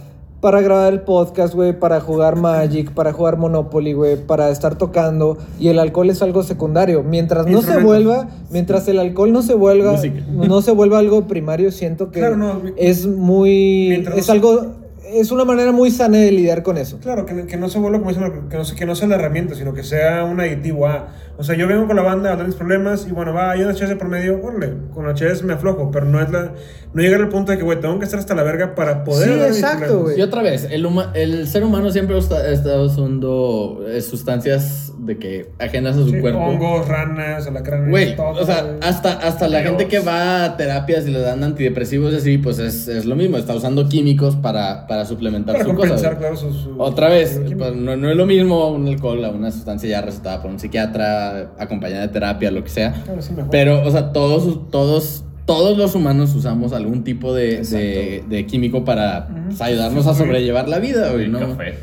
para 0.46 0.60
grabar 0.60 0.92
el 0.92 1.00
podcast, 1.00 1.54
güey, 1.54 1.76
para 1.76 2.00
jugar 2.00 2.36
Magic, 2.36 2.92
para 2.92 3.12
jugar 3.12 3.36
Monopoly, 3.36 3.94
güey, 3.94 4.14
para 4.14 4.48
estar 4.50 4.78
tocando 4.78 5.38
y 5.58 5.66
el 5.70 5.80
alcohol 5.80 6.08
es 6.08 6.22
algo 6.22 6.44
secundario. 6.44 7.02
Mientras 7.02 7.48
no 7.48 7.62
se 7.62 7.78
vuelva, 7.78 8.28
mientras 8.52 8.86
el 8.86 9.00
alcohol 9.00 9.32
no 9.32 9.42
se 9.42 9.54
vuelva, 9.54 9.90
Música. 9.94 10.20
no 10.30 10.62
se 10.62 10.70
vuelva 10.70 11.00
algo 11.00 11.26
primario, 11.26 11.72
siento 11.72 12.12
que 12.12 12.20
Claro, 12.20 12.36
no, 12.36 12.54
mi- 12.60 12.70
es 12.76 13.08
muy, 13.08 13.86
Mientras 13.88 14.16
es 14.18 14.30
algo 14.30 14.66
es 15.12 15.32
una 15.32 15.44
manera 15.44 15.72
muy 15.72 15.90
sana 15.90 16.18
de 16.18 16.30
lidiar 16.30 16.62
con 16.62 16.78
eso. 16.78 16.98
Claro, 17.00 17.26
que, 17.26 17.46
que 17.46 17.56
no 17.56 17.68
se 17.68 17.80
vuelva 17.80 17.98
como 17.98 18.10
dicen, 18.10 18.48
que 18.48 18.56
no, 18.56 18.62
que 18.76 18.86
no 18.86 18.94
sea 18.94 19.08
la 19.08 19.16
herramienta, 19.16 19.56
sino 19.56 19.72
que 19.74 19.82
sea 19.82 20.24
un 20.24 20.38
aditivo 20.40 20.86
a. 20.86 21.08
O 21.38 21.44
sea, 21.44 21.54
yo 21.56 21.66
vengo 21.68 21.86
con 21.86 21.96
la 21.96 22.02
banda 22.02 22.32
a 22.32 22.36
mis 22.44 22.54
problemas 22.54 23.06
y 23.08 23.12
bueno, 23.12 23.32
va, 23.34 23.50
hay 23.50 23.60
una 23.62 23.72
HS 23.74 23.94
por 23.96 24.08
medio, 24.08 24.40
órale, 24.42 24.72
con 24.94 25.06
la 25.06 25.12
HS 25.14 25.42
me 25.44 25.52
aflojo, 25.52 25.90
pero 25.90 26.06
no 26.06 26.20
es 26.20 26.30
la. 26.30 26.52
No 26.94 27.02
llegar 27.02 27.20
al 27.20 27.28
punto 27.28 27.52
de 27.52 27.58
que, 27.58 27.64
güey, 27.64 27.78
tengo 27.78 27.98
que 27.98 28.06
estar 28.06 28.18
hasta 28.18 28.34
la 28.34 28.42
verga 28.42 28.74
para 28.74 29.04
poder. 29.04 29.28
Sí, 29.28 29.34
exacto, 29.58 30.02
güey. 30.04 30.18
Y 30.18 30.22
otra 30.22 30.40
vez, 30.42 30.66
el, 30.70 30.86
huma- 30.86 31.10
el 31.14 31.46
ser 31.46 31.62
humano 31.62 31.90
siempre 31.90 32.16
está- 32.16 32.36
ha 32.36 32.50
estado 32.52 32.86
usando 32.86 33.84
eh, 33.86 34.00
sustancias 34.00 34.92
de 34.98 35.18
que 35.18 35.50
ajenas 35.58 35.96
a 35.96 36.00
su 36.04 36.10
Sí, 36.10 36.20
cuerpo. 36.20 36.38
hongos, 36.40 36.88
ranas, 36.88 37.46
alacranes, 37.46 37.90
Güey, 37.90 38.16
todo. 38.16 38.40
o 38.42 38.46
sea, 38.46 38.76
hasta, 38.80 39.12
hasta 39.12 39.46
la 39.46 39.60
gente 39.62 39.88
que 39.88 39.98
va 39.98 40.44
a 40.44 40.56
terapias 40.56 41.06
y 41.06 41.10
le 41.10 41.20
dan 41.20 41.44
antidepresivos 41.44 42.14
y 42.14 42.16
así, 42.16 42.38
pues 42.38 42.58
es, 42.58 42.88
es 42.88 43.04
lo 43.04 43.14
mismo, 43.14 43.36
está 43.36 43.54
usando 43.54 43.88
químicos 43.88 44.34
para, 44.36 44.86
para 44.86 45.04
suplementar 45.04 45.54
para 45.56 45.64
su 45.66 45.74
cosa. 45.74 45.88
compensar, 45.88 46.18
claro, 46.18 46.36
su, 46.36 46.50
su- 46.52 46.80
Otra 46.80 47.08
vez, 47.10 47.38
pues, 47.58 47.74
no, 47.76 47.94
no 47.96 48.10
es 48.10 48.16
lo 48.16 48.24
mismo 48.26 48.68
un 48.70 48.88
alcohol 48.88 49.22
a 49.24 49.30
una 49.30 49.50
sustancia 49.50 49.88
ya 49.90 50.00
recetada 50.00 50.40
por 50.40 50.50
un 50.50 50.58
psiquiatra, 50.58 51.25
acompañada 51.58 52.02
de 52.02 52.08
terapia, 52.08 52.50
lo 52.50 52.62
que 52.62 52.70
sea. 52.70 52.92
Claro, 53.04 53.22
sí, 53.22 53.32
mejor. 53.32 53.50
Pero, 53.50 53.86
o 53.86 53.90
sea, 53.90 54.12
todos, 54.12 54.70
todos, 54.70 55.24
todos 55.44 55.76
los 55.78 55.94
humanos 55.94 56.34
usamos 56.34 56.72
algún 56.72 57.04
tipo 57.04 57.34
de, 57.34 57.62
de, 57.62 58.24
de 58.28 58.46
químico 58.46 58.84
para 58.84 59.28
ayudarnos 59.60 60.06
a 60.06 60.14
sobrellevar 60.14 60.68
la 60.68 60.78
vida, 60.78 61.12
güey, 61.12 61.28
¿no? 61.28 61.40
café. 61.40 61.74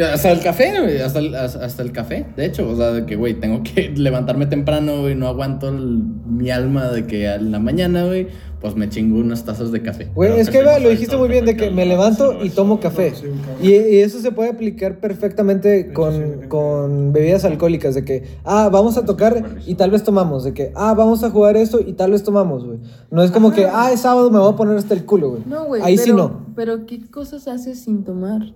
Hasta 0.00 0.30
el 0.32 0.40
café, 0.40 0.80
güey, 0.80 1.00
hasta 1.00 1.18
el, 1.18 1.34
hasta 1.34 1.82
el 1.82 1.92
café, 1.92 2.24
de 2.34 2.46
hecho, 2.46 2.66
o 2.66 2.74
sea, 2.76 2.92
de 2.92 3.04
que, 3.04 3.14
güey, 3.16 3.34
tengo 3.34 3.62
que 3.62 3.90
levantarme 3.96 4.46
temprano, 4.46 5.02
güey, 5.02 5.14
no 5.14 5.26
aguanto 5.28 5.68
el- 5.68 6.02
mi 6.26 6.50
alma 6.50 6.88
de 6.88 7.06
que 7.06 7.26
en 7.30 7.52
la 7.52 7.58
mañana, 7.58 8.06
güey, 8.06 8.28
pues 8.58 8.74
me 8.74 8.88
chingo 8.88 9.18
unas 9.18 9.44
tazas 9.44 9.70
de 9.70 9.82
café. 9.82 10.08
Güey, 10.14 10.38
es 10.38 10.48
que 10.48 10.62
lo 10.62 10.88
dijiste 10.88 11.16
muy 11.16 11.28
bien 11.28 11.44
de 11.44 11.56
que 11.56 11.70
me 11.70 11.84
levanto 11.84 12.42
y 12.42 12.48
tomo 12.50 12.80
café. 12.80 13.12
Y, 13.60 13.70
y 13.72 13.98
eso 13.98 14.20
se 14.20 14.30
puede 14.32 14.50
aplicar 14.50 14.98
perfectamente 15.00 15.92
con, 15.92 16.48
con 16.48 17.12
bebidas 17.12 17.44
alcohólicas, 17.44 17.94
de 17.94 18.04
que, 18.04 18.24
ah, 18.44 18.70
vamos 18.72 18.96
a 18.96 19.04
tocar 19.04 19.44
y 19.66 19.74
tal 19.74 19.90
vez 19.90 20.04
tomamos, 20.04 20.44
de 20.44 20.54
que, 20.54 20.72
ah, 20.74 20.94
vamos 20.94 21.22
a 21.24 21.30
jugar 21.30 21.56
esto 21.56 21.80
y 21.84 21.92
tal 21.94 22.12
vez 22.12 22.22
tomamos, 22.22 22.64
güey. 22.64 22.78
No 23.10 23.22
es 23.22 23.30
como 23.30 23.52
que, 23.52 23.66
ah, 23.66 23.90
es 23.92 24.00
sábado, 24.00 24.30
me 24.30 24.38
voy 24.38 24.52
a 24.52 24.56
poner 24.56 24.76
hasta 24.76 24.94
el 24.94 25.04
culo, 25.04 25.30
güey. 25.32 25.42
No, 25.44 25.66
güey. 25.66 25.82
Ahí 25.82 25.96
pero, 25.96 26.04
sí 26.06 26.12
no. 26.14 26.46
Pero, 26.56 26.86
¿qué 26.86 27.00
cosas 27.10 27.48
haces 27.48 27.80
sin 27.80 28.04
tomar? 28.04 28.54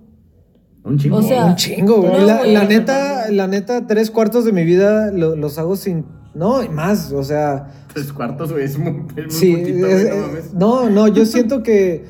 Un 0.86 0.98
chingo. 0.98 1.16
O 1.16 1.22
sea, 1.22 1.46
Un 1.46 1.56
chingo, 1.56 2.00
güey. 2.00 2.12
No, 2.20 2.44
la, 2.44 2.64
neta, 2.64 3.30
la 3.30 3.46
neta, 3.48 3.86
tres 3.86 4.10
cuartos 4.10 4.44
de 4.44 4.52
mi 4.52 4.64
vida 4.64 5.10
lo- 5.10 5.36
los 5.36 5.58
hago 5.58 5.76
sin... 5.76 6.06
No, 6.34 6.62
y 6.62 6.68
más, 6.68 7.12
o 7.12 7.22
sea... 7.24 7.68
Tres 7.92 8.12
cuartos, 8.12 8.52
güey, 8.52 8.64
es 8.64 8.78
muy, 8.78 8.92
muy 8.92 9.06
Sí, 9.30 9.56
poquito, 9.56 9.86
es- 9.86 10.04
güey, 10.04 10.42
no 10.54 10.84
no, 10.84 10.90
no, 10.90 11.08
yo 11.08 11.24
siento 11.26 11.62
que 11.62 12.04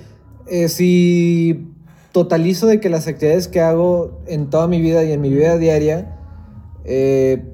eh, 0.49 0.69
si 0.69 1.69
totalizo 2.13 2.67
de 2.67 2.81
que 2.81 2.89
las 2.89 3.07
actividades 3.09 3.49
que 3.49 3.61
hago 3.61 4.21
en 4.27 4.51
toda 4.51 4.69
mi 4.69 4.81
vida 4.81 5.05
y 5.05 5.13
en 5.13 5.21
mi 5.21 5.31
vida 5.31 5.57
diaria, 5.59 6.17
eh, 6.85 7.53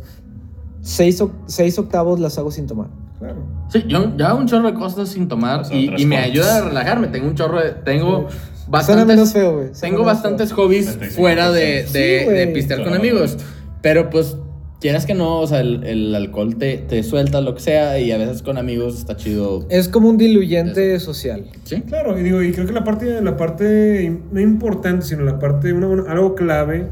seis, 0.81 1.23
seis 1.47 1.79
octavos 1.79 2.21
las 2.21 2.39
hago 2.39 2.51
sin 2.51 2.67
tomar. 2.67 2.89
Claro. 3.19 3.37
Sí, 3.69 3.85
yo, 3.87 4.17
yo 4.17 4.27
hago 4.27 4.39
un 4.41 4.47
chorro 4.47 4.67
de 4.69 4.75
cosas 4.75 5.09
sin 5.09 5.29
tomar 5.29 5.61
O 5.61 5.65
sea, 5.65 5.77
y, 5.77 6.05
me 6.07 6.17
ayuda 6.19 6.57
a 6.59 6.61
relajarme. 6.63 7.07
Tengo 7.09 7.29
un 7.29 7.35
chorro 7.35 7.61
de. 7.61 7.71
Tengo 7.73 8.27
bastantes. 8.69 9.07
menos 9.07 9.33
feo, 9.33 9.57
güey. 9.57 9.69
Tengo 9.81 10.05
bastantes 10.05 10.49
feo. 10.53 10.57
hobbies 10.65 10.89
75%. 10.99 11.11
fuera 11.11 11.51
de, 11.51 11.85
de, 11.93 12.25
Sí, 12.27 12.31
de 12.33 12.47
pistear 12.49 12.81
con 12.81 12.89
Claro. 12.93 13.01
amigos. 13.03 13.37
Pero 13.81 14.11
pues, 14.11 14.37
quieras 14.81 15.07
que 15.07 15.15
no, 15.15 15.39
o 15.41 15.47
sea, 15.47 15.61
el, 15.61 15.85
el 15.85 16.15
alcohol 16.15 16.57
te, 16.57 16.79
te 16.79 17.03
suelta 17.03 17.41
lo 17.41 17.55
que 17.55 17.61
sea 17.61 17.99
y 17.99 18.13
a 18.13 18.19
veces 18.19 18.43
con 18.43 18.59
amigos 18.59 18.99
está 18.99 19.17
chido. 19.17 19.67
Es 19.71 19.89
como 19.89 20.09
un 20.09 20.19
diluyente 20.19 20.99
social. 21.01 21.47
¿Sí? 21.65 21.83
Claro, 21.83 22.19
y 22.19 22.23
digo, 22.23 22.43
y 22.43 22.53
creo 22.53 22.67
que 22.67 22.73
la 22.73 22.85
parte, 22.85 23.21
la 23.23 23.37
parte 23.37 24.21
no 24.31 24.41
importante, 24.41 25.05
sino 25.07 25.23
la 25.23 25.39
parte, 25.39 25.73
una- 25.73 25.89
una- 25.89 26.11
algo 26.13 26.35
clave 26.35 26.87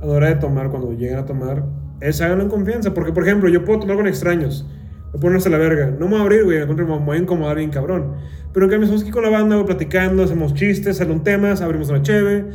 a 0.00 0.06
la 0.06 0.12
hora 0.12 0.28
de 0.28 0.36
tomar, 0.36 0.70
cuando 0.70 0.92
llegan 0.92 1.18
a 1.18 1.26
tomar, 1.26 1.64
es 2.00 2.20
háganlo 2.20 2.44
en 2.44 2.50
confianza. 2.50 2.94
Porque, 2.94 3.12
por 3.12 3.24
ejemplo, 3.24 3.48
yo 3.48 3.64
puedo 3.64 3.80
tomar 3.80 3.96
con 3.96 4.06
extraños, 4.06 4.64
me 5.12 5.18
puedo 5.18 5.36
hasta 5.36 5.50
la 5.50 5.58
verga, 5.58 5.86
no 5.90 6.06
me 6.06 6.12
voy 6.12 6.18
a 6.18 6.22
abrir, 6.22 6.44
güey, 6.44 6.58
al 6.58 6.66
contrario, 6.66 6.98
me 6.98 7.04
voy 7.04 7.16
a 7.16 7.20
incomodar 7.20 7.56
bien 7.56 7.70
cabrón. 7.70 8.14
Pero 8.52 8.66
en 8.66 8.70
cambio, 8.70 8.84
estamos 8.84 9.02
aquí 9.02 9.10
con 9.10 9.22
la 9.22 9.30
banda, 9.30 9.64
platicando, 9.64 10.22
hacemos 10.22 10.54
chistes, 10.54 10.96
salen 10.96 11.22
temas, 11.22 11.60
abrimos 11.60 11.88
una 11.90 12.02
cheve, 12.02 12.46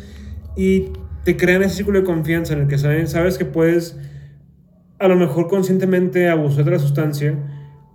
y 0.56 0.92
te 1.24 1.36
crean 1.38 1.64
ese 1.64 1.78
círculo 1.78 2.00
de 2.00 2.06
confianza 2.06 2.54
en 2.54 2.62
el 2.62 2.68
que 2.68 2.78
sabes 2.78 3.38
que 3.38 3.46
puedes, 3.46 3.98
a 5.00 5.08
lo 5.08 5.16
mejor 5.16 5.48
conscientemente, 5.48 6.30
abusar 6.30 6.66
de 6.66 6.72
la 6.72 6.80
sustancia 6.80 7.38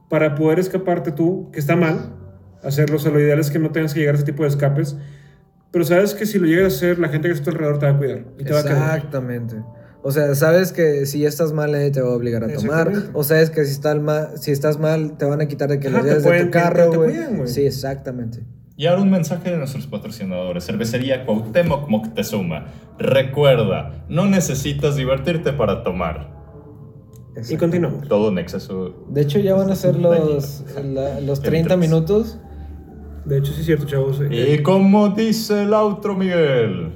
para 0.08 0.34
poder 0.34 0.58
escaparte 0.58 1.12
tú, 1.12 1.50
que 1.52 1.60
está 1.60 1.76
mal, 1.76 2.14
hacerlo. 2.62 2.96
O 2.96 2.98
sea, 2.98 3.12
lo 3.12 3.20
ideal 3.20 3.38
es 3.38 3.50
que 3.50 3.58
no 3.58 3.70
tengas 3.70 3.94
que 3.94 4.00
llegar 4.00 4.14
a 4.14 4.18
ese 4.18 4.26
tipo 4.26 4.42
de 4.42 4.48
escapes, 4.48 4.96
pero 5.70 5.84
sabes 5.84 6.14
que 6.14 6.26
si 6.26 6.38
lo 6.38 6.46
llegas 6.46 6.74
a 6.74 6.76
hacer, 6.76 6.98
la 6.98 7.08
gente 7.08 7.28
que 7.28 7.34
está 7.34 7.50
a 7.50 7.52
tu 7.52 7.56
alrededor 7.56 7.78
te 7.78 7.86
va 7.86 7.92
a 7.92 7.98
cuidar 7.98 8.24
y 8.38 8.44
te 8.44 8.52
va 8.52 8.58
a. 8.58 8.96
Exactamente. 8.96 9.56
O 10.02 10.10
sea, 10.12 10.34
sabes 10.34 10.72
que 10.72 11.04
si 11.04 11.20
ya 11.20 11.28
estás 11.28 11.52
mal, 11.52 11.72
nadie 11.72 11.90
te 11.90 12.00
va 12.00 12.08
a 12.08 12.14
obligar 12.14 12.42
a 12.44 12.48
tomar. 12.54 12.90
O 13.12 13.22
sabes 13.22 13.50
que 13.50 13.64
si, 13.66 13.72
estás 13.72 14.00
mal, 14.00 14.30
si 14.36 14.50
estás 14.50 14.78
mal, 14.78 15.18
te 15.18 15.26
van 15.26 15.40
a 15.42 15.46
quitar 15.48 15.68
de 15.68 15.78
que 15.78 15.88
Ajá, 15.88 15.98
lo 15.98 16.04
te 16.04 16.20
lleves 16.20 16.44
tu 16.46 16.50
carro, 16.50 16.92
güey. 16.92 17.14
Sí, 17.46 17.66
exactamente. 17.66 18.42
Y 18.76 18.86
ahora 18.86 19.02
un 19.02 19.10
mensaje 19.10 19.50
de 19.50 19.58
nuestros 19.58 19.86
patrocinadores. 19.86 20.64
Cervecería 20.64 21.26
Cuauhtémoc 21.26 21.88
Moctezuma. 21.90 22.68
Recuerda, 22.98 24.04
no 24.08 24.24
necesitas 24.24 24.96
divertirte 24.96 25.52
para 25.52 25.82
tomar. 25.82 26.30
Y 27.48 27.56
continuamos. 27.58 28.08
Todo 28.08 28.30
en 28.30 28.38
exceso. 28.38 29.04
De 29.10 29.20
hecho, 29.20 29.38
ya 29.38 29.54
van 29.54 29.70
a 29.70 29.76
ser 29.76 29.96
los, 29.96 30.64
la- 30.82 31.20
los 31.20 31.40
30 31.42 31.76
minutos. 31.76 32.38
De 33.26 33.36
hecho, 33.38 33.52
sí 33.52 33.60
es 33.60 33.66
cierto, 33.66 33.84
chavos. 33.86 34.20
eh, 34.22 34.56
Y 34.58 34.62
como 34.62 35.10
dice 35.10 35.64
el 35.64 35.74
outro, 35.74 36.16
Miguel. 36.16 36.94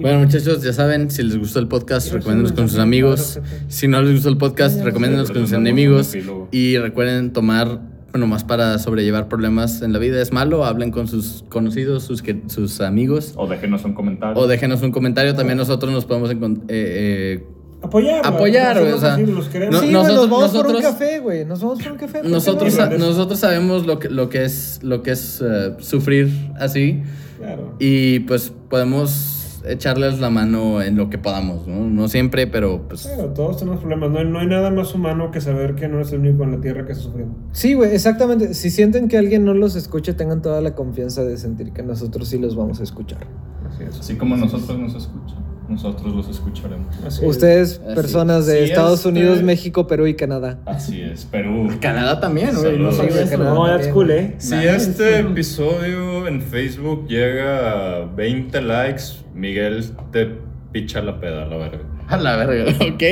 Bueno, 0.00 0.18
muchachos, 0.20 0.62
ya 0.62 0.72
saben, 0.72 1.10
si 1.10 1.22
les 1.22 1.36
gustó 1.38 1.58
el 1.60 1.68
podcast, 1.68 2.12
recomiéndenos 2.12 2.52
con 2.52 2.68
sus 2.68 2.78
amigos. 2.78 3.40
Si 3.68 3.86
no 3.88 4.02
les 4.02 4.14
gustó 4.14 4.28
el 4.28 4.36
podcast, 4.36 4.80
recomiéndenos 4.82 5.30
con 5.30 5.42
sus 5.42 5.52
enemigos. 5.52 6.12
Y 6.50 6.76
recuerden 6.78 7.32
tomar, 7.32 7.80
bueno, 8.10 8.26
más 8.26 8.44
para 8.44 8.78
sobrellevar 8.78 9.28
problemas 9.28 9.82
en 9.82 9.92
la 9.92 9.98
vida. 9.98 10.20
Es 10.20 10.32
malo, 10.32 10.64
hablen 10.64 10.90
con 10.90 11.06
sus 11.08 11.44
conocidos, 11.48 12.02
sus, 12.04 12.22
que- 12.22 12.42
sus 12.48 12.80
amigos. 12.80 13.34
O 13.36 13.46
déjenos 13.46 13.84
un 13.84 13.94
comentario. 13.94 14.40
O 14.40 14.46
déjenos 14.46 14.82
un 14.82 14.90
comentario. 14.90 15.34
También 15.34 15.58
nosotros 15.58 15.92
nos 15.92 16.04
podemos 16.04 16.30
encon- 16.30 16.62
eh, 16.68 17.38
eh, 17.40 17.46
Apoyar. 17.82 18.26
Apoyar, 18.26 18.80
güey, 18.80 18.92
o 18.92 18.98
sea, 18.98 19.18
los 19.18 19.46
queremos. 19.48 19.74
No, 19.74 19.80
sí, 19.82 19.90
nosotros- 19.92 20.16
nos 20.16 20.30
vamos 20.30 20.50
por 20.52 20.66
un 20.66 20.72
nosotros- 20.72 20.92
café, 20.98 21.18
güey. 21.20 21.44
Nos 21.44 21.60
vamos 21.60 21.82
por 21.82 21.92
un 21.92 21.98
café. 21.98 22.12
¿por 22.14 22.22
qué 22.22 22.28
nosotros, 22.30 22.76
no? 22.78 22.98
nosotros 22.98 23.38
sabemos 23.38 23.86
lo 23.86 23.98
que, 23.98 24.08
lo 24.08 24.28
que 24.30 24.44
es, 24.44 24.80
lo 24.82 25.02
que 25.02 25.10
es 25.12 25.42
eh, 25.46 25.72
sufrir 25.80 26.30
así. 26.58 27.02
Claro. 27.38 27.76
Y 27.78 28.20
pues 28.20 28.50
podemos 28.70 29.43
echarles 29.66 30.20
la 30.20 30.30
mano 30.30 30.82
en 30.82 30.96
lo 30.96 31.10
que 31.10 31.18
podamos, 31.18 31.66
¿no? 31.66 31.88
No 31.88 32.08
siempre, 32.08 32.46
pero 32.46 32.86
pues... 32.88 33.02
Claro, 33.06 33.30
todos 33.30 33.58
tenemos 33.58 33.80
problemas. 33.80 34.10
No 34.10 34.18
hay, 34.18 34.24
no 34.26 34.38
hay 34.40 34.46
nada 34.46 34.70
más 34.70 34.94
humano 34.94 35.30
que 35.30 35.40
saber 35.40 35.74
que 35.74 35.88
no 35.88 35.96
eres 35.96 36.12
el 36.12 36.20
único 36.20 36.44
en 36.44 36.52
la 36.52 36.60
tierra 36.60 36.84
que 36.86 36.92
está 36.92 37.04
sufriendo. 37.04 37.34
Sí, 37.52 37.74
güey, 37.74 37.94
exactamente. 37.94 38.54
Si 38.54 38.70
sienten 38.70 39.08
que 39.08 39.16
alguien 39.18 39.44
no 39.44 39.54
los 39.54 39.76
escucha, 39.76 40.16
tengan 40.16 40.42
toda 40.42 40.60
la 40.60 40.74
confianza 40.74 41.24
de 41.24 41.36
sentir 41.36 41.72
que 41.72 41.82
nosotros 41.82 42.28
sí 42.28 42.38
los 42.38 42.56
vamos 42.56 42.80
a 42.80 42.82
escuchar. 42.82 43.26
Así 43.68 43.82
es. 43.84 43.98
Así 44.00 44.14
como 44.16 44.36
nosotros 44.36 44.78
nos 44.78 44.94
escuchan, 44.94 45.38
nosotros 45.68 46.14
los 46.14 46.28
escucharemos. 46.28 46.94
Así 47.04 47.22
es. 47.24 47.28
Ustedes, 47.30 47.80
Así 47.84 47.94
personas 47.94 48.46
de 48.46 48.58
Sí, 48.58 48.64
Estados 48.70 48.98
este- 49.00 49.08
Unidos, 49.08 49.42
México, 49.42 49.86
Perú 49.86 50.06
y 50.06 50.14
Canadá. 50.14 50.60
Así 50.66 51.00
es, 51.00 51.24
Perú. 51.24 51.68
Canadá 51.80 52.20
también, 52.20 52.50
güey. 52.54 52.78
No 52.78 52.92
Sí. 52.92 53.00
Canadá. 53.30 53.54
No, 53.54 53.66
that's 53.66 53.88
cool, 53.88 54.10
¿eh? 54.10 54.34
Si 54.38 54.54
Nice. 54.54 54.76
este 54.76 55.18
episodio 55.20 56.28
en 56.28 56.40
Facebook 56.42 57.06
llega 57.08 58.02
a 58.02 58.04
20 58.06 58.60
likes, 58.60 59.02
Miguel 59.34 59.84
te 60.12 60.38
picha 60.72 61.02
la 61.02 61.20
peda, 61.20 61.46
la 61.46 61.56
verga. 61.56 61.80
A 62.08 62.16
la 62.16 62.36
verga, 62.36 62.72
ok. 62.94 63.02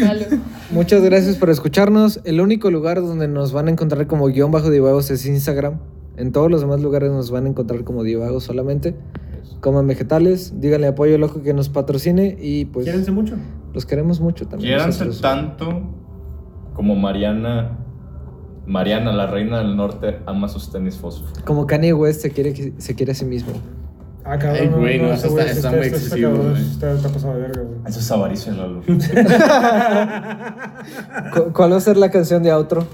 Salud. 0.00 0.38
Muchas 0.70 1.02
gracias 1.02 1.36
por 1.36 1.50
escucharnos. 1.50 2.20
El 2.24 2.40
único 2.40 2.70
lugar 2.70 3.00
donde 3.00 3.28
nos 3.28 3.52
van 3.52 3.68
a 3.68 3.70
encontrar 3.70 4.06
como 4.06 4.26
guion 4.28 4.50
bajo 4.50 4.70
divagos 4.70 5.10
es 5.10 5.26
Instagram. 5.26 5.78
En 6.16 6.32
todos 6.32 6.50
los 6.50 6.60
demás 6.60 6.80
lugares 6.82 7.10
nos 7.10 7.30
van 7.30 7.46
a 7.46 7.48
encontrar 7.48 7.82
como 7.84 8.02
divagos 8.02 8.44
solamente. 8.44 8.94
Coman 9.60 9.86
vegetales, 9.86 10.60
díganle 10.60 10.86
a 10.88 10.94
Pollo 10.94 11.18
Loco 11.18 11.42
que 11.42 11.52
nos 11.54 11.68
patrocine 11.68 12.36
y 12.40 12.66
pues 12.66 12.86
Quédense 12.86 13.10
mucho. 13.10 13.36
los 13.74 13.84
queremos 13.86 14.20
mucho 14.20 14.46
también. 14.46 14.70
Quiéranse 14.74 15.04
nosotros. 15.06 15.20
tanto 15.22 15.82
como 16.74 16.94
Mariana. 16.96 17.78
Mariana, 18.66 19.12
la 19.12 19.26
reina 19.26 19.58
del 19.58 19.76
norte, 19.76 20.18
ama 20.26 20.48
sus 20.48 20.70
tenis 20.70 20.96
fósforo. 20.96 21.32
Como 21.44 21.66
Kanye 21.66 21.92
West 21.92 22.20
se 22.22 22.30
quiere, 22.30 22.74
se 22.78 22.94
quiere 22.94 23.12
a 23.12 23.14
sí 23.14 23.24
mismo. 23.24 23.52
Ah, 24.24 24.38
cabrón. 24.38 24.56
Ay, 24.60 24.68
güey, 24.68 24.98
no, 25.00 25.12
eso 25.12 25.26
está- 25.28 25.50
está 25.50 25.70
muy 25.70 25.86
excesivo, 25.86 26.32
cabrón, 26.32 26.50
güey. 26.52 26.62
Está, 26.70 26.92
está 26.92 27.08
pasado 27.08 27.34
de 27.34 27.40
verga, 27.40 27.62
güey. 27.62 27.78
Eso 27.86 28.00
es 28.00 28.10
avaricia, 28.10 28.52
Lalo. 28.52 28.82
¿Cu- 31.34 31.52
¿Cuál 31.52 31.72
va 31.72 31.76
a 31.76 31.80
ser 31.80 31.96
la 31.96 32.10
canción 32.10 32.42
de 32.42 32.52
outro? 32.52 32.86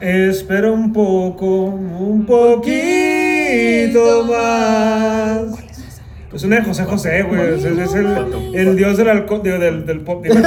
Espera 0.00 0.72
un 0.72 0.92
poco, 0.92 1.46
un 1.66 2.26
poquito 2.26 4.24
más. 4.24 5.61
Es 6.34 6.42
una 6.44 6.56
de 6.56 6.62
José 6.62 6.84
José, 6.84 7.22
güey. 7.24 7.40
Es, 7.58 7.64
es 7.64 7.94
el, 7.94 8.06
el 8.54 8.76
dios 8.76 8.96
del 8.96 9.08
alcohol, 9.10 9.40
digo, 9.44 9.58
del, 9.58 9.84
del 9.86 10.00
pop. 10.00 10.22
digo. 10.24 10.34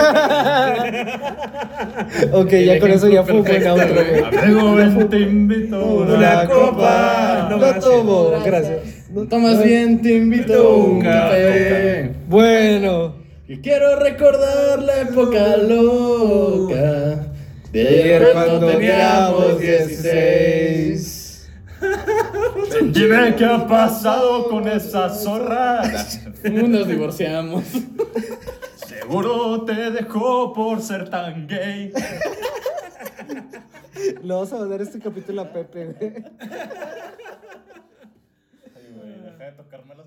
Ok, 2.32 2.52
ya 2.52 2.80
con 2.80 2.92
eso 2.92 3.08
ya 3.10 3.24
fue 3.24 3.34
un 3.36 3.44
buen 3.44 3.68
outro. 3.68 4.02
Amigo, 4.42 4.76
ven, 4.76 5.10
te 5.10 5.20
invito 5.20 5.76
a 5.76 6.16
Una 6.16 6.46
copa. 6.48 7.48
No, 7.50 7.58
No 7.58 7.60
gracias. 7.62 7.84
tomo, 7.86 8.32
gracias. 8.44 8.78
No- 9.12 9.24
Tomas 9.28 9.64
bien, 9.64 10.02
te 10.02 10.14
invito 10.16 10.76
un 10.78 10.96
Un 10.98 11.02
café. 11.02 12.12
Bueno. 12.28 13.16
Y 13.48 13.58
quiero 13.58 14.00
recordar 14.00 14.82
la 14.82 15.02
época 15.02 15.58
loca 15.58 17.28
de 17.72 17.88
ayer 17.88 18.28
cuando 18.34 18.68
teníamos 18.68 19.60
16. 19.60 20.85
Dime 22.82 23.36
qué 23.36 23.46
ha 23.46 23.66
pasado 23.68 24.50
con 24.50 24.68
esa 24.68 25.10
zorra. 25.10 25.82
Nos 26.44 26.88
divorciamos. 26.88 27.64
Seguro 28.76 29.64
te 29.66 29.92
dejó 29.92 30.54
por 30.54 30.82
ser 30.82 31.10
tan 31.10 31.48
gay. 31.48 31.94
Le 34.22 34.34
vamos 34.34 34.52
a 34.52 34.58
mandar 34.58 34.82
este 34.82 35.00
capítulo 35.00 35.42
a 35.42 35.54
Pepe, 35.54 35.86
güey. 35.86 36.14
Ay, 38.76 38.94
güey, 38.94 39.22
deja 39.22 39.44
de 39.46 39.52
tocarme 39.54 39.96
las. 39.96 40.05